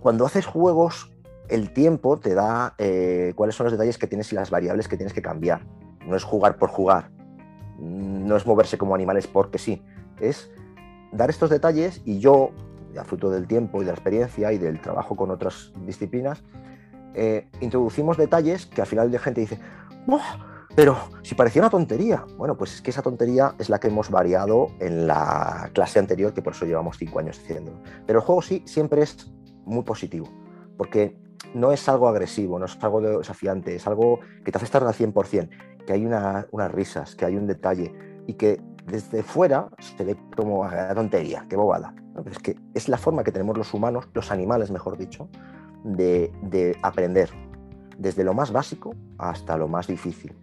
Cuando 0.00 0.26
haces 0.26 0.46
juegos, 0.46 1.10
el 1.48 1.72
tiempo 1.72 2.18
te 2.18 2.34
da 2.34 2.74
eh, 2.78 3.32
cuáles 3.36 3.54
son 3.54 3.64
los 3.64 3.72
detalles 3.72 3.98
que 3.98 4.06
tienes 4.06 4.32
y 4.32 4.36
las 4.36 4.50
variables 4.50 4.88
que 4.88 4.96
tienes 4.96 5.12
que 5.12 5.22
cambiar. 5.22 5.66
No 6.06 6.16
es 6.16 6.24
jugar 6.24 6.58
por 6.58 6.70
jugar, 6.70 7.10
no 7.78 8.36
es 8.36 8.46
moverse 8.46 8.78
como 8.78 8.94
animales 8.94 9.26
porque 9.26 9.58
sí, 9.58 9.82
es 10.20 10.50
dar 11.12 11.30
estos 11.30 11.50
detalles 11.50 12.02
y 12.04 12.18
yo, 12.18 12.50
a 12.98 13.04
fruto 13.04 13.30
del 13.30 13.46
tiempo 13.46 13.78
y 13.78 13.84
de 13.84 13.90
la 13.90 13.94
experiencia 13.94 14.52
y 14.52 14.58
del 14.58 14.80
trabajo 14.80 15.16
con 15.16 15.30
otras 15.30 15.72
disciplinas, 15.84 16.42
eh, 17.14 17.48
introducimos 17.60 18.16
detalles 18.16 18.66
que 18.66 18.80
al 18.80 18.86
final 18.86 19.10
la 19.10 19.18
gente 19.18 19.40
dice, 19.40 19.58
pero 20.74 20.98
si 21.22 21.34
parecía 21.34 21.62
una 21.62 21.70
tontería. 21.70 22.24
Bueno, 22.36 22.56
pues 22.56 22.74
es 22.74 22.82
que 22.82 22.90
esa 22.90 23.02
tontería 23.02 23.54
es 23.58 23.70
la 23.70 23.80
que 23.80 23.88
hemos 23.88 24.10
variado 24.10 24.68
en 24.78 25.06
la 25.06 25.70
clase 25.72 25.98
anterior, 25.98 26.34
que 26.34 26.42
por 26.42 26.52
eso 26.52 26.66
llevamos 26.66 26.98
cinco 26.98 27.18
años 27.18 27.38
haciendo. 27.38 27.72
Pero 28.06 28.18
el 28.18 28.24
juego 28.24 28.42
sí 28.42 28.62
siempre 28.66 29.02
es 29.02 29.32
muy 29.66 29.82
positivo, 29.82 30.26
porque 30.78 31.16
no 31.54 31.72
es 31.72 31.88
algo 31.88 32.08
agresivo, 32.08 32.58
no 32.58 32.64
es 32.64 32.78
algo 32.82 33.00
desafiante, 33.00 33.76
es 33.76 33.86
algo 33.86 34.20
que 34.44 34.52
te 34.52 34.58
hace 34.58 34.64
estar 34.64 34.82
al 34.82 34.94
100%, 34.94 35.48
que 35.86 35.92
hay 35.92 36.04
unas 36.04 36.72
risas, 36.72 37.14
que 37.14 37.24
hay 37.24 37.36
un 37.36 37.46
detalle 37.46 37.94
y 38.26 38.34
que 38.34 38.60
desde 38.86 39.22
fuera 39.22 39.68
se 39.78 40.04
ve 40.04 40.16
como 40.36 40.64
a 40.64 40.94
tontería, 40.94 41.46
qué 41.48 41.56
bobada. 41.56 41.94
Es 42.30 42.38
que 42.38 42.56
es 42.74 42.88
la 42.88 42.96
forma 42.96 43.24
que 43.24 43.32
tenemos 43.32 43.58
los 43.58 43.74
humanos, 43.74 44.08
los 44.14 44.30
animales 44.30 44.70
mejor 44.70 44.96
dicho, 44.96 45.28
de, 45.84 46.76
aprender, 46.82 47.30
desde 47.98 48.24
lo 48.24 48.34
más 48.34 48.52
básico 48.52 48.94
hasta 49.18 49.56
lo 49.56 49.68
más 49.68 49.86
difícil. 49.86 50.34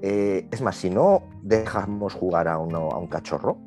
Eh, 0.00 0.46
es 0.50 0.62
más, 0.62 0.76
si 0.76 0.90
no 0.90 1.24
dejamos 1.42 2.14
jugar 2.14 2.46
a, 2.46 2.58
uno, 2.58 2.90
a 2.90 2.98
un 2.98 3.08
cachorro, 3.08 3.58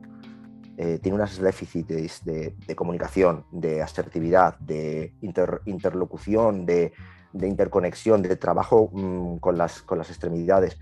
eh, 0.77 0.99
tiene 0.99 1.15
unos 1.15 1.37
déficits 1.37 2.23
de, 2.23 2.75
comunicación, 2.75 3.45
de 3.51 3.81
asertividad, 3.81 4.57
de 4.59 5.13
interlocución, 5.65 6.65
de, 6.65 6.93
interconexión, 7.33 8.21
de 8.21 8.35
trabajo 8.35 8.89
mm, 8.91 9.37
con, 9.37 9.57
las, 9.57 9.81
con 9.81 9.97
las 9.97 10.09
extremidades, 10.09 10.77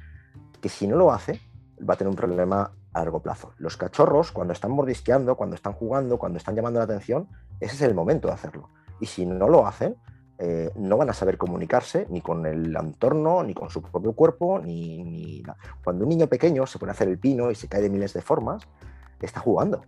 que 0.62 0.70
si 0.70 0.88
no 0.88 0.96
lo 0.96 1.12
hace, 1.12 1.40
va 1.88 1.96
a 1.96 1.98
tener 1.98 2.10
un 2.10 2.16
problema 2.16 2.72
a 2.94 3.00
largo 3.00 3.22
plazo. 3.22 3.54
Los 3.58 3.78
cachorros, 3.78 4.32
cuando 4.32 4.54
están 4.54 4.72
mordisqueando, 4.72 5.36
cuando 5.36 5.56
están 5.56 5.74
jugando, 5.74 6.18
cuando 6.18 6.38
están 6.38 6.56
llamando 6.56 6.80
la 6.80 6.86
atención, 6.86 7.28
ese 7.60 7.76
es 7.76 7.82
el 7.82 7.94
momento 7.94 8.28
de 8.28 8.34
hacerlo. 8.34 8.70
Y 9.00 9.06
si 9.06 9.26
no 9.26 9.48
lo 9.48 9.66
hacen, 9.66 9.96
eh, 10.38 10.72
no 10.76 10.98
van 10.98 11.10
a 11.10 11.14
saber 11.14 11.38
comunicarse 11.38 12.08
ni 12.10 12.22
con 12.22 12.46
el 12.46 12.76
entorno, 12.76 13.44
ni 13.44 13.54
con 13.54 13.70
su 13.70 13.82
propio 13.82 14.14
cuerpo, 14.14 14.60
ni, 14.60 15.04
ni, 15.04 15.44
Cuando 15.84 16.06
un 16.06 16.10
niño 16.10 16.28
pequeño 16.28 16.66
se 16.66 16.80
pone 16.80 16.92
a 16.92 16.94
hacer 16.94 17.10
el 17.10 17.20
pino 17.20 17.52
y 17.52 17.56
se 17.56 17.68
cae 17.68 17.82
de 17.82 17.90
miles 17.90 18.14
de 18.14 18.22
formas, 18.22 18.66
está 19.26 19.40
jugando. 19.40 19.82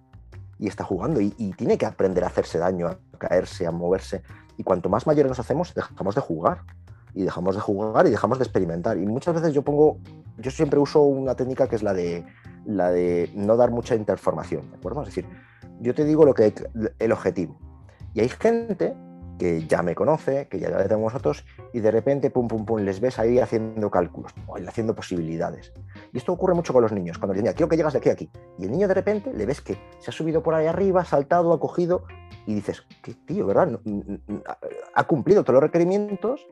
Y 0.60 0.68
está 0.68 0.84
jugando 0.84 1.20
y, 1.22 1.32
tiene 1.58 1.78
que 1.78 1.86
aprender 1.86 2.24
a 2.24 2.28
hacerse 2.28 2.60
daño, 2.60 2.88
a 2.88 2.98
caerse, 3.18 3.66
a 3.66 3.72
moverse. 3.72 4.22
Y 4.58 4.64
cuanto 4.64 4.90
más 4.90 5.08
mayores 5.08 5.30
nos 5.30 5.40
hacemos, 5.40 5.74
dejamos 5.74 6.16
de 6.16 6.22
jugar. 6.22 6.62
Y 7.14 7.24
dejamos 7.24 7.56
de 7.56 7.62
jugar 7.62 8.08
y 8.08 8.12
dejamos 8.12 8.38
de 8.38 8.44
experimentar. 8.44 8.98
Y 8.98 9.06
muchas 9.06 9.34
veces 9.34 9.54
yo 9.54 9.64
pongo, 9.64 9.98
yo 10.38 10.52
siempre 10.52 10.80
uso 10.80 11.02
una 11.02 11.36
técnica 11.36 11.68
que 11.68 11.76
es 11.76 11.84
la 11.84 11.94
de, 11.94 12.26
la 12.66 12.90
de 12.92 13.30
no 13.36 13.58
dar 13.58 13.72
mucha 13.72 13.96
interformación, 13.96 14.70
¿de 14.70 14.78
acuerdo? 14.78 15.02
Es 15.02 15.08
decir, 15.08 15.28
yo 15.82 15.94
te 15.94 16.06
digo 16.06 16.26
lo 16.26 16.34
que 16.34 16.54
el 17.00 17.12
objetivo. 17.12 17.58
Y 18.14 18.22
hay 18.22 18.30
gente 18.30 18.96
que 19.42 19.66
ya 19.66 19.82
me 19.82 19.96
conoce, 19.96 20.48
que 20.48 20.60
ya 20.60 20.70
le 20.70 20.84
tenemos 20.84 21.12
nosotros, 21.12 21.44
y 21.74 21.80
de 21.80 21.90
repente, 21.90 22.30
pum, 22.30 22.48
pum, 22.48 22.64
pum, 22.64 22.82
les 22.82 23.00
ves 23.00 23.18
ahí 23.18 23.40
haciendo 23.40 23.90
cálculos, 23.90 24.36
haciendo 24.68 24.94
posibilidades. 24.94 25.74
Y 26.14 26.20
esto 26.20 26.32
ocurre 26.32 26.54
mucho 26.54 26.74
con 26.74 26.84
los 26.84 26.92
niños, 26.92 27.18
cuando 27.18 27.34
les 27.34 27.42
dicen, 27.42 27.56
quiero 27.56 27.68
que 27.68 27.76
llegas 27.76 27.94
de 27.94 27.98
aquí 27.98 28.10
a 28.10 28.14
aquí. 28.14 28.30
Y 28.60 28.66
el 28.66 28.72
niño 28.72 28.88
de 28.88 28.94
repente 28.94 29.34
le 29.34 29.48
ves 29.48 29.60
que 29.60 29.80
se 29.98 30.12
ha 30.12 30.14
subido 30.14 30.44
por 30.44 30.54
ahí 30.54 30.68
arriba, 30.68 31.04
saltado, 31.06 31.54
ha 31.54 31.60
cogido, 31.60 32.04
y 32.46 32.54
dices, 32.54 32.84
qué 33.02 33.16
tío, 33.16 33.48
¿verdad? 33.48 33.80
Ha 34.94 35.04
cumplido 35.06 35.44
todos 35.44 35.56
los 35.56 35.64
requerimientos 35.64 36.46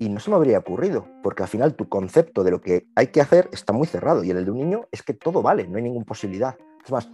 y 0.00 0.08
no 0.08 0.18
se 0.18 0.30
me 0.30 0.34
habría 0.34 0.58
ocurrido, 0.58 1.06
porque 1.22 1.44
al 1.44 1.48
final 1.48 1.76
tu 1.76 1.88
concepto 1.88 2.42
de 2.42 2.50
lo 2.50 2.60
que 2.60 2.88
hay 2.96 3.06
que 3.12 3.20
hacer 3.20 3.48
está 3.52 3.72
muy 3.72 3.86
cerrado, 3.86 4.24
y 4.24 4.30
el 4.32 4.44
de 4.44 4.50
un 4.50 4.58
niño 4.58 4.88
es 4.90 5.04
que 5.04 5.14
todo 5.14 5.40
vale, 5.40 5.68
no 5.68 5.76
hay 5.76 5.84
ninguna 5.84 6.04
posibilidad. 6.04 6.56
Es 6.84 6.90
más, 6.90 7.08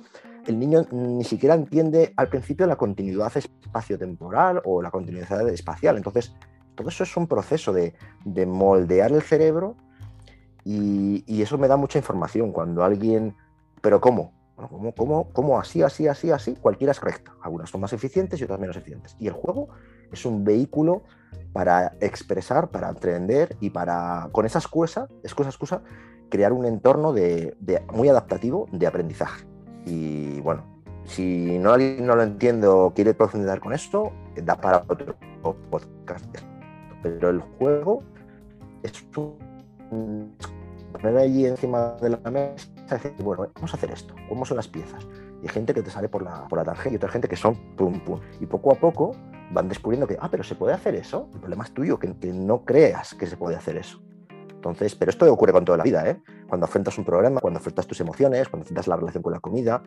el 0.46 0.58
niño 0.58 0.86
ni 0.90 1.24
siquiera 1.24 1.54
entiende 1.54 2.12
al 2.16 2.28
principio 2.28 2.66
la 2.66 2.76
continuidad 2.76 3.32
espacio-temporal 3.36 4.62
o 4.64 4.82
la 4.82 4.90
continuidad 4.90 5.48
espacial. 5.48 5.96
Entonces, 5.96 6.34
todo 6.74 6.88
eso 6.88 7.04
es 7.04 7.16
un 7.16 7.26
proceso 7.26 7.72
de, 7.72 7.94
moldear 8.46 9.12
el 9.12 9.22
cerebro 9.22 9.76
y, 10.64 11.42
eso 11.42 11.58
me 11.58 11.68
da 11.68 11.76
mucha 11.76 11.98
información. 11.98 12.52
Cuando 12.52 12.84
alguien, 12.84 13.36
pero 13.80 14.00
¿cómo? 14.00 14.32
¿cómo, 14.96 15.28
cómo, 15.32 15.58
así, 15.58 15.82
así, 15.82 16.06
así, 16.06 16.30
así? 16.30 16.54
Cualquiera 16.54 16.92
es 16.92 17.00
correcta. 17.00 17.32
Algunas 17.42 17.70
son 17.70 17.80
más 17.80 17.92
eficientes 17.92 18.40
y 18.40 18.44
otras 18.44 18.60
menos 18.60 18.76
eficientes. 18.76 19.16
Y 19.18 19.26
el 19.26 19.32
juego 19.32 19.68
es 20.12 20.24
un 20.24 20.44
vehículo 20.44 21.02
para 21.52 21.96
expresar, 22.00 22.70
para 22.70 22.88
aprender 22.88 23.56
y 23.60 23.70
para, 23.70 24.28
con 24.32 24.46
esa 24.46 24.58
excusa, 24.58 25.08
excusa, 25.22 25.50
excusa 25.50 25.82
crear 26.28 26.52
un 26.52 26.64
entorno 26.64 27.12
de, 27.12 27.56
muy 27.92 28.08
adaptativo 28.08 28.66
de 28.72 28.86
aprendizaje. 28.86 29.46
Y 29.86 30.40
bueno, 30.40 30.62
si 31.04 31.58
no 31.58 31.76
no 31.76 32.16
lo 32.16 32.22
entiende 32.22 32.66
o 32.66 32.92
quiere 32.94 33.14
profundizar 33.14 33.60
con 33.60 33.72
esto, 33.72 34.12
da 34.42 34.56
para 34.56 34.84
otro 34.88 35.14
podcast. 35.70 36.24
Pero 37.02 37.30
el 37.30 37.40
juego 37.58 38.02
es 38.82 38.92
poner 39.12 41.18
allí 41.18 41.46
encima 41.46 41.92
de 42.00 42.10
la 42.10 42.30
mesa 42.30 42.68
y 43.18 43.22
bueno, 43.22 43.48
vamos 43.54 43.72
a 43.72 43.76
hacer 43.76 43.90
esto, 43.90 44.14
cómo 44.28 44.44
son 44.44 44.56
las 44.56 44.68
piezas. 44.68 45.06
Y 45.42 45.46
hay 45.46 45.52
gente 45.52 45.74
que 45.74 45.82
te 45.82 45.90
sale 45.90 46.08
por 46.08 46.22
la, 46.22 46.48
por 46.48 46.58
la 46.58 46.64
tarjeta 46.64 46.92
y 46.92 46.96
otra 46.96 47.10
gente 47.10 47.28
que 47.28 47.36
son 47.36 47.54
pum 47.76 48.00
pum. 48.00 48.20
Y 48.40 48.46
poco 48.46 48.72
a 48.72 48.76
poco 48.76 49.14
van 49.52 49.68
descubriendo 49.68 50.06
que, 50.06 50.16
ah, 50.20 50.28
pero 50.30 50.42
se 50.42 50.54
puede 50.54 50.74
hacer 50.74 50.94
eso. 50.94 51.28
El 51.34 51.40
problema 51.40 51.64
es 51.64 51.72
tuyo, 51.72 51.98
que, 51.98 52.14
que 52.16 52.32
no 52.32 52.64
creas 52.64 53.14
que 53.14 53.26
se 53.26 53.36
puede 53.36 53.56
hacer 53.56 53.76
eso. 53.76 54.00
Entonces, 54.64 54.94
pero 54.94 55.10
esto 55.10 55.30
ocurre 55.30 55.52
con 55.52 55.64
toda 55.64 55.76
la 55.76 55.84
vida, 55.84 56.08
¿eh? 56.08 56.16
Cuando 56.54 56.66
afrontas 56.66 56.96
un 56.98 57.04
problema, 57.04 57.40
cuando 57.40 57.58
afrontas 57.58 57.84
tus 57.84 58.00
emociones, 58.00 58.48
cuando 58.48 58.62
afrontas 58.62 58.86
la 58.86 58.94
relación 58.94 59.24
con 59.24 59.32
la 59.32 59.40
comida, 59.40 59.82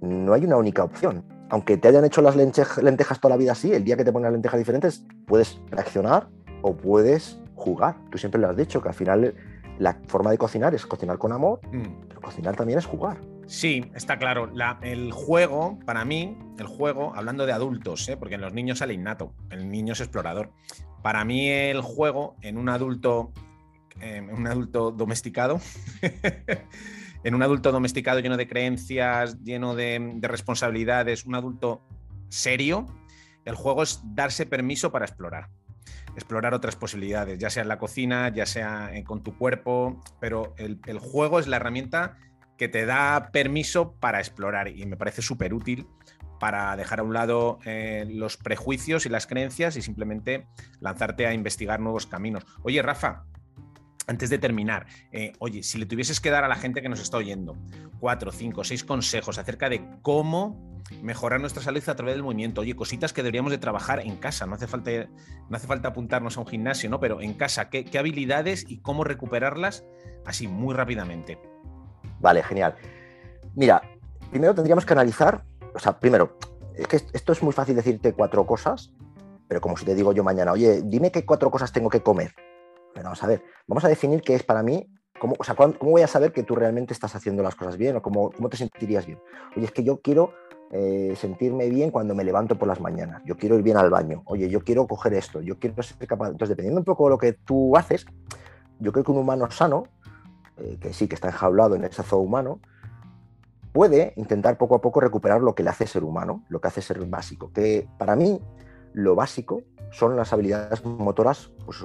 no 0.00 0.32
hay 0.32 0.46
una 0.46 0.56
única 0.56 0.82
opción. 0.82 1.26
Aunque 1.50 1.76
te 1.76 1.88
hayan 1.88 2.06
hecho 2.06 2.22
las 2.22 2.36
lentejas 2.36 3.20
toda 3.20 3.34
la 3.34 3.36
vida 3.36 3.52
así, 3.52 3.74
el 3.74 3.84
día 3.84 3.98
que 3.98 4.04
te 4.06 4.10
ponen 4.10 4.32
lentejas 4.32 4.56
diferentes, 4.56 5.04
puedes 5.26 5.60
reaccionar 5.70 6.30
o 6.62 6.74
puedes 6.74 7.38
jugar. 7.54 7.96
Tú 8.10 8.16
siempre 8.16 8.40
lo 8.40 8.48
has 8.48 8.56
dicho, 8.56 8.80
que 8.80 8.88
al 8.88 8.94
final 8.94 9.34
la 9.78 9.98
forma 10.06 10.30
de 10.30 10.38
cocinar 10.38 10.74
es 10.74 10.86
cocinar 10.86 11.18
con 11.18 11.32
amor, 11.32 11.60
mm. 11.70 12.06
pero 12.08 12.22
cocinar 12.22 12.56
también 12.56 12.78
es 12.78 12.86
jugar. 12.86 13.18
Sí, 13.44 13.90
está 13.94 14.16
claro. 14.16 14.50
el 14.80 15.12
juego, 15.12 15.78
para 15.84 16.06
mí, 16.06 16.38
el 16.58 16.66
juego, 16.66 17.12
hablando 17.14 17.44
de 17.44 17.52
adultos, 17.52 18.08
¿eh? 18.08 18.16
porque 18.16 18.36
en 18.36 18.40
los 18.40 18.54
niños 18.54 18.78
sale 18.78 18.94
innato, 18.94 19.34
el 19.50 19.70
niño 19.70 19.92
es 19.92 20.00
explorador. 20.00 20.50
Para 21.02 21.26
mí 21.26 21.50
el 21.50 21.82
juego 21.82 22.36
en 22.40 22.56
un 22.56 22.70
adulto, 22.70 23.32
en 24.00 24.30
un 24.30 24.46
adulto 24.46 24.90
domesticado, 24.90 25.60
en 27.24 27.34
un 27.34 27.42
adulto 27.42 27.72
domesticado 27.72 28.20
lleno 28.20 28.36
de 28.36 28.48
creencias, 28.48 29.42
lleno 29.42 29.74
de, 29.74 30.18
responsabilidades, 30.22 31.24
un 31.24 31.34
adulto 31.34 31.82
serio, 32.28 32.86
el 33.44 33.54
juego 33.54 33.82
es 33.82 34.00
darse 34.04 34.46
permiso 34.46 34.90
para 34.92 35.06
explorar. 35.06 35.48
Explorar 36.14 36.54
otras 36.54 36.76
posibilidades, 36.76 37.38
ya 37.38 37.50
sea 37.50 37.62
en 37.62 37.68
la 37.68 37.78
cocina, 37.78 38.28
ya 38.28 38.46
sea 38.46 38.90
eh, 38.94 39.04
con 39.04 39.22
tu 39.22 39.36
cuerpo, 39.36 40.00
pero 40.20 40.54
el, 40.58 40.98
juego 40.98 41.38
es 41.38 41.46
la 41.46 41.56
herramienta 41.56 42.16
que 42.58 42.68
te 42.68 42.84
da 42.84 43.30
permiso 43.32 43.94
para 44.00 44.18
explorar 44.18 44.68
y 44.68 44.84
me 44.86 44.96
parece 44.96 45.22
súper 45.22 45.54
útil 45.54 45.86
para 46.40 46.74
dejar 46.76 47.00
a 47.00 47.02
un 47.02 47.14
lado 47.14 47.58
eh, 47.64 48.06
los 48.08 48.36
prejuicios 48.36 49.06
y 49.06 49.08
las 49.08 49.26
creencias 49.26 49.76
y 49.76 49.82
simplemente 49.82 50.46
lanzarte 50.80 51.26
a 51.26 51.34
investigar 51.34 51.80
nuevos 51.80 52.06
caminos. 52.06 52.44
Oye, 52.62 52.82
Rafa, 52.82 53.24
antes 54.10 54.28
de 54.28 54.38
terminar, 54.38 54.86
eh, 55.12 55.34
oye, 55.38 55.62
si 55.62 55.78
le 55.78 55.86
tuvieses 55.86 56.20
que 56.20 56.30
dar 56.30 56.42
a 56.42 56.48
la 56.48 56.56
gente 56.56 56.82
que 56.82 56.88
nos 56.88 57.00
está 57.00 57.16
oyendo 57.16 57.56
cuatro, 58.00 58.32
cinco, 58.32 58.64
seis 58.64 58.82
consejos 58.82 59.38
acerca 59.38 59.68
de 59.68 59.86
cómo 60.02 60.80
mejorar 61.00 61.40
nuestra 61.40 61.62
salud 61.62 61.80
a 61.88 61.94
través 61.94 62.16
del 62.16 62.24
movimiento, 62.24 62.62
oye, 62.62 62.74
cositas 62.74 63.12
que 63.12 63.22
deberíamos 63.22 63.52
de 63.52 63.58
trabajar 63.58 64.00
en 64.00 64.16
casa, 64.16 64.46
no 64.46 64.56
hace 64.56 64.66
falta, 64.66 64.90
no 65.48 65.56
hace 65.56 65.68
falta 65.68 65.90
apuntarnos 65.90 66.36
a 66.36 66.40
un 66.40 66.46
gimnasio, 66.48 66.90
¿no? 66.90 66.98
Pero 66.98 67.20
en 67.20 67.34
casa, 67.34 67.70
¿qué, 67.70 67.86
habilidades 67.96 68.64
y 68.68 68.78
cómo 68.78 69.04
recuperarlas 69.04 69.84
así 70.26 70.48
muy 70.48 70.74
rápidamente? 70.74 71.38
Vale, 72.18 72.42
genial. 72.42 72.74
Mira, 73.54 73.80
primero 74.32 74.56
tendríamos 74.56 74.84
que 74.84 74.92
analizar, 74.92 75.44
o 75.72 75.78
sea, 75.78 76.00
primero, 76.00 76.36
es 76.74 76.88
que 76.88 76.96
esto 76.96 77.32
es 77.32 77.42
muy 77.44 77.52
fácil 77.52 77.76
decirte 77.76 78.12
cuatro 78.12 78.44
cosas, 78.44 78.92
pero 79.46 79.60
como 79.60 79.76
si 79.76 79.84
te 79.84 79.94
digo 79.94 80.12
yo 80.12 80.24
mañana, 80.24 80.50
oye, 80.50 80.82
dime 80.82 81.12
qué 81.12 81.24
cuatro 81.24 81.48
cosas 81.52 81.70
tengo 81.70 81.88
que 81.88 82.02
comer 82.02 82.34
pero 82.94 83.04
vamos 83.04 83.22
a 83.22 83.26
ver, 83.26 83.42
vamos 83.66 83.84
a 83.84 83.88
definir 83.88 84.22
qué 84.22 84.34
es 84.34 84.42
para 84.42 84.62
mí, 84.62 84.92
cómo, 85.18 85.34
o 85.38 85.44
sea, 85.44 85.54
cómo 85.54 85.74
voy 85.80 86.02
a 86.02 86.06
saber 86.06 86.32
que 86.32 86.42
tú 86.42 86.54
realmente 86.54 86.92
estás 86.92 87.14
haciendo 87.14 87.42
las 87.42 87.54
cosas 87.54 87.76
bien 87.76 87.96
o 87.96 88.02
cómo, 88.02 88.30
cómo 88.30 88.48
te 88.48 88.56
sentirías 88.56 89.06
bien. 89.06 89.20
Oye, 89.56 89.66
es 89.66 89.72
que 89.72 89.84
yo 89.84 90.00
quiero 90.00 90.32
eh, 90.72 91.14
sentirme 91.16 91.68
bien 91.68 91.90
cuando 91.90 92.14
me 92.14 92.24
levanto 92.24 92.56
por 92.56 92.68
las 92.68 92.80
mañanas, 92.80 93.22
yo 93.24 93.36
quiero 93.36 93.56
ir 93.56 93.62
bien 93.62 93.76
al 93.76 93.90
baño, 93.90 94.22
oye, 94.26 94.48
yo 94.48 94.62
quiero 94.62 94.86
coger 94.86 95.14
esto, 95.14 95.40
yo 95.40 95.58
quiero 95.58 95.82
ser 95.82 96.06
capaz. 96.06 96.28
Entonces, 96.28 96.50
dependiendo 96.50 96.80
un 96.80 96.84
poco 96.84 97.04
de 97.04 97.10
lo 97.10 97.18
que 97.18 97.32
tú 97.32 97.76
haces, 97.76 98.06
yo 98.78 98.92
creo 98.92 99.04
que 99.04 99.10
un 99.10 99.18
humano 99.18 99.50
sano, 99.50 99.84
eh, 100.56 100.78
que 100.80 100.92
sí, 100.92 101.08
que 101.08 101.14
está 101.14 101.28
enjaulado 101.28 101.74
en 101.74 101.84
ese 101.84 102.02
zoo 102.02 102.20
humano, 102.20 102.60
puede 103.72 104.12
intentar 104.16 104.58
poco 104.58 104.74
a 104.74 104.80
poco 104.80 105.00
recuperar 105.00 105.40
lo 105.40 105.54
que 105.54 105.62
le 105.62 105.70
hace 105.70 105.86
ser 105.86 106.04
humano, 106.04 106.44
lo 106.48 106.60
que 106.60 106.68
hace 106.68 106.82
ser 106.82 107.04
básico. 107.06 107.52
Que 107.52 107.88
para 107.98 108.16
mí, 108.16 108.40
lo 108.92 109.14
básico 109.14 109.62
son 109.90 110.16
las 110.16 110.32
habilidades 110.32 110.84
motoras 110.84 111.50
pues, 111.64 111.84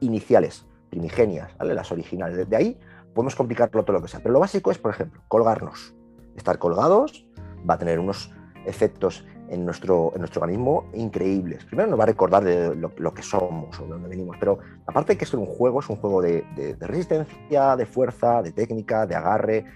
iniciales, 0.00 0.66
primigenias, 0.90 1.52
las 1.58 1.92
originales. 1.92 2.48
De 2.48 2.56
ahí 2.56 2.78
podemos 3.14 3.34
complicarlo 3.34 3.84
todo 3.84 3.96
lo 3.96 4.02
que 4.02 4.08
sea. 4.08 4.20
Pero 4.20 4.32
lo 4.32 4.40
básico 4.40 4.70
es, 4.70 4.78
por 4.78 4.90
ejemplo, 4.90 5.22
colgarnos. 5.28 5.94
Estar 6.36 6.58
colgados 6.58 7.26
va 7.68 7.74
a 7.74 7.78
tener 7.78 7.98
unos 7.98 8.32
efectos 8.66 9.24
en 9.48 9.64
nuestro, 9.64 10.12
nuestro 10.16 10.40
organismo 10.40 10.86
increíbles. 10.94 11.64
Primero 11.64 11.90
nos 11.90 11.98
va 11.98 12.04
a 12.04 12.06
recordar 12.06 12.44
de 12.44 12.74
lo, 12.74 13.14
que 13.14 13.22
somos 13.22 13.78
o 13.78 13.84
de 13.84 13.90
dónde 13.90 14.08
venimos, 14.08 14.36
pero 14.40 14.58
aparte 14.86 15.12
de 15.12 15.18
que 15.18 15.24
es 15.24 15.34
un 15.34 15.46
juego, 15.46 15.80
es 15.80 15.88
un 15.88 15.96
juego 15.96 16.22
de, 16.22 16.44
de, 16.56 16.86
resistencia, 16.86 17.76
de 17.76 17.86
fuerza, 17.86 18.42
de 18.42 18.52
técnica, 18.52 19.06
de 19.06 19.14
agarre, 19.14 19.66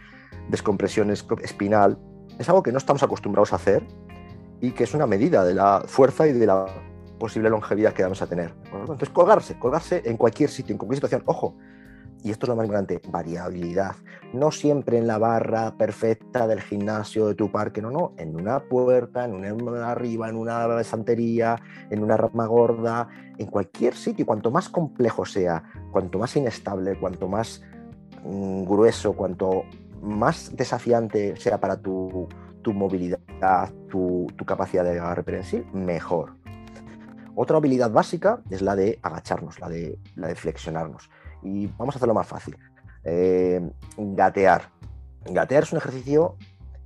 descompresión 0.49 1.11
espinal. 1.11 1.99
Es 2.39 2.49
algo 2.49 2.63
que 2.63 2.73
no 2.73 2.79
estamos 2.79 3.03
acostumbrados 3.03 3.53
a 3.53 3.57
hacer 3.57 3.85
y 4.61 4.73
que 4.73 4.85
es 4.85 4.95
una 4.95 5.07
medida 5.07 5.45
de 5.45 5.55
la 5.55 5.83
fuerza 5.87 6.27
y 6.27 6.33
de 6.33 6.47
la 6.47 6.67
posible 7.19 7.51
longevidad 7.51 7.93
que 7.93 8.03
vamos 8.03 8.23
a 8.23 8.27
tener. 8.27 8.55
Entonces, 8.73 9.09
colgarse, 9.11 9.59
colgarse 9.59 10.03
en 10.05 10.17
cualquier 10.17 10.51
sitio, 10.51 10.73
en 10.73 10.79
cualquier 10.79 10.97
situación. 10.97 11.23
Ojo, 11.27 11.57
y 12.23 12.31
esto 12.31 12.47
es 12.47 12.49
lo 12.49 12.57
más 12.57 12.65
importante, 12.65 13.01
variabilidad. 13.11 13.95
No 14.33 14.51
siempre 14.51 14.99
en 14.99 15.07
la 15.07 15.19
barra 15.19 15.77
perfecta 15.77 16.47
del 16.47 16.61
gimnasio 16.61 17.29
de 17.29 17.35
tu 17.35 17.51
parque, 17.51 17.81
no, 17.81 17.91
no, 17.91 18.13
en 18.19 18.35
una 18.35 18.61
puerta, 18.61 19.25
en 19.25 19.35
una 19.35 19.91
arriba, 19.91 20.29
en 20.29 20.37
una 20.37 20.83
santería, 20.85 21.61
en 21.91 22.03
una 22.03 22.17
rama 22.17 22.47
gorda, 22.47 23.09
en 23.39 23.47
cualquier 23.47 23.95
sitio. 23.95 24.27
Cuanto 24.27 24.51
más 24.51 24.69
complejo 24.69 25.25
sea, 25.25 25.63
cuanto 25.93 26.19
más 26.19 26.37
inestable, 26.37 26.99
cuanto 26.99 27.29
más 27.29 27.63
mm, 28.25 28.65
grueso, 28.65 29.13
cuanto 29.15 29.63
más 30.03 30.55
desafiante 30.57 31.37
sea 31.37 31.61
para 31.61 31.81
tu, 31.81 32.29
movilidad, 32.73 33.73
tu, 33.89 34.27
tu, 34.37 34.45
capacidad 34.45 34.85
de 34.85 34.99
agarre 34.99 35.25
mejor. 35.73 36.35
Otra 37.35 37.57
habilidad 37.57 37.91
básica 37.91 38.41
es 38.51 38.63
la 38.63 38.75
de 38.75 38.99
agacharnos, 39.03 39.61
la 39.61 39.69
de, 39.69 39.99
la 40.17 40.29
de 40.29 40.35
flexionarnos. 40.35 41.09
Y 41.43 41.69
vamos 41.79 41.95
a 41.95 41.99
hacerlo 41.99 42.15
más 42.15 42.27
fácil. 42.27 42.57
Eh, 43.05 43.61
gatear. 43.97 44.71
Gatear 45.25 45.63
es 45.63 45.73
un 45.73 45.79
ejercicio 45.79 46.37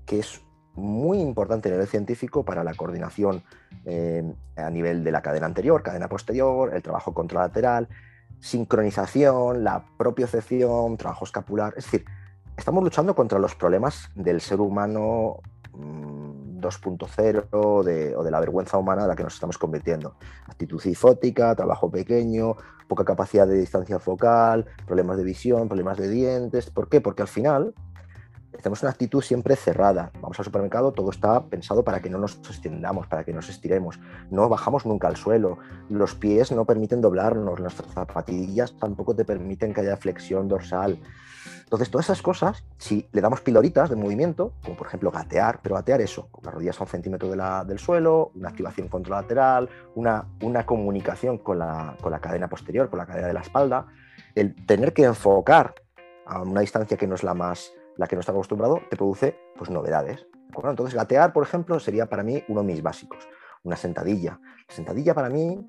que 0.05 0.19
es 0.19 0.43
muy 0.75 1.21
importante 1.21 1.69
a 1.69 1.73
nivel 1.73 1.87
científico 1.87 2.45
para 2.45 2.65
la 2.65 2.75
coordinación 2.75 3.43
eh, 3.85 4.23
a 4.57 4.71
nivel 4.71 5.05
de 5.05 5.11
la 5.11 5.23
cadena 5.23 5.47
anterior, 5.47 5.83
cadena 5.83 6.09
posterior, 6.09 6.75
el 6.75 6.83
trabajo 6.83 7.13
contralateral, 7.15 7.89
sincronización, 8.41 9.65
la 9.65 9.85
propiocepción, 9.97 10.97
trabajo 10.97 11.25
escapular. 11.25 11.75
Es 11.77 11.85
decir, 11.85 12.05
estamos 12.57 12.83
luchando 12.83 13.15
contra 13.15 13.39
los 13.39 13.55
problemas 13.55 14.11
del 14.15 14.41
ser 14.41 14.61
humano 14.61 15.41
mm, 15.73 16.61
2.0 16.61 17.49
o 17.53 17.83
de 17.83 18.31
la 18.31 18.41
vergüenza 18.41 18.79
humana 18.79 19.05
a 19.05 19.07
la 19.07 19.17
que 19.17 19.25
nos 19.25 19.35
estamos 19.35 19.59
convirtiendo. 19.59 20.17
Actitud 20.47 20.81
cifótica, 20.81 21.55
trabajo 21.55 21.91
pequeño, 21.91 22.57
poca 22.89 23.05
capacidad 23.05 23.47
de 23.47 23.59
distancia 23.59 23.99
focal, 23.99 24.67
problemas 24.87 25.17
de 25.17 25.25
visión, 25.25 25.69
problemas 25.69 25.99
de 25.99 26.09
dientes. 26.09 26.71
¿Por 26.71 26.89
qué? 26.89 27.01
Porque 27.01 27.23
al 27.23 27.29
final 27.29 27.75
tenemos 28.59 28.83
una 28.83 28.91
actitud 28.91 29.23
siempre 29.23 29.57
cerrada. 29.57 30.11
Vamos 30.21 30.39
al 30.39 30.45
supermercado, 30.45 30.93
todo 30.93 31.11
está 31.11 31.45
pensado 31.47 31.85
para 31.85 32.01
que 32.01 32.11
no 32.11 32.19
nos 32.19 32.37
extendamos, 32.37 33.07
para 33.07 33.25
que 33.25 33.33
nos 33.33 33.49
estiremos. 33.49 33.99
No 34.31 34.49
bajamos 34.49 34.87
nunca 34.87 35.09
al 35.09 35.17
suelo. 35.17 35.59
Los 35.89 36.15
pies 36.15 36.53
no 36.53 36.65
permiten 36.65 37.01
doblarnos, 37.01 37.61
nuestras 37.61 37.93
zapatillas 37.93 38.77
tampoco 38.79 39.15
te 39.17 39.25
permiten 39.25 39.73
que 39.73 39.81
haya 39.81 39.97
flexión 39.97 40.49
dorsal. 40.49 40.99
Entonces, 41.65 41.91
todas 41.91 42.07
esas 42.07 42.21
cosas, 42.21 42.65
si 42.77 43.09
le 43.13 43.23
damos 43.23 43.41
piloritas 43.41 43.89
de 43.89 43.97
movimiento, 43.97 44.53
como 44.63 44.77
por 44.77 44.87
ejemplo 44.89 45.11
gatear, 45.11 45.61
pero 45.63 45.75
gatear 45.75 46.03
eso, 46.03 46.29
con 46.31 46.45
las 46.45 46.53
rodillas 46.53 46.79
a 46.79 46.85
un 46.85 46.91
centímetro 46.91 47.31
del 47.65 47.79
suelo, 47.79 48.31
una 48.35 48.51
activación 48.51 48.89
contralateral, 48.89 49.71
una, 49.95 50.27
una 50.43 50.67
comunicación 50.67 51.39
con 51.39 51.59
la, 51.59 51.97
con 52.03 52.13
la 52.13 52.21
cadena 52.21 52.49
posterior, 52.49 52.91
con 52.91 52.99
la 52.99 53.07
cadena 53.07 53.29
de 53.29 53.33
la 53.33 53.41
espalda, 53.41 53.87
el 54.35 54.55
tener 54.67 54.93
que 54.93 55.05
enfocar 55.05 55.75
a 56.27 56.43
una 56.43 56.61
distancia 56.61 56.99
que 56.99 57.07
no 57.07 57.15
es 57.15 57.23
la 57.23 57.33
más 57.33 57.73
la 57.97 58.07
que 58.07 58.17
no 58.17 58.21
está 58.21 58.33
acostumbrado, 58.33 58.81
te 58.91 58.97
produce 58.97 59.39
pues 59.57 59.71
novedades. 59.71 60.27
Entonces, 60.63 60.95
gatear, 60.95 61.33
por 61.33 61.45
ejemplo, 61.45 61.81
sería 61.81 62.07
para 62.07 62.23
mí 62.23 62.43
uno 62.49 62.61
de 62.61 62.67
mis 62.67 62.83
básicos. 62.83 63.27
una 63.65 63.77
sentadilla. 63.77 64.41
La 64.69 64.75
sentadilla 64.75 65.15
para 65.15 65.29
mí, 65.29 65.67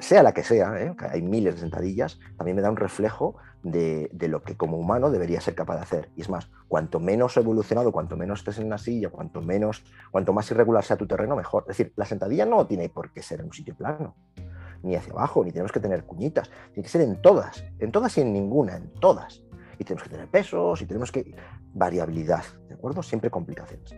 sea 0.00 0.22
la 0.22 0.32
que 0.32 0.42
sea, 0.42 0.74
¿eh? 0.80 0.94
hay 1.10 1.22
miles 1.22 1.54
de 1.54 1.60
sentadillas, 1.60 2.18
también 2.36 2.56
me 2.56 2.62
da 2.62 2.70
un 2.70 2.76
reflejo 2.76 3.36
de, 3.62 4.10
lo 4.28 4.42
que 4.42 4.56
como 4.56 4.76
humano 4.76 5.10
debería 5.10 5.40
ser 5.40 5.54
capaz 5.54 5.76
de 5.76 5.82
hacer. 5.82 6.10
Y 6.16 6.22
es 6.22 6.28
más, 6.28 6.50
cuanto 6.68 7.00
menos 7.00 7.36
evolucionado, 7.36 7.92
cuanto 7.92 8.16
menos 8.16 8.40
estés 8.40 8.58
en 8.58 8.66
una 8.66 8.78
silla, 8.78 9.10
cuanto, 9.10 9.40
menos, 9.40 9.84
cuanto 10.10 10.32
más 10.32 10.50
irregular 10.50 10.84
sea 10.84 10.96
tu 10.96 11.06
terreno, 11.06 11.36
mejor. 11.36 11.64
Es 11.64 11.78
decir, 11.78 11.92
la 11.96 12.04
sentadilla 12.04 12.44
no 12.44 12.66
tiene 12.66 12.88
por 12.88 13.12
qué 13.12 13.22
ser 13.22 13.40
en 13.40 13.46
un 13.46 13.52
sitio 13.52 13.74
plano, 13.76 14.14
ni 14.82 14.96
hacia 14.96 15.12
abajo, 15.12 15.44
ni 15.44 15.52
tenemos 15.52 15.72
que 15.72 15.80
tener 15.80 16.04
cuñitas, 16.04 16.50
tiene 16.72 16.84
que 16.84 16.88
ser 16.88 17.02
en 17.02 17.20
todas, 17.20 17.64
en 17.78 17.92
todas 17.92 18.16
y 18.18 18.22
en 18.22 18.32
ninguna, 18.32 18.76
en 18.76 18.92
todas. 18.94 19.42
Y 19.78 19.84
tenemos 19.84 20.02
que 20.02 20.10
tener 20.10 20.28
pesos, 20.28 20.82
y 20.82 20.86
tenemos 20.86 21.12
que... 21.12 21.34
variabilidad, 21.72 22.44
¿de 22.68 22.74
acuerdo? 22.74 23.02
Siempre 23.02 23.30
complicaciones. 23.30 23.94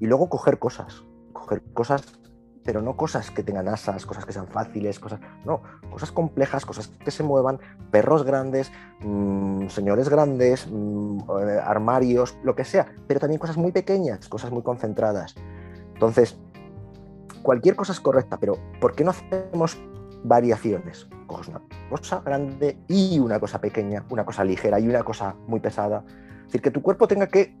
Y 0.00 0.06
luego 0.06 0.28
coger 0.28 0.58
cosas, 0.58 1.04
coger 1.32 1.62
cosas 1.72 2.20
pero 2.64 2.80
no 2.80 2.96
cosas 2.96 3.30
que 3.30 3.42
tengan 3.42 3.68
asas, 3.68 4.06
cosas 4.06 4.24
que 4.24 4.32
sean 4.32 4.48
fáciles, 4.48 4.98
cosas, 4.98 5.20
no, 5.44 5.62
cosas 5.90 6.10
complejas, 6.10 6.64
cosas 6.64 6.88
que 6.88 7.10
se 7.10 7.22
muevan, 7.22 7.60
perros 7.90 8.24
grandes, 8.24 8.72
mm, 9.00 9.68
señores 9.68 10.08
grandes, 10.08 10.66
mm, 10.68 11.18
eh, 11.40 11.60
armarios, 11.62 12.36
lo 12.42 12.56
que 12.56 12.64
sea, 12.64 12.86
pero 13.06 13.20
también 13.20 13.38
cosas 13.38 13.58
muy 13.58 13.70
pequeñas, 13.70 14.28
cosas 14.28 14.50
muy 14.50 14.62
concentradas. 14.62 15.34
Entonces, 15.92 16.38
cualquier 17.42 17.76
cosa 17.76 17.92
es 17.92 18.00
correcta, 18.00 18.38
pero 18.38 18.56
¿por 18.80 18.94
qué 18.94 19.04
no 19.04 19.10
hacemos 19.10 19.78
variaciones? 20.24 21.08
Una 21.28 21.60
cosa 21.88 22.20
grande 22.20 22.78
y 22.88 23.18
una 23.18 23.38
cosa 23.38 23.60
pequeña, 23.60 24.04
una 24.10 24.24
cosa 24.24 24.44
ligera 24.44 24.80
y 24.80 24.88
una 24.88 25.02
cosa 25.02 25.36
muy 25.46 25.60
pesada. 25.60 26.04
Es 26.06 26.46
decir, 26.46 26.62
que 26.62 26.70
tu 26.70 26.82
cuerpo 26.82 27.06
tenga 27.06 27.28
que 27.28 27.56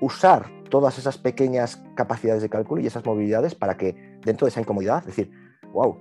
usar 0.00 0.46
todas 0.70 0.98
esas 0.98 1.18
pequeñas 1.18 1.82
capacidades 1.94 2.42
de 2.42 2.48
cálculo 2.48 2.80
y 2.80 2.86
esas 2.86 3.04
movilidades 3.04 3.54
para 3.54 3.76
que 3.76 4.18
dentro 4.24 4.46
de 4.46 4.48
esa 4.50 4.60
incomodidad, 4.60 5.04
decir, 5.04 5.30
wow, 5.72 5.98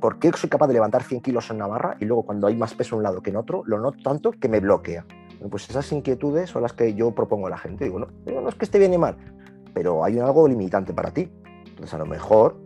¿por 0.00 0.18
qué 0.18 0.30
soy 0.32 0.48
capaz 0.48 0.68
de 0.68 0.74
levantar 0.74 1.02
100 1.02 1.22
kilos 1.22 1.50
en 1.50 1.56
una 1.56 1.66
barra 1.66 1.96
y 2.00 2.04
luego 2.04 2.24
cuando 2.24 2.46
hay 2.46 2.56
más 2.56 2.74
peso 2.74 2.94
en 2.94 2.98
un 2.98 3.02
lado 3.02 3.22
que 3.22 3.30
en 3.30 3.36
otro, 3.36 3.62
lo 3.66 3.80
noto 3.80 3.98
tanto 4.02 4.30
que 4.30 4.48
me 4.48 4.60
bloquea? 4.60 5.04
pues 5.50 5.68
esas 5.68 5.92
inquietudes 5.92 6.50
son 6.50 6.62
las 6.62 6.72
que 6.72 6.94
yo 6.94 7.14
propongo 7.14 7.46
a 7.46 7.50
la 7.50 7.58
gente. 7.58 7.84
Digo, 7.84 7.98
no, 7.98 8.08
no 8.40 8.48
es 8.48 8.54
que 8.54 8.64
esté 8.64 8.78
bien 8.78 8.90
ni 8.90 8.98
mal, 8.98 9.16
pero 9.74 10.04
hay 10.04 10.18
algo 10.18 10.48
limitante 10.48 10.92
para 10.92 11.10
ti. 11.10 11.30
Entonces, 11.66 11.92
a 11.92 11.98
lo 11.98 12.06
mejor, 12.06 12.56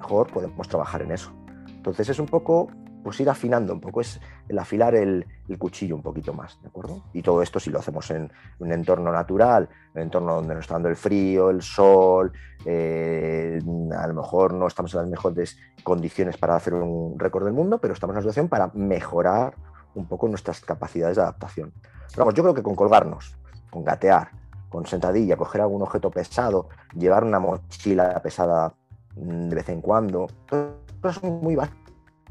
mejor 0.00 0.32
podemos 0.32 0.68
trabajar 0.68 1.02
en 1.02 1.12
eso. 1.12 1.32
Entonces, 1.68 2.08
es 2.08 2.18
un 2.18 2.26
poco 2.26 2.68
pues 3.02 3.18
ir 3.20 3.30
afinando 3.30 3.72
un 3.72 3.80
poco, 3.80 4.00
es 4.00 4.20
el 4.48 4.58
afilar 4.58 4.94
el, 4.94 5.26
cuchillo 5.58 5.96
un 5.96 6.02
poquito 6.02 6.32
más, 6.32 6.60
¿de 6.62 6.68
acuerdo? 6.68 7.02
Y 7.12 7.22
todo 7.22 7.42
esto 7.42 7.58
si 7.58 7.70
lo 7.70 7.78
hacemos 7.78 8.10
en 8.10 8.30
un 8.58 8.72
entorno 8.72 9.10
natural, 9.10 9.68
un 9.94 10.02
entorno 10.02 10.34
donde 10.34 10.54
nos 10.54 10.64
está 10.64 10.74
dando 10.74 10.88
el 10.88 10.96
frío, 10.96 11.50
el 11.50 11.62
sol, 11.62 12.32
eh, 12.64 13.58
a 13.96 14.06
lo 14.06 14.14
mejor 14.14 14.52
no 14.52 14.66
estamos 14.66 14.92
en 14.94 15.00
las 15.00 15.08
mejores 15.08 15.58
condiciones 15.82 16.36
para 16.36 16.56
hacer 16.56 16.74
un 16.74 17.18
récord 17.18 17.44
del 17.44 17.54
mundo, 17.54 17.78
pero 17.78 17.94
estamos 17.94 18.12
en 18.12 18.16
una 18.18 18.22
situación 18.22 18.48
para 18.48 18.70
mejorar 18.74 19.54
un 19.94 20.06
poco 20.06 20.28
nuestras 20.28 20.60
capacidades 20.60 21.16
de 21.16 21.22
adaptación. 21.22 21.72
vamos, 22.16 22.34
yo 22.34 22.42
creo 22.42 22.54
que 22.54 22.62
con 22.62 22.74
colgarnos, 22.74 23.36
con 23.70 23.82
gatear, 23.82 24.30
con 24.68 24.86
sentadilla, 24.86 25.36
coger 25.36 25.62
algún 25.62 25.82
objeto 25.82 26.10
pesado, 26.10 26.68
llevar 26.94 27.24
una 27.24 27.40
mochila 27.40 28.20
pesada 28.22 28.72
de 29.14 29.54
vez 29.54 29.68
en 29.68 29.80
cuando, 29.80 30.28
todo 30.46 31.12
son 31.12 31.40
muy 31.40 31.56
básicas 31.56 31.80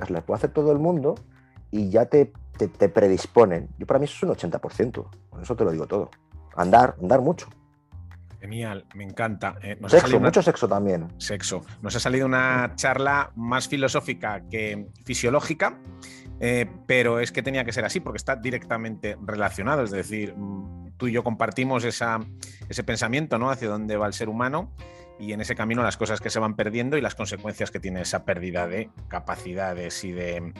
las 0.10 0.24
puede 0.24 0.38
hacer 0.38 0.52
todo 0.52 0.72
el 0.72 0.80
mundo 0.80 1.16
y 1.72 1.90
ya 1.90 2.06
te, 2.06 2.32
te, 2.58 2.90
predisponen. 2.90 3.70
Yo 3.78 3.86
para 3.86 4.00
mí 4.00 4.06
eso 4.06 4.16
es 4.16 4.24
un 4.24 4.52
80%, 4.52 5.10
con 5.30 5.42
eso 5.42 5.56
te 5.56 5.64
lo 5.66 5.72
digo 5.72 5.88
todo. 5.88 6.10
Andar, 6.56 6.96
andar 7.02 7.22
mucho. 7.22 7.48
Genial, 8.40 8.86
me 8.96 9.04
encanta. 9.04 9.58
Eh, 9.62 9.78
sexo, 9.88 10.20
mucho 10.20 10.42
sexo 10.42 10.68
también. 10.68 11.08
Sexo. 11.18 11.62
Nos 11.82 11.96
ha 11.98 12.00
salido 12.00 12.26
una 12.26 12.72
charla 12.76 13.32
más 13.36 13.68
filosófica 13.68 14.48
que 14.50 14.88
fisiológica, 15.04 15.78
eh, 16.40 16.66
pero 16.88 17.20
es 17.20 17.34
que 17.34 17.44
tenía 17.44 17.66
que 17.66 17.74
ser 17.74 17.84
así 17.84 18.00
porque 18.00 18.18
está 18.18 18.38
directamente 18.38 19.18
relacionado. 19.26 19.84
Es 19.84 19.92
decir, 19.92 20.34
mm, 20.36 20.94
tú 20.96 21.08
y 21.08 21.12
yo 21.12 21.24
compartimos 21.24 21.84
esa, 21.84 22.20
ese 22.70 22.84
pensamiento 22.84 23.38
¿no? 23.38 23.52
hacia 23.52 23.68
dónde 23.68 23.98
va 23.98 24.08
el 24.08 24.14
ser 24.14 24.30
humano 24.30 24.72
y 25.20 25.34
en 25.34 25.42
ese 25.42 25.56
camino 25.56 25.84
las 25.84 25.98
cosas 25.98 26.22
que 26.22 26.30
se 26.30 26.40
van 26.40 26.56
perdiendo 26.56 26.98
y 26.98 27.02
las 27.02 27.16
consecuencias 27.16 27.72
que 27.72 27.80
tiene 27.80 28.02
esa 28.02 28.26
pérdida 28.26 28.68
de 28.68 28.90
capacidades 29.08 30.04
y 30.04 30.12
de, 30.12 30.54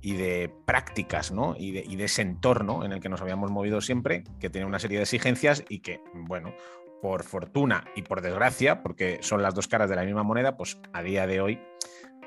y 0.00 0.14
de 0.14 0.52
prácticas, 0.64 1.32
¿no? 1.32 1.56
Y 1.58 1.72
de, 1.72 1.84
y 1.86 1.96
de 1.96 2.04
ese 2.04 2.22
entorno 2.22 2.84
en 2.84 2.92
el 2.92 3.00
que 3.00 3.08
nos 3.08 3.20
habíamos 3.20 3.50
movido 3.50 3.80
siempre, 3.80 4.24
que 4.40 4.50
tiene 4.50 4.66
una 4.66 4.78
serie 4.78 4.98
de 4.98 5.04
exigencias 5.04 5.64
y 5.68 5.80
que, 5.80 6.00
bueno, 6.14 6.54
por 7.02 7.24
fortuna 7.24 7.84
y 7.94 8.00
por 8.00 8.22
desgracia, 8.22 8.82
porque 8.82 9.18
son 9.20 9.42
las 9.42 9.54
dos 9.54 9.68
caras 9.68 9.90
de 9.90 9.96
la 9.96 10.04
misma 10.04 10.22
moneda, 10.22 10.56
pues 10.56 10.80
a 10.94 11.02
día 11.02 11.26
de 11.26 11.40
hoy 11.40 11.60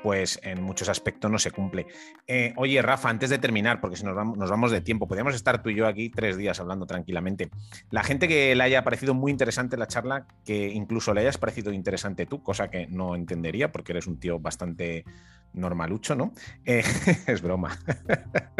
pues 0.02 0.40
en 0.42 0.62
muchos 0.62 0.88
aspectos 0.88 1.30
no 1.30 1.38
se 1.38 1.50
cumple. 1.50 1.86
Eh, 2.26 2.52
oye, 2.56 2.80
Rafa, 2.82 3.08
antes 3.08 3.30
de 3.30 3.38
terminar, 3.38 3.80
porque 3.80 3.96
si 3.96 4.04
nos 4.04 4.14
vamos, 4.14 4.36
nos 4.36 4.50
vamos 4.50 4.70
de 4.70 4.80
tiempo, 4.80 5.06
podríamos 5.06 5.34
estar 5.34 5.62
tú 5.62 5.70
y 5.70 5.76
yo 5.76 5.86
aquí 5.86 6.10
tres 6.10 6.36
días 6.36 6.60
hablando 6.60 6.86
tranquilamente. 6.86 7.50
La 7.90 8.02
gente 8.02 8.28
que 8.28 8.54
le 8.54 8.62
haya 8.62 8.84
parecido 8.84 9.14
muy 9.14 9.30
interesante 9.32 9.76
la 9.76 9.86
charla, 9.86 10.26
que 10.44 10.68
incluso 10.68 11.14
le 11.14 11.22
hayas 11.22 11.38
parecido 11.38 11.72
interesante 11.72 12.26
tú, 12.26 12.42
cosa 12.42 12.68
que 12.68 12.86
no 12.86 13.14
entendería 13.14 13.72
porque 13.72 13.92
eres 13.92 14.06
un 14.06 14.18
tío 14.18 14.38
bastante 14.38 15.04
normalucho, 15.52 16.14
¿no? 16.14 16.32
Eh, 16.64 16.82
es 17.26 17.42
broma. 17.42 17.78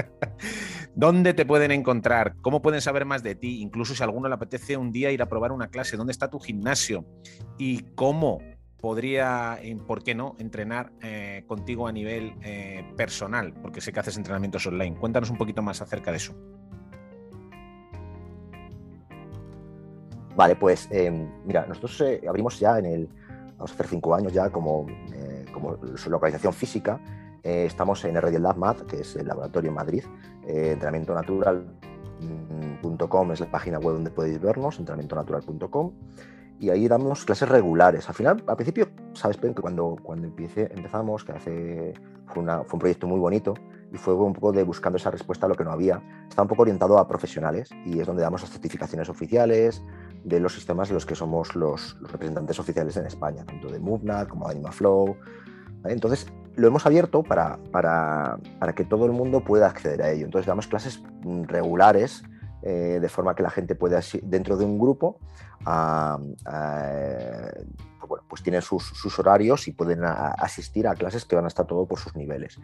¿Dónde 0.94 1.34
te 1.34 1.46
pueden 1.46 1.70
encontrar? 1.70 2.36
¿Cómo 2.40 2.60
pueden 2.60 2.80
saber 2.80 3.04
más 3.04 3.22
de 3.22 3.34
ti? 3.34 3.60
Incluso 3.60 3.94
si 3.94 4.02
alguno 4.02 4.28
le 4.28 4.34
apetece 4.34 4.76
un 4.76 4.90
día 4.90 5.12
ir 5.12 5.22
a 5.22 5.28
probar 5.28 5.52
una 5.52 5.68
clase, 5.68 5.96
¿dónde 5.96 6.12
está 6.12 6.28
tu 6.28 6.40
gimnasio? 6.40 7.04
¿Y 7.56 7.82
cómo 7.94 8.40
podría, 8.80 9.58
¿por 9.86 10.02
qué 10.02 10.14
no?, 10.14 10.36
entrenar 10.38 10.92
eh, 11.02 11.44
contigo 11.46 11.88
a 11.88 11.92
nivel 11.92 12.34
eh, 12.42 12.84
personal, 12.96 13.52
porque 13.60 13.80
sé 13.80 13.92
que 13.92 14.00
haces 14.00 14.16
entrenamientos 14.16 14.66
online. 14.66 14.96
Cuéntanos 14.96 15.30
un 15.30 15.36
poquito 15.36 15.62
más 15.62 15.82
acerca 15.82 16.10
de 16.10 16.16
eso. 16.16 16.34
Vale, 20.36 20.54
pues 20.54 20.88
mira, 21.44 21.66
nosotros 21.66 22.00
eh, 22.02 22.22
abrimos 22.28 22.60
ya 22.60 22.78
en 22.78 22.86
el, 22.86 23.08
vamos 23.56 23.72
a 23.72 23.74
hacer 23.74 23.88
cinco 23.88 24.14
años 24.14 24.32
ya 24.32 24.50
como, 24.50 24.86
como 25.52 25.76
su 25.96 26.10
localización 26.10 26.52
física. 26.52 27.00
estamos 27.42 28.04
en 28.04 28.20
RD 28.20 28.38
Lab 28.38 28.56
Math, 28.56 28.82
que 28.82 29.00
es 29.00 29.16
el 29.16 29.26
laboratorio 29.26 29.70
en 29.70 29.74
Madrid, 29.74 30.04
entrenamiento 30.46 31.12
natural.com 31.12 33.32
es 33.32 33.40
la 33.40 33.50
página 33.50 33.80
web 33.80 33.94
donde 33.94 34.12
podéis 34.12 34.40
vernos, 34.40 34.78
entrenamientonatural.com 34.78 35.92
y 36.60 36.70
ahí 36.70 36.88
damos 36.88 37.24
clases 37.24 37.48
regulares. 37.48 38.08
Al 38.08 38.14
final, 38.14 38.42
al 38.46 38.56
principio, 38.56 38.88
sabes 39.12 39.36
que 39.36 39.52
cuando, 39.54 39.96
cuando 40.02 40.26
empiece, 40.26 40.68
empezamos, 40.74 41.24
que 41.24 41.32
hace, 41.32 41.94
fue, 42.26 42.42
una, 42.42 42.64
fue 42.64 42.74
un 42.74 42.80
proyecto 42.80 43.06
muy 43.06 43.18
bonito 43.18 43.54
y 43.92 43.96
fue 43.96 44.14
un 44.14 44.32
poco 44.32 44.52
de 44.52 44.64
buscando 44.64 44.96
esa 44.96 45.10
respuesta 45.10 45.46
a 45.46 45.48
lo 45.48 45.54
que 45.54 45.64
no 45.64 45.70
había. 45.70 46.02
Está 46.28 46.42
un 46.42 46.48
poco 46.48 46.62
orientado 46.62 46.98
a 46.98 47.06
profesionales 47.06 47.70
y 47.86 48.00
es 48.00 48.06
donde 48.06 48.22
damos 48.22 48.42
las 48.42 48.50
certificaciones 48.50 49.08
oficiales 49.08 49.82
de 50.24 50.40
los 50.40 50.54
sistemas 50.54 50.88
de 50.88 50.94
los 50.94 51.06
que 51.06 51.14
somos 51.14 51.54
los, 51.54 51.96
representantes 52.02 52.58
oficiales 52.58 52.96
en 52.96 53.06
España, 53.06 53.44
tanto 53.44 53.70
de 53.70 53.78
MoveNat 53.78 54.28
como 54.28 54.46
de 54.46 54.52
AnimaFlow. 54.52 55.16
Entonces, 55.84 56.26
lo 56.56 56.66
hemos 56.66 56.84
abierto 56.86 57.22
para, 57.22 57.56
para, 57.70 58.36
para 58.58 58.74
que 58.74 58.84
todo 58.84 59.06
el 59.06 59.12
mundo 59.12 59.44
pueda 59.44 59.68
acceder 59.68 60.02
a 60.02 60.10
ello. 60.10 60.24
Entonces, 60.24 60.46
damos 60.46 60.66
clases 60.66 61.02
regulares 61.46 62.24
eh, 62.62 62.98
de 63.00 63.08
forma 63.08 63.34
que 63.34 63.42
la 63.42 63.50
gente 63.50 63.74
pueda, 63.74 64.00
dentro 64.22 64.56
de 64.56 64.64
un 64.64 64.78
grupo, 64.78 65.18
pues, 68.08 68.22
pues 68.28 68.42
tienen 68.42 68.62
sus, 68.62 69.18
horarios 69.18 69.68
y 69.68 69.72
pueden 69.72 70.04
asistir 70.04 70.88
a 70.88 70.94
clases 70.94 71.24
que 71.24 71.36
van 71.36 71.44
a 71.44 71.48
estar 71.48 71.66
todo 71.66 71.86
por 71.86 71.98
sus 71.98 72.16
niveles. 72.16 72.58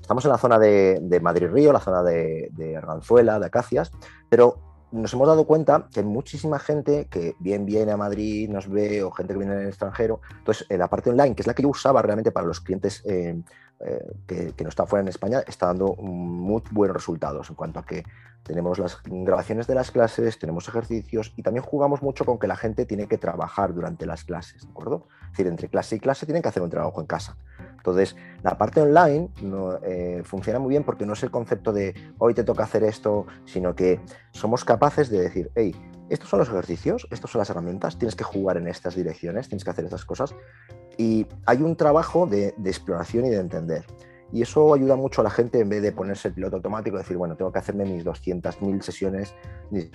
Estamos 0.00 0.24
en 0.24 0.30
la 0.32 0.38
zona 0.38 0.58
de, 0.58 1.20
Madrid-Río, 1.22 1.72
la 1.72 1.80
zona 1.80 2.02
de, 2.02 2.74
Arganzuela, 2.76 3.38
de 3.38 3.46
Acacias, 3.46 3.92
pero 4.28 4.58
nos 4.92 5.12
hemos 5.14 5.28
dado 5.28 5.44
cuenta 5.44 5.86
que 5.92 6.00
hay 6.00 6.06
muchísima 6.06 6.58
gente 6.58 7.06
que 7.08 7.36
bien 7.38 7.64
viene 7.64 7.92
a 7.92 7.96
Madrid, 7.96 8.50
nos 8.50 8.68
ve, 8.68 9.04
o 9.04 9.12
gente 9.12 9.34
que 9.34 9.38
viene 9.38 9.54
del 9.54 9.68
extranjero. 9.68 10.20
Entonces, 10.38 10.66
en 10.68 10.80
la 10.80 10.88
parte 10.88 11.10
online, 11.10 11.36
que 11.36 11.42
es 11.42 11.46
la 11.46 11.54
que 11.54 11.62
yo 11.62 11.68
usaba 11.68 12.02
realmente 12.02 12.32
para 12.32 12.46
los 12.46 12.60
clientes 12.60 13.02
eh, 13.06 13.40
eh, 13.78 14.52
que, 14.56 14.64
no 14.64 14.68
están 14.68 14.88
fuera 14.88 15.02
en 15.02 15.08
España, 15.08 15.42
está 15.46 15.66
dando 15.66 15.94
muy 15.94 16.62
buenos 16.72 16.96
resultados 16.96 17.48
en 17.48 17.54
cuanto 17.54 17.78
a 17.78 17.86
que 17.86 18.02
tenemos 18.42 18.78
las 18.78 18.98
grabaciones 19.04 19.66
de 19.66 19.74
las 19.74 19.90
clases, 19.90 20.38
tenemos 20.38 20.68
ejercicios 20.68 21.32
y 21.36 21.42
también 21.42 21.64
jugamos 21.64 22.02
mucho 22.02 22.24
con 22.24 22.38
que 22.38 22.46
la 22.46 22.56
gente 22.56 22.86
tiene 22.86 23.06
que 23.06 23.18
trabajar 23.18 23.74
durante 23.74 24.06
las 24.06 24.24
clases, 24.24 24.62
¿de 24.62 24.70
acuerdo? 24.70 25.06
Es 25.24 25.30
decir, 25.32 25.46
entre 25.46 25.68
clase 25.68 25.96
y 25.96 26.00
clase 26.00 26.26
tienen 26.26 26.42
que 26.42 26.48
hacer 26.48 26.62
un 26.62 26.70
trabajo 26.70 27.00
en 27.00 27.06
casa. 27.06 27.36
Entonces, 27.76 28.16
la 28.42 28.58
parte 28.58 28.80
online 28.80 29.30
eh, 29.84 30.22
funciona 30.24 30.58
muy 30.58 30.70
bien 30.70 30.84
porque 30.84 31.06
no 31.06 31.14
es 31.14 31.22
el 31.22 31.30
concepto 31.30 31.72
de 31.72 31.94
hoy 32.18 32.34
te 32.34 32.44
toca 32.44 32.64
hacer 32.64 32.84
esto, 32.84 33.26
sino 33.46 33.74
que 33.74 34.00
somos 34.32 34.64
capaces 34.64 35.08
de 35.08 35.20
decir, 35.20 35.50
hey, 35.54 35.74
estos 36.10 36.28
son 36.28 36.40
los 36.40 36.48
ejercicios, 36.48 37.06
estas 37.10 37.30
son 37.30 37.38
las 37.38 37.50
herramientas, 37.50 37.96
tienes 37.96 38.16
que 38.16 38.24
jugar 38.24 38.56
en 38.56 38.66
estas 38.66 38.96
direcciones, 38.96 39.48
tienes 39.48 39.64
que 39.64 39.70
hacer 39.70 39.84
estas 39.84 40.04
cosas. 40.04 40.34
Y 40.98 41.26
hay 41.46 41.62
un 41.62 41.76
trabajo 41.76 42.26
de, 42.26 42.48
exploración 42.64 43.26
y 43.26 43.30
de 43.30 43.38
entender. 43.38 43.86
Y 44.32 44.42
eso 44.42 44.72
ayuda 44.74 44.96
mucho 44.96 45.20
a 45.20 45.24
la 45.24 45.30
gente 45.30 45.60
en 45.60 45.68
vez 45.68 45.82
de 45.82 45.92
ponerse 45.92 46.28
el 46.28 46.34
piloto 46.34 46.56
automático, 46.56 46.96
decir, 46.96 47.16
bueno, 47.16 47.36
tengo 47.36 47.52
que 47.52 47.58
hacerme 47.58 47.84
mis 47.84 48.04
200.000 48.04 48.80
sesiones, 48.80 49.34
mis, 49.70 49.90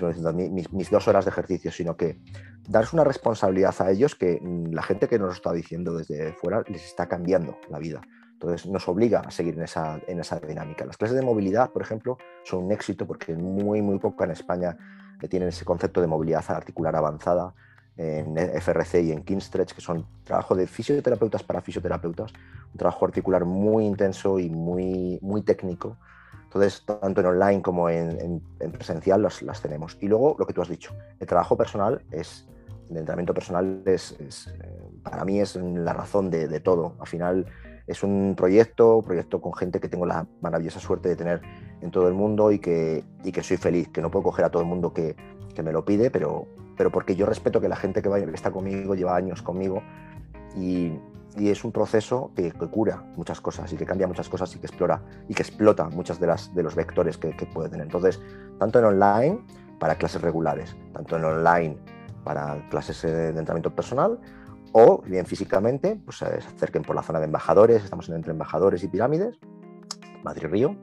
mis, 0.72 0.90
dos 0.90 1.08
horas 1.08 1.26
de 1.26 1.32
ejercicio, 1.32 1.72
sino 1.72 1.96
que 1.96 2.20
darles 2.68 2.94
una 2.94 3.04
responsabilidad 3.04 3.74
a 3.80 3.92
ellos 3.92 4.16
que 4.16 4.40
mm, 4.42 4.74
la 4.74 4.84
gente 4.84 5.08
que 5.08 5.20
nos 5.20 5.36
está 5.36 5.54
diciendo 5.54 5.96
desde 5.96 6.34
fuera 6.34 6.64
les 6.68 6.86
está 6.86 7.08
cambiando 7.08 7.58
la 7.70 7.80
vida. 7.80 8.02
Entonces 8.34 8.70
nos 8.70 8.88
obliga 8.90 9.22
a 9.22 9.32
seguir 9.32 9.56
en 9.56 9.64
esa, 9.64 10.00
en 10.08 10.20
esa 10.20 10.40
dinámica. 10.40 10.86
Las 10.86 10.98
clases 10.98 11.16
de 11.16 11.24
movilidad, 11.24 11.72
por 11.72 11.82
ejemplo, 11.82 12.18
son 12.44 12.66
un 12.66 12.72
éxito 12.74 13.08
porque 13.08 13.34
muy, 13.34 13.82
muy 13.82 13.98
poco 14.00 14.26
en 14.26 14.32
España 14.32 14.78
tienen 15.30 15.50
ese 15.50 15.66
concepto 15.66 16.02
de 16.02 16.08
movilidad 16.08 16.44
articular 16.50 16.96
avanzada 16.96 17.54
en 17.98 18.38
FRC 18.38 19.04
y 19.04 19.12
en 19.12 19.24
Kingstretch, 19.24 19.74
que 19.74 19.82
son 19.82 20.06
trabajo 20.24 20.56
de 20.56 20.68
fisioterapeutas 20.68 21.44
para 21.44 21.62
fisioterapeutas, 21.62 22.34
un 22.72 22.78
trabajo 22.78 23.06
articular 23.06 23.46
muy 23.46 23.86
intenso 23.86 24.40
y 24.40 24.50
muy, 24.50 25.20
muy 25.22 25.42
técnico. 25.42 25.98
Entonces, 26.44 26.84
tanto 26.86 27.22
en 27.22 27.28
online 27.28 27.62
como 27.62 27.90
en, 27.90 28.42
presencial 28.72 29.22
las, 29.22 29.42
las, 29.42 29.62
tenemos. 29.62 29.98
Y 30.02 30.08
luego, 30.08 30.36
lo 30.40 30.46
que 30.46 30.54
tú 30.54 30.62
has 30.62 30.70
dicho, 30.70 30.94
el 31.20 31.28
trabajo 31.28 31.58
personal 31.58 32.02
es, 32.12 32.48
el 32.90 32.98
entrenamiento 32.98 33.34
personal 33.34 33.82
es, 33.86 34.16
eh, 34.20 34.82
para 35.04 35.26
mí 35.26 35.40
es 35.40 35.56
la 35.56 35.94
razón 35.94 36.30
de, 36.30 36.48
de, 36.48 36.60
todo. 36.60 36.96
Al 37.00 37.08
final 37.08 37.46
es 37.88 38.04
un 38.04 38.36
proyecto, 38.38 39.02
proyecto 39.02 39.42
con 39.42 39.54
gente 39.54 39.80
que 39.80 39.90
tengo 39.90 40.06
la 40.06 40.28
maravillosa 40.42 40.80
suerte 40.80 41.10
de 41.10 41.16
tener 41.16 41.42
en 41.82 41.92
todo 41.92 42.08
el 42.08 42.14
mundo 42.14 42.52
y 42.52 42.60
que, 42.60 43.04
y 43.24 43.32
que 43.32 43.44
soy 43.44 43.58
feliz, 43.58 43.90
que 43.90 44.02
no 44.02 44.10
puedo 44.10 44.24
coger 44.24 44.46
a 44.46 44.50
todo 44.50 44.62
el 44.62 44.68
mundo 44.68 44.94
que, 44.94 45.16
que 45.54 45.64
me 45.64 45.72
lo 45.72 45.84
pide, 45.84 46.10
pero, 46.10 46.48
pero 46.78 46.92
porque 46.92 47.16
yo 47.16 47.26
respeto 47.26 47.62
que 47.62 47.70
la 47.70 47.76
gente 47.76 48.02
que, 48.02 48.10
que 48.10 48.32
está 48.34 48.52
conmigo 48.52 48.96
lleva 48.96 49.16
años 49.16 49.42
conmigo 49.42 49.82
y, 50.56 51.00
es 51.38 51.66
un 51.66 51.74
proceso 51.74 52.32
que, 52.34 52.54
cura 52.54 53.04
muchas 53.18 53.42
cosas 53.42 53.72
y 53.74 53.76
que 53.76 53.86
cambia 53.86 54.08
muchas 54.08 54.30
cosas 54.30 54.56
y 54.56 54.60
que 54.60 54.68
explora 54.68 55.02
y 55.28 55.34
que 55.34 55.42
explota 55.42 55.90
muchas 55.90 56.18
de, 56.18 56.28
las, 56.28 56.56
de 56.56 56.64
los 56.64 56.76
vectores 56.76 57.18
que, 57.18 57.34
puede 57.54 57.68
tener. 57.68 57.88
Entonces, 57.88 58.22
tanto 58.58 58.80
en 58.80 58.86
online 58.86 59.40
para 59.78 59.96
clases 59.96 60.22
regulares, 60.22 60.78
tanto 60.94 61.18
en 61.18 61.26
online 61.26 61.78
para 62.24 62.66
clases 62.70 63.02
de 63.02 63.28
entrenamiento 63.28 63.76
personal 63.76 64.18
o 64.72 65.02
bien 65.06 65.26
físicamente, 65.26 66.00
pues 66.06 66.20
se 66.20 66.26
acerquen 66.26 66.84
por 66.84 66.96
la 66.96 67.04
zona 67.04 67.20
de 67.20 67.26
embajadores, 67.26 67.84
estamos 67.84 68.08
en 68.08 68.16
entre 68.16 68.32
embajadores 68.32 68.82
y 68.84 68.88
pirámides, 68.88 69.38
Madrid-Río, 70.24 70.78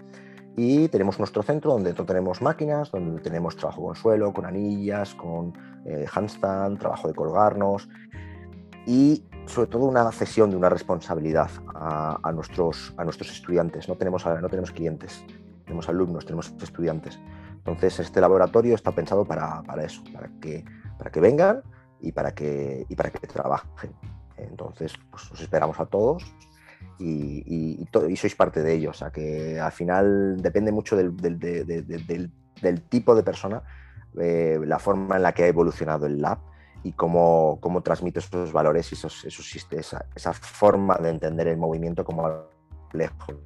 y 0.57 0.89
tenemos 0.89 1.19
nuestro 1.19 1.43
centro 1.43 1.73
donde 1.73 1.95
tenemos 1.95 2.43
máquinas, 2.43 2.91
donde 2.91 3.23
tenemos 3.23 3.57
trabajo 3.57 3.87
con 3.87 3.95
suelo, 3.95 4.33
con 4.33 4.45
anillas, 4.45 5.15
con 5.15 5.53
eh, 5.87 6.07
handstand, 6.13 6.79
trabajo 6.79 7.09
de 7.09 7.15
colgarnos 7.15 7.89
y 8.87 9.25
sobre 9.47 9.69
todo 9.69 9.85
una 9.87 10.11
cesión 10.13 10.51
de 10.51 10.57
una 10.57 10.69
responsabilidad 10.69 11.51
a, 11.75 12.31
nuestros, 12.33 12.95
a 12.97 13.05
nuestros 13.05 13.31
estudiantes. 13.31 13.89
No 13.89 13.97
tenemos, 13.97 14.25
no 14.27 14.49
tenemos 14.49 14.71
clientes, 14.71 15.25
tenemos 15.65 15.89
alumnos, 15.89 16.25
tenemos 16.25 16.53
estudiantes. 16.63 17.19
Entonces 17.57 17.99
este 18.01 18.21
laboratorio 18.21 18.75
está 18.75 18.93
pensado 18.93 19.25
para, 19.25 19.63
para 19.63 19.85
eso, 19.85 20.03
para 20.13 20.29
que, 20.41 20.65
para 20.99 21.11
que 21.11 21.21
vengan 21.21 21.63
y 22.01 22.13
para 22.13 22.33
que, 22.33 22.85
y 22.89 22.95
para 22.95 23.11
que 23.11 23.27
trabajen. 23.27 23.93
Entonces 24.37 24.93
pues, 25.11 25.31
os 25.31 25.41
esperamos 25.41 25.81
a 25.81 25.87
todos 25.87 26.25
y, 26.99 27.87
y, 28.09 28.17
sois 28.17 28.35
parte 28.35 28.63
de 28.63 28.75
ello. 28.75 28.91
O 28.91 28.95
sea 28.95 29.11
que 29.11 29.61
al 29.61 29.73
final 29.73 30.37
depende 30.41 30.73
mucho 30.73 30.97
del, 30.97 31.15
tipo 32.89 33.15
de 33.15 33.23
persona, 33.23 33.63
eh, 34.21 34.59
la 34.65 34.79
forma 34.79 35.17
en 35.17 35.23
la 35.23 35.33
que 35.33 35.45
ha 35.45 35.47
evolucionado 35.49 36.07
el 36.07 36.21
lab 36.21 36.39
y 36.85 36.93
cómo, 36.93 37.59
cómo 37.61 37.83
transmite 37.83 38.19
esos 38.19 38.53
valores 38.53 38.91
y 38.93 38.95
esos, 38.95 39.25
esa, 39.25 40.07
esa, 40.15 40.33
forma 40.33 40.97
de 40.97 41.11
entender 41.11 41.49
el 41.49 41.57
movimiento 41.57 42.05
como 42.05 42.29
lejos. 42.93 43.37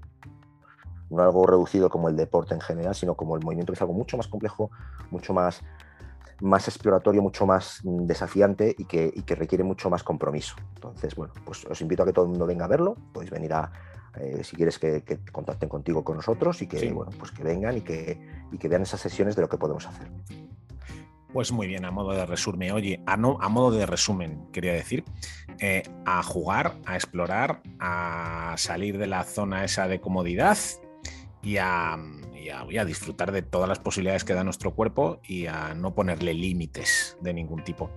No 1.11 1.23
algo 1.23 1.47
reducido 1.47 1.89
como 1.89 2.09
el 2.09 2.17
deporte 2.17 2.55
en 2.55 2.61
general, 2.61 2.95
sino 2.95 3.15
como 3.15 3.37
el 3.37 3.45
movimiento 3.45 3.73
que 3.73 3.77
es 3.77 3.81
algo 3.81 3.93
mucho 3.95 4.17
más 4.17 4.27
complejo, 4.27 4.71
mucho 5.11 5.33
más 5.33 5.63
más 6.41 6.69
exploratorio, 6.69 7.23
mucho 7.23 7.47
más 7.47 7.81
mm, 7.85 8.07
desafiante 8.07 8.75
y 8.77 8.85
que, 8.85 9.13
que, 9.25 9.35
requiere 9.35 9.65
mucho 9.65 9.91
más 9.91 10.03
compromiso. 10.03 10.57
Entonces, 10.75 11.15
bueno, 11.15 11.33
pues 11.45 11.65
os 11.65 11.81
invito 11.81 12.03
a 12.03 12.07
que 12.07 12.13
todo 12.13 12.25
el 12.25 12.31
mundo 12.31 12.47
venga 12.47 12.65
a 12.67 12.69
verlo, 12.69 12.97
podéis 13.13 13.31
venir 13.31 13.55
a, 13.55 13.71
eh, 14.19 14.43
si 14.43 14.57
quieres 14.57 14.79
que, 14.79 15.03
contacten 15.31 15.69
contigo 15.69 16.03
con 16.03 16.17
nosotros 16.17 16.63
y 16.63 16.67
que, 16.67 16.91
bueno, 16.93 17.13
pues 17.19 17.31
que 17.33 17.43
vengan 17.43 17.77
y 17.77 17.81
que, 17.83 18.19
y 18.51 18.59
que 18.59 18.69
vean 18.69 18.83
esas 18.83 19.01
sesiones 19.01 19.37
de 19.37 19.43
lo 19.43 19.49
que 19.49 19.59
podemos 19.59 19.87
hacer. 19.87 20.09
Pues 21.33 21.53
muy 21.53 21.67
bien, 21.67 21.85
a 21.85 21.91
modo 21.91 22.13
de 22.13 22.25
resumen, 22.25 22.73
oye, 22.73 23.03
a, 23.05 23.17
no, 23.17 23.37
a 23.41 23.49
modo 23.51 23.73
de 23.73 23.85
resumen, 23.85 24.47
quería 24.53 24.73
decir, 24.73 25.05
eh, 25.59 25.83
a 26.07 26.23
jugar, 26.23 26.77
a 26.87 26.95
explorar, 26.95 27.61
a 27.79 28.55
salir 28.57 28.97
de 28.97 29.07
la 29.07 29.23
zona 29.25 29.65
esa 29.65 29.87
de 29.87 30.01
comodidad 30.01 30.57
y 31.43 31.59
a, 31.59 31.99
y 32.69 32.79
a, 32.79 32.85
disfrutar 32.85 33.33
de 33.33 33.43
todas 33.43 33.69
las 33.69 33.79
posibilidades 33.79 34.25
que 34.25 34.35
da 34.35 34.45
nuestro 34.45 34.75
cuerpo 34.75 35.21
y 35.27 35.47
a 35.47 35.75
no 35.75 35.95
ponerle 35.95 36.35
límites 36.35 37.17
de 37.21 37.35
ningún 37.35 37.65
tipo, 37.65 37.91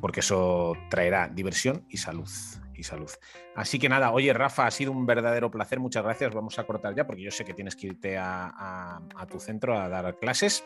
porque 0.00 0.20
eso 0.20 0.74
traerá 0.90 1.28
diversión 1.28 1.84
y 1.88 1.98
salud. 1.98 2.28
Y 2.76 2.82
salud. 2.82 3.10
Así 3.54 3.78
que 3.78 3.88
nada, 3.88 4.10
oye 4.10 4.32
Rafa, 4.32 4.66
ha 4.66 4.70
sido 4.72 4.90
un 4.90 5.06
verdadero 5.06 5.48
placer, 5.48 5.78
muchas 5.78 6.02
gracias. 6.02 6.34
Vamos 6.34 6.58
a 6.58 6.64
cortar 6.64 6.92
ya 6.96 7.06
porque 7.06 7.22
yo 7.22 7.30
sé 7.30 7.44
que 7.44 7.54
tienes 7.54 7.76
que 7.76 7.86
irte 7.86 8.18
a, 8.18 9.00
a 9.14 9.26
tu 9.26 9.38
centro 9.38 9.78
a 9.78 9.88
dar 9.88 10.18
clases. 10.18 10.64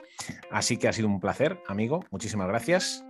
Así 0.50 0.78
que 0.78 0.88
ha 0.88 0.92
sido 0.94 1.06
un 1.06 1.20
placer, 1.20 1.62
amigo. 1.68 2.02
Muchísimas 2.10 2.48
gracias. 2.48 3.04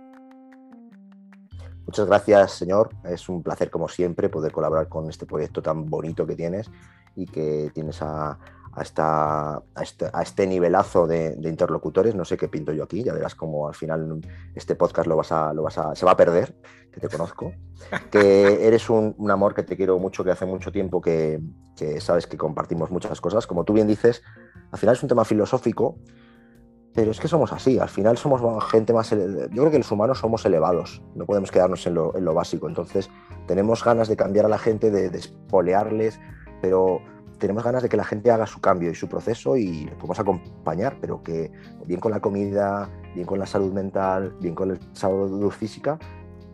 Muchas 1.85 2.07
gracias, 2.07 2.51
señor. 2.51 2.89
Es 3.05 3.29
un 3.29 3.41
placer, 3.41 3.71
como 3.71 3.87
siempre, 3.87 4.27
poder 4.27 4.51
colaborar 4.51 4.89
con 4.89 5.09
este 5.09 5.25
proyecto 5.25 5.61
tan 5.61 5.89
bonito 5.89 6.27
que 6.27 6.35
tienes 6.35 6.69
y 7.21 7.25
que 7.25 7.71
tienes 7.73 8.01
a, 8.01 8.37
a, 8.73 9.61
a, 9.75 10.21
este, 10.21 10.47
nivelazo 10.47 11.07
de, 11.07 11.37
interlocutores. 11.43 12.15
No 12.15 12.25
sé 12.25 12.37
qué 12.37 12.47
pinto 12.47 12.71
yo 12.71 12.83
aquí, 12.83 13.03
ya 13.03 13.13
verás 13.13 13.35
cómo 13.35 13.67
al 13.67 13.75
final 13.75 14.21
este 14.55 14.75
podcast 14.75 15.07
lo 15.07 15.17
vas 15.17 15.31
a, 15.31 15.53
lo 15.53 15.63
vas 15.63 15.77
a, 15.77 15.95
se 15.95 16.05
va 16.05 16.13
a 16.13 16.17
perder, 16.17 16.55
que 16.91 16.99
te 16.99 17.09
conozco. 17.09 17.53
Que 18.11 18.67
eres 18.67 18.89
un, 18.89 19.15
amor 19.29 19.53
que 19.53 19.63
te 19.63 19.75
quiero 19.75 19.99
mucho, 19.99 20.23
que 20.23 20.31
hace 20.31 20.45
mucho 20.45 20.71
tiempo 20.71 21.01
que, 21.01 21.41
sabes 21.99 22.27
que 22.27 22.37
compartimos 22.37 22.91
muchas 22.91 23.19
cosas. 23.21 23.47
Como 23.47 23.63
tú 23.63 23.73
bien 23.73 23.87
dices, 23.87 24.21
al 24.71 24.79
final 24.79 24.95
es 24.95 25.03
un 25.03 25.09
tema 25.09 25.25
filosófico, 25.25 25.97
pero 26.93 27.11
es 27.11 27.19
que 27.19 27.27
somos 27.27 27.53
así, 27.53 27.79
al 27.79 27.89
final 27.89 28.17
somos 28.17 28.41
gente 28.71 28.93
más... 28.93 29.11
Yo 29.11 29.17
creo 29.17 29.71
que 29.71 29.77
los 29.77 29.91
humanos 29.91 30.19
somos 30.19 30.45
elevados, 30.45 31.03
no 31.15 31.25
podemos 31.25 31.51
quedarnos 31.51 31.85
en 31.85 31.93
lo, 31.93 32.17
en 32.17 32.25
lo 32.25 32.33
básico, 32.33 32.67
entonces 32.67 33.09
tenemos 33.45 33.83
ganas 33.83 34.07
de 34.07 34.15
cambiar 34.15 34.45
a 34.45 34.49
la 34.49 34.57
gente, 34.57 34.89
de, 34.89 35.09
de 35.09 35.19
espolearles, 35.19 36.19
pero 36.61 37.01
tenemos 37.39 37.63
ganas 37.63 37.81
de 37.81 37.89
que 37.89 37.97
la 37.97 38.03
gente 38.03 38.29
haga 38.29 38.45
su 38.45 38.59
cambio 38.61 38.91
y 38.91 38.95
su 38.95 39.07
proceso 39.07 39.55
y 39.55 39.85
les 39.85 39.95
podemos 39.95 40.19
acompañar, 40.19 40.97
pero 41.01 41.23
que 41.23 41.51
bien 41.85 41.99
con 41.99 42.11
la 42.11 42.19
comida, 42.19 42.89
bien 43.15 43.25
con 43.25 43.39
la 43.39 43.45
salud 43.45 43.73
mental, 43.73 44.35
bien 44.41 44.53
con 44.53 44.69
la 44.69 44.77
salud 44.93 45.49
física, 45.49 45.97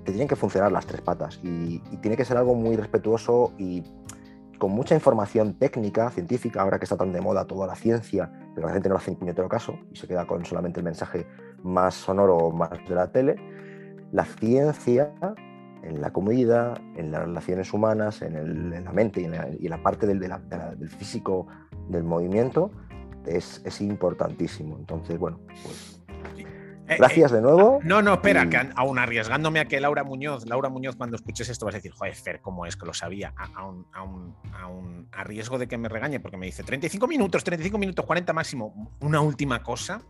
te 0.06 0.12
tienen 0.12 0.28
que 0.28 0.36
funcionar 0.36 0.72
las 0.72 0.86
tres 0.86 1.02
patas 1.02 1.40
y, 1.44 1.80
tiene 2.02 2.16
que 2.16 2.24
ser 2.24 2.38
algo 2.38 2.54
muy 2.54 2.76
respetuoso 2.76 3.52
y 3.58 3.84
con 4.60 4.72
mucha 4.72 4.96
información 4.96 5.56
técnica, 5.56 6.10
científica, 6.12 6.62
ahora 6.62 6.78
que 6.78 6.86
está 6.86 6.96
tan 6.96 7.12
de 7.12 7.20
moda 7.20 7.46
toda 7.46 7.68
la 7.68 7.76
ciencia, 7.76 8.32
pero 8.54 8.68
la 8.68 8.74
gente 8.74 8.88
no 8.88 8.96
hace 8.96 9.12
un 9.12 9.18
puñetero 9.18 9.50
caso 9.50 9.78
y 9.92 9.98
se 9.98 10.08
queda 10.08 10.26
con 10.26 10.46
solamente 10.46 10.80
el 10.80 10.86
mensaje 10.86 11.28
más 11.64 11.96
sonoro 11.96 12.38
o 12.38 12.52
más 12.52 12.70
de 12.88 12.96
la 12.96 13.12
tele. 13.12 13.36
La 14.12 14.24
ciencia 14.24 15.12
en 15.86 16.02
la 16.02 16.12
comida, 16.12 16.74
en 16.96 17.12
las 17.12 17.22
relaciones 17.22 17.74
humanas, 17.74 18.22
en, 18.22 18.84
la 18.84 18.92
mente 18.92 19.22
y 19.22 19.26
en 19.26 19.70
la, 19.70 19.84
parte 19.84 20.08
del, 20.08 20.20
del, 20.20 20.90
físico 20.90 21.48
del 21.88 22.04
movimiento, 22.04 22.72
es, 23.26 23.62
es, 23.66 23.82
importantísimo. 23.82 24.78
Entonces, 24.78 25.18
bueno, 25.18 25.40
pues 25.48 25.96
eh, 26.88 26.98
Gracias 27.00 27.32
de 27.32 27.42
nuevo. 27.42 27.80
No, 27.84 28.04
no, 28.04 28.14
espera, 28.14 28.48
que 28.48 28.60
aún 28.76 29.00
arriesgándome 29.00 29.60
a 29.60 29.66
que 29.66 29.80
Laura 29.80 30.04
Muñoz, 30.04 30.46
Laura 30.46 30.70
Muñoz, 30.70 30.96
cuando 30.96 31.16
escuches 31.16 31.50
esto 31.50 31.66
vas 31.66 31.74
a 31.74 31.78
decir, 31.80 31.92
joder, 31.92 32.14
Fer, 32.14 32.42
¿cómo 32.42 32.68
es 32.68 32.76
que 32.76 32.86
lo 32.86 32.94
sabía? 32.94 33.34
A, 33.36 33.66
un, 33.66 33.88
a, 35.12 35.24
riesgo 35.24 35.58
de 35.58 35.68
que 35.68 35.80
me 35.80 35.90
regañe, 35.90 36.20
porque 36.20 36.38
me 36.38 36.46
dice 36.46 36.64
35 36.64 37.08
minutos, 37.08 37.44
35 37.44 37.78
minutos, 37.80 38.06
40 38.06 38.34
máximo. 38.34 38.92
Una 39.00 39.20
última 39.20 39.64
cosa, 39.64 40.02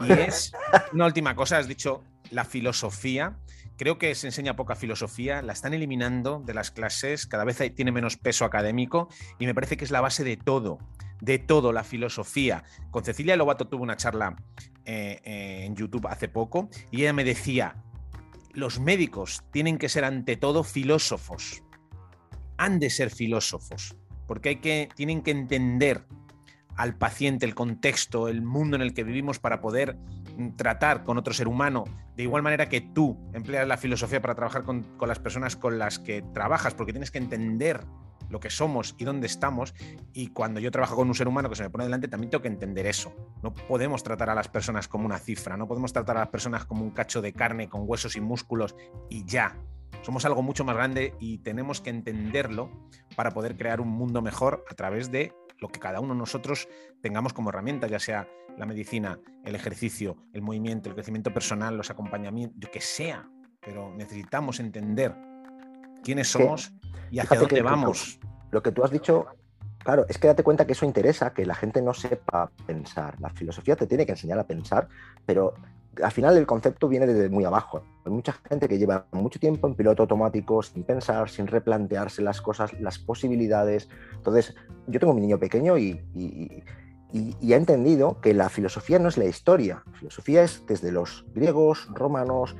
y 0.00 0.12
es 0.12 0.52
una 0.92 1.06
última 1.06 1.34
cosa, 1.34 1.56
has 1.56 1.66
dicho 1.66 2.02
la 2.30 2.44
filosofía. 2.44 3.38
Creo 3.82 3.98
que 3.98 4.14
se 4.14 4.28
enseña 4.28 4.54
poca 4.54 4.76
filosofía, 4.76 5.42
la 5.42 5.52
están 5.52 5.74
eliminando 5.74 6.40
de 6.46 6.54
las 6.54 6.70
clases, 6.70 7.26
cada 7.26 7.42
vez 7.42 7.60
tiene 7.74 7.90
menos 7.90 8.16
peso 8.16 8.44
académico 8.44 9.08
y 9.40 9.46
me 9.46 9.56
parece 9.56 9.76
que 9.76 9.84
es 9.84 9.90
la 9.90 10.00
base 10.00 10.22
de 10.22 10.36
todo, 10.36 10.78
de 11.20 11.40
todo, 11.40 11.72
la 11.72 11.82
filosofía. 11.82 12.62
Con 12.92 13.02
Cecilia 13.02 13.34
Lobato 13.34 13.66
tuvo 13.66 13.82
una 13.82 13.96
charla 13.96 14.36
eh, 14.84 15.20
eh, 15.24 15.64
en 15.64 15.74
YouTube 15.74 16.06
hace 16.06 16.28
poco 16.28 16.70
y 16.92 17.00
ella 17.00 17.12
me 17.12 17.24
decía, 17.24 17.74
los 18.52 18.78
médicos 18.78 19.42
tienen 19.50 19.78
que 19.78 19.88
ser 19.88 20.04
ante 20.04 20.36
todo 20.36 20.62
filósofos, 20.62 21.64
han 22.58 22.78
de 22.78 22.88
ser 22.88 23.10
filósofos, 23.10 23.96
porque 24.28 24.50
hay 24.50 24.56
que, 24.60 24.90
tienen 24.94 25.22
que 25.22 25.32
entender 25.32 26.06
al 26.76 26.96
paciente, 26.96 27.46
el 27.46 27.56
contexto, 27.56 28.28
el 28.28 28.42
mundo 28.42 28.76
en 28.76 28.82
el 28.82 28.94
que 28.94 29.02
vivimos 29.02 29.40
para 29.40 29.60
poder 29.60 29.96
tratar 30.50 31.04
con 31.04 31.18
otro 31.18 31.32
ser 31.32 31.48
humano, 31.48 31.84
de 32.16 32.24
igual 32.24 32.42
manera 32.42 32.68
que 32.68 32.80
tú 32.80 33.18
empleas 33.32 33.66
la 33.66 33.76
filosofía 33.76 34.20
para 34.20 34.34
trabajar 34.34 34.64
con, 34.64 34.86
las 35.06 35.18
personas 35.18 35.56
con 35.56 35.78
las 35.78 35.98
que 35.98 36.22
trabajas, 36.34 36.74
porque 36.74 36.92
tienes 36.92 37.10
que 37.10 37.18
entender 37.18 37.84
lo 38.28 38.40
que 38.40 38.50
somos 38.50 38.94
y 38.98 39.04
dónde 39.04 39.26
estamos. 39.26 39.74
Y 40.12 40.28
cuando 40.28 40.60
yo 40.60 40.70
trabajo 40.70 40.96
con 40.96 41.08
un 41.08 41.14
ser 41.14 41.28
humano 41.28 41.48
que 41.48 41.56
se 41.56 41.62
me 41.62 41.70
pone 41.70 41.84
delante, 41.84 42.08
también 42.08 42.30
tengo 42.30 42.42
que 42.42 42.48
entender 42.48 42.86
eso. 42.86 43.14
No 43.42 43.52
podemos 43.52 44.02
tratar 44.02 44.30
a 44.30 44.34
las 44.34 44.48
personas 44.48 44.88
como 44.88 45.06
una 45.06 45.18
cifra, 45.18 45.56
no 45.56 45.68
podemos 45.68 45.92
tratar 45.92 46.16
a 46.16 46.20
las 46.20 46.28
personas 46.28 46.64
como 46.64 46.82
un 46.82 46.90
cacho 46.90 47.20
de 47.20 47.32
carne 47.32 47.68
con 47.68 47.82
huesos 47.84 48.16
y 48.16 48.20
músculos 48.20 48.74
y 49.08 49.24
ya. 49.24 49.56
Somos 50.02 50.24
algo 50.24 50.42
mucho 50.42 50.64
más 50.64 50.74
grande 50.74 51.14
y 51.20 51.38
tenemos 51.38 51.80
que 51.80 51.90
entenderlo 51.90 52.70
para 53.14 53.30
poder 53.30 53.56
crear 53.56 53.80
un 53.80 53.88
mundo 53.88 54.20
mejor 54.20 54.64
a 54.68 54.74
través 54.74 55.12
de 55.12 55.32
lo 55.62 55.68
que 55.68 55.78
cada 55.80 56.00
uno 56.00 56.12
de 56.12 56.18
nosotros 56.18 56.68
tengamos 57.00 57.32
como 57.32 57.50
herramienta, 57.50 57.86
ya 57.86 58.00
sea 58.00 58.28
la 58.58 58.66
medicina, 58.66 59.18
el 59.44 59.54
ejercicio, 59.54 60.16
el 60.32 60.42
movimiento, 60.42 60.88
el 60.88 60.94
crecimiento 60.94 61.32
personal, 61.32 61.76
los 61.76 61.88
acompañamientos, 61.88 62.58
lo 62.60 62.70
que 62.70 62.80
sea. 62.80 63.30
Pero 63.60 63.94
necesitamos 63.94 64.58
entender 64.58 65.14
quiénes 66.02 66.28
somos 66.28 66.72
y 67.12 67.20
hacia 67.20 67.38
dónde 67.38 67.62
vamos. 67.62 68.18
Lo 68.50 68.62
que 68.62 68.72
tú 68.72 68.84
has 68.84 68.90
dicho 68.90 69.26
Claro, 69.78 70.06
es 70.08 70.16
que 70.16 70.28
date 70.28 70.44
cuenta 70.44 70.64
que 70.64 70.74
eso 70.74 70.86
interesa, 70.86 71.32
que 71.32 71.44
la 71.44 71.56
gente 71.56 71.82
no 71.82 71.92
sepa 71.92 72.50
pensar. 72.66 73.20
La 73.20 73.30
filosofía 73.30 73.74
te 73.74 73.88
tiene 73.88 74.06
que 74.06 74.12
enseñar 74.12 74.38
a 74.38 74.46
pensar, 74.46 74.88
pero 75.26 75.54
al 76.02 76.12
final 76.12 76.36
el 76.36 76.46
concepto 76.46 76.88
viene 76.88 77.06
desde 77.06 77.28
muy 77.28 77.44
abajo. 77.44 77.82
Hay 78.04 78.12
mucha 78.12 78.32
gente 78.48 78.68
que 78.68 78.78
lleva 78.78 79.06
mucho 79.12 79.38
tiempo 79.38 79.66
en 79.66 79.74
piloto 79.74 80.02
automático, 80.02 80.62
sin 80.62 80.84
pensar, 80.84 81.28
sin 81.28 81.46
replantearse 81.46 82.22
las 82.22 82.40
cosas, 82.40 82.72
las 82.80 82.98
posibilidades. 82.98 83.88
Entonces, 84.14 84.54
yo 84.86 84.98
tengo 84.98 85.12
un 85.12 85.20
niño 85.20 85.38
pequeño 85.38 85.76
y, 85.76 86.00
y, 86.14 86.62
y, 87.12 87.52
ha 87.52 87.56
entendido 87.56 88.20
que 88.20 88.32
la 88.32 88.48
filosofía 88.48 88.98
no 88.98 89.08
es 89.08 89.18
la 89.18 89.26
historia. 89.26 89.82
La 89.92 89.98
filosofía 89.98 90.42
es 90.42 90.64
desde 90.66 90.92
los 90.92 91.26
griegos, 91.34 91.88
romanos, 91.94 92.56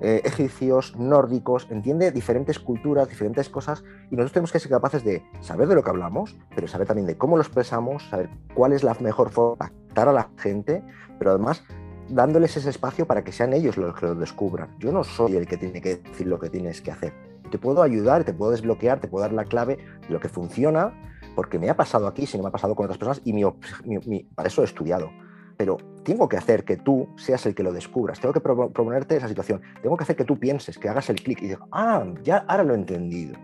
eh, 0.00 0.22
egipcios, 0.24 0.96
nórdicos, 0.96 1.68
entiende 1.70 2.10
diferentes 2.10 2.58
culturas, 2.58 3.08
diferentes 3.08 3.48
cosas, 3.48 3.84
y 4.10 4.16
nosotros 4.16 4.32
tenemos 4.32 4.52
que 4.52 4.58
ser 4.58 4.70
capaces 4.70 5.04
de 5.04 5.22
saber 5.40 5.68
de 5.68 5.76
lo 5.76 5.84
que 5.84 5.90
hablamos, 5.90 6.36
pero 6.54 6.66
saber 6.66 6.88
también 6.88 7.06
de 7.06 7.16
cómo 7.16 7.36
lo 7.36 7.42
expresamos, 7.42 8.08
saber 8.08 8.28
cuál 8.54 8.72
es 8.72 8.82
la 8.82 8.94
mejor 8.94 9.30
forma 9.30 9.66
de 9.66 9.72
captar 9.86 10.08
a 10.08 10.12
la 10.12 10.30
gente, 10.36 10.82
pero 11.18 11.30
además 11.30 11.62
dándoles 12.08 12.56
ese 12.56 12.70
espacio 12.70 13.06
para 13.06 13.24
que 13.24 13.32
sean 13.32 13.52
ellos 13.52 13.76
los 13.76 13.94
que 13.98 14.06
lo 14.06 14.14
descubran. 14.14 14.76
Yo 14.78 14.92
no 14.92 15.04
soy 15.04 15.36
el 15.36 15.46
que 15.46 15.56
tiene 15.56 15.80
que 15.80 15.96
decir 15.96 16.26
lo 16.26 16.38
que 16.38 16.50
tienes 16.50 16.80
que 16.80 16.90
hacer. 16.90 17.12
Te 17.50 17.58
puedo 17.58 17.82
ayudar, 17.82 18.24
te 18.24 18.32
puedo 18.32 18.50
desbloquear, 18.50 19.00
te 19.00 19.08
puedo 19.08 19.22
dar 19.22 19.32
la 19.32 19.44
clave 19.44 19.76
de 19.76 20.08
lo 20.12 20.20
que 20.20 20.28
funciona, 20.28 20.92
porque 21.34 21.58
me 21.58 21.68
ha 21.70 21.76
pasado 21.76 22.06
aquí, 22.06 22.26
si 22.26 22.36
no 22.36 22.42
me 22.42 22.48
ha 22.48 22.52
pasado 22.52 22.74
con 22.74 22.84
otras 22.84 22.98
personas, 22.98 23.22
y 23.24 24.24
para 24.34 24.48
eso 24.48 24.62
he 24.62 24.64
estudiado. 24.64 25.10
Pero 25.56 25.76
tengo 26.02 26.28
que 26.28 26.36
hacer 26.36 26.64
que 26.64 26.76
tú 26.76 27.08
seas 27.16 27.46
el 27.46 27.54
que 27.54 27.62
lo 27.62 27.72
descubras, 27.72 28.18
tengo 28.18 28.32
que 28.32 28.40
proponerte 28.40 29.16
esa 29.16 29.28
situación, 29.28 29.62
tengo 29.82 29.96
que 29.96 30.02
hacer 30.02 30.16
que 30.16 30.24
tú 30.24 30.38
pienses, 30.38 30.78
que 30.78 30.88
hagas 30.88 31.10
el 31.10 31.22
clic 31.22 31.42
y 31.42 31.48
digas, 31.48 31.60
ah, 31.70 32.04
ya 32.22 32.44
ahora 32.48 32.64
lo 32.64 32.74
he 32.74 32.76
entendido. 32.76 33.36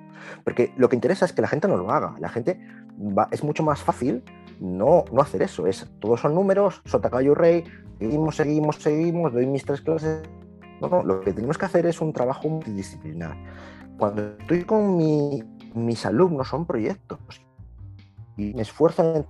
Porque 0.44 0.72
lo 0.76 0.88
que 0.88 0.96
interesa 0.96 1.24
es 1.24 1.32
que 1.32 1.42
la 1.42 1.48
gente 1.48 1.68
no 1.68 1.76
lo 1.76 1.90
haga, 1.90 2.16
la 2.18 2.28
gente 2.28 2.60
es 3.30 3.44
mucho 3.44 3.62
más 3.62 3.80
fácil 3.80 4.22
no, 4.60 5.04
no 5.10 5.22
hacer 5.22 5.42
eso, 5.42 5.66
es 5.66 5.88
todos 6.00 6.20
son 6.20 6.34
números, 6.34 6.82
sota 6.84 7.08
caballo 7.08 7.34
rey, 7.34 7.64
seguimos, 8.00 8.36
seguimos, 8.36 8.76
seguimos, 8.76 9.32
doy 9.32 9.46
mis 9.46 9.64
tres 9.64 9.82
clases. 9.82 10.22
Lo 10.80 11.20
que 11.20 11.32
tenemos 11.32 11.58
que 11.58 11.66
hacer 11.66 11.84
es 11.86 12.00
un 12.00 12.12
trabajo 12.12 12.48
multidisciplinar. 12.48 13.36
Cuando 13.98 14.22
estoy 14.38 14.64
con 14.64 14.96
mis 14.96 16.06
alumnos 16.06 16.48
son 16.48 16.64
proyectos 16.64 17.18
y 18.36 18.54
me 18.54 18.62
esfuerzo 18.62 19.14
en 19.14 19.26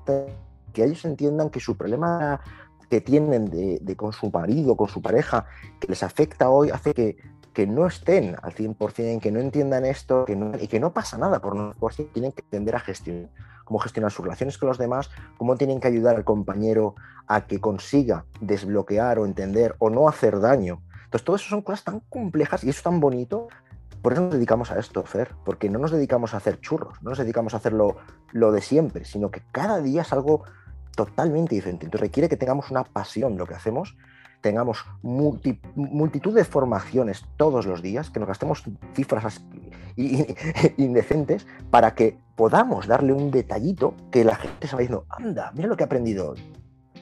que 0.73 0.85
ellos 0.85 1.05
entiendan 1.05 1.51
que 1.51 1.59
su 1.59 1.77
problema 1.77 2.41
que 2.89 3.01
tienen 3.01 3.47
de, 3.47 3.97
con 3.97 4.13
su 4.13 4.31
marido, 4.31 4.77
con 4.77 4.89
su 4.89 5.03
pareja, 5.03 5.47
que 5.81 5.89
les 5.89 6.03
afecta 6.03 6.51
hoy, 6.51 6.71
hace 6.71 6.95
que, 6.95 7.17
que 7.53 7.67
no 7.67 7.87
estén 7.87 8.37
al 8.43 8.55
100%, 8.55 9.21
que 9.21 9.33
no 9.33 9.41
entiendan 9.41 9.85
esto 9.85 10.25
y 10.61 10.67
que 10.69 10.81
no 10.81 10.93
pasa 10.93 11.19
nada 11.19 11.41
por 11.41 11.57
no 11.57 11.75
por 11.75 11.95
tienen 11.95 12.33
que 12.33 12.43
aprender 12.43 12.77
a 12.77 12.81
gestionar, 12.81 13.31
cómo 13.71 13.79
gestionar 13.79 14.11
sus 14.11 14.25
relaciones 14.25 14.59
con 14.59 14.69
los 14.69 14.79
demás, 14.79 15.11
cómo 15.39 15.55
tienen 15.55 15.79
que 15.79 15.87
ayudar 15.87 16.17
al 16.17 16.25
compañero 16.25 16.97
a 17.29 17.47
que 17.47 17.61
consiga 17.61 18.25
desbloquear 18.41 19.21
o 19.21 19.27
entender 19.27 19.77
o 19.79 19.91
no 19.91 20.09
hacer 20.09 20.41
daño. 20.41 20.83
Entonces, 21.05 21.25
todo 21.25 21.37
eso 21.37 21.51
son 21.51 21.63
cosas 21.63 21.85
tan 21.85 22.01
complejas 22.01 22.65
y 22.65 22.69
eso 22.69 22.79
es 22.79 22.83
tan 22.83 22.99
bonito. 22.99 23.47
Por 24.03 24.13
eso 24.13 24.23
nos 24.23 24.33
dedicamos 24.35 24.73
a 24.73 24.79
esto, 24.81 25.05
Fer, 25.05 25.37
porque 25.45 25.71
no 25.71 25.79
nos 25.79 25.93
dedicamos 25.93 26.35
a 26.35 26.39
hacer 26.39 26.61
churros, 26.61 27.01
no 27.01 27.11
nos 27.11 27.19
dedicamos 27.19 27.55
a 27.55 27.59
hacer 27.59 27.73
lo, 27.73 27.97
lo 28.33 28.51
de 28.51 28.61
siempre, 28.61 29.05
sino 29.05 29.31
que 29.31 29.41
cada 29.53 29.81
día 29.81 30.03
es 30.03 30.13
algo 30.13 30.43
totalmente 30.97 31.55
diferente. 31.55 31.85
Entonces 31.85 32.09
requiere 32.09 32.29
que 32.29 32.37
tengamos 32.37 32.73
una 32.73 32.83
pasión 32.83 33.39
lo 33.39 33.47
que 33.47 33.55
hacemos, 33.55 33.97
tengamos 34.41 34.85
multitud 35.03 36.35
de 36.35 36.45
formaciones 36.45 37.25
todos 37.37 37.67
los 37.67 37.83
días, 37.83 38.11
que 38.11 38.21
nos 38.21 38.29
gastemos 38.29 38.65
cifras 38.95 39.43
indecentes 40.77 41.47
para 41.71 41.95
que 41.95 42.19
podamos 42.37 42.87
darle 42.87 43.13
un 43.13 43.31
detallito 43.31 43.95
que 44.11 44.25
la 44.25 44.37
gente 44.37 44.67
se 44.67 44.75
vaya 44.75 44.89
diciendo, 44.89 45.07
anda, 45.09 45.53
mira 45.55 45.69
lo 45.69 45.77
que 45.77 45.85
he 45.85 45.87
aprendido 45.87 46.31
hoy. 46.31 46.41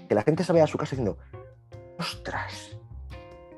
Que 0.08 0.14
la 0.14 0.22
gente 0.22 0.42
se 0.42 0.52
vaya 0.52 0.64
a 0.64 0.68
su 0.68 0.78
casa 0.78 0.96
diciendo, 0.96 1.18
ostras, 1.98 2.76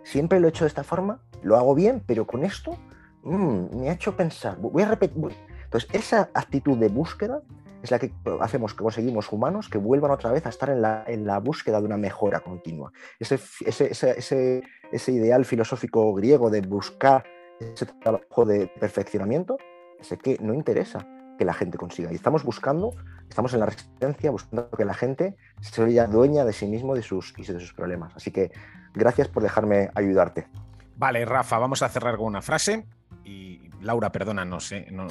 siempre 0.03 0.41
lo 0.41 0.47
he 0.47 0.51
hecho 0.51 0.65
de 0.65 0.69
esta 0.69 0.85
forma, 0.85 1.21
lo 1.43 1.57
hago 1.57 1.75
bien, 1.75 2.03
pero 2.05 2.27
con 2.27 2.45
esto 2.45 2.77
mm, 3.23 3.81
me 3.81 3.89
ha 3.89 3.93
hecho 3.93 4.17
pensar. 4.17 4.59
Voy 4.59 4.83
a 4.83 4.89
repetir. 4.89 5.33
Entonces, 5.65 5.89
esa 5.93 6.31
actitud 6.35 6.77
de 6.77 6.89
búsqueda 6.89 7.43
es 7.83 7.91
la 7.91 7.99
que 7.99 8.13
hacemos 8.41 8.75
que 8.75 8.83
conseguimos 8.83 9.31
humanos 9.33 9.69
que 9.69 9.79
vuelvan 9.79 10.11
otra 10.11 10.33
vez 10.33 10.45
a 10.47 10.51
estar 10.51 10.71
en 10.71 10.83
la, 10.83 11.05
en 11.07 11.27
la 11.27 11.39
búsqueda 11.39 11.81
de 11.81 11.87
una 11.87 11.97
mejora 11.97 12.41
continua. 12.41 12.93
Ese, 13.19 13.39
ese, 13.65 13.91
ese, 13.91 14.63
ese, 14.93 15.13
ideal 15.13 15.45
filosófico 15.45 16.13
griego 16.15 16.51
de 16.51 16.61
buscar 16.61 17.25
ese 17.59 17.87
trabajo 17.87 18.45
de 18.45 18.67
perfeccionamiento, 18.69 19.57
ese 19.99 20.19
que 20.19 20.37
no 20.41 20.55
interesa 20.55 21.07
que 21.39 21.45
la 21.45 21.55
gente 21.55 21.79
consiga. 21.79 22.13
Y 22.13 22.17
estamos 22.17 22.45
buscando, 22.45 22.95
estamos 23.29 23.55
en 23.55 23.61
la 23.61 23.67
resistencia, 23.67 24.31
buscando 24.31 24.71
que 24.71 24.85
la 24.85 24.95
gente 24.95 25.37
sea 25.61 26.07
dueña 26.07 26.45
de 26.45 26.53
sí 26.53 26.67
mismo 26.67 26.95
de 26.95 27.03
sus, 27.03 27.33
y 27.39 27.45
de 27.45 27.61
sus 27.61 27.73
problemas. 27.73 28.13
Así 28.15 28.31
que 28.31 28.51
gracias 28.93 29.29
por 29.29 29.43
dejarme 29.43 29.91
ayudarte. 29.95 30.49
Vale, 30.97 31.25
Rafa, 31.25 31.59
vamos 31.59 31.83
a 31.83 31.89
cerrar 31.89 32.19
con 32.19 32.27
una 32.27 32.43
frase 32.43 32.85
y 33.25 33.70
Laura, 33.81 34.13
perdona, 34.13 34.45
no 34.45 34.61
sé. 34.61 34.87
No, 34.91 35.07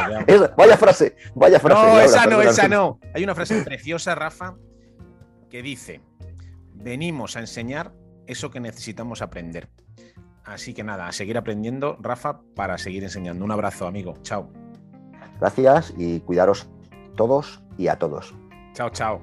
vaya 0.56 0.76
frase, 0.76 1.16
vaya 1.34 1.58
frase. 1.60 1.86
No, 1.86 2.00
esa 2.00 2.26
no, 2.26 2.42
esa 2.42 2.68
no. 2.68 3.00
Hay 3.14 3.24
una 3.24 3.34
frase 3.34 3.62
preciosa, 3.62 4.14
Rafa, 4.14 4.56
que 5.50 5.62
dice: 5.62 6.00
Venimos 6.74 7.36
a 7.36 7.40
enseñar 7.40 7.92
eso 8.26 8.50
que 8.50 8.60
necesitamos 8.60 9.22
aprender. 9.22 9.68
Así 10.44 10.74
que 10.74 10.84
nada, 10.84 11.06
a 11.06 11.12
seguir 11.12 11.38
aprendiendo, 11.38 11.96
Rafa, 12.00 12.40
para 12.54 12.76
seguir 12.78 13.02
enseñando. 13.02 13.44
Un 13.44 13.50
abrazo, 13.50 13.86
amigo. 13.86 14.14
Chao. 14.22 14.50
Gracias 15.40 15.94
y 15.96 16.20
cuidaros 16.20 16.68
todos 17.16 17.62
y 17.78 17.88
a 17.88 17.98
todos. 17.98 18.34
Chao, 18.74 18.90
chao. 18.90 19.20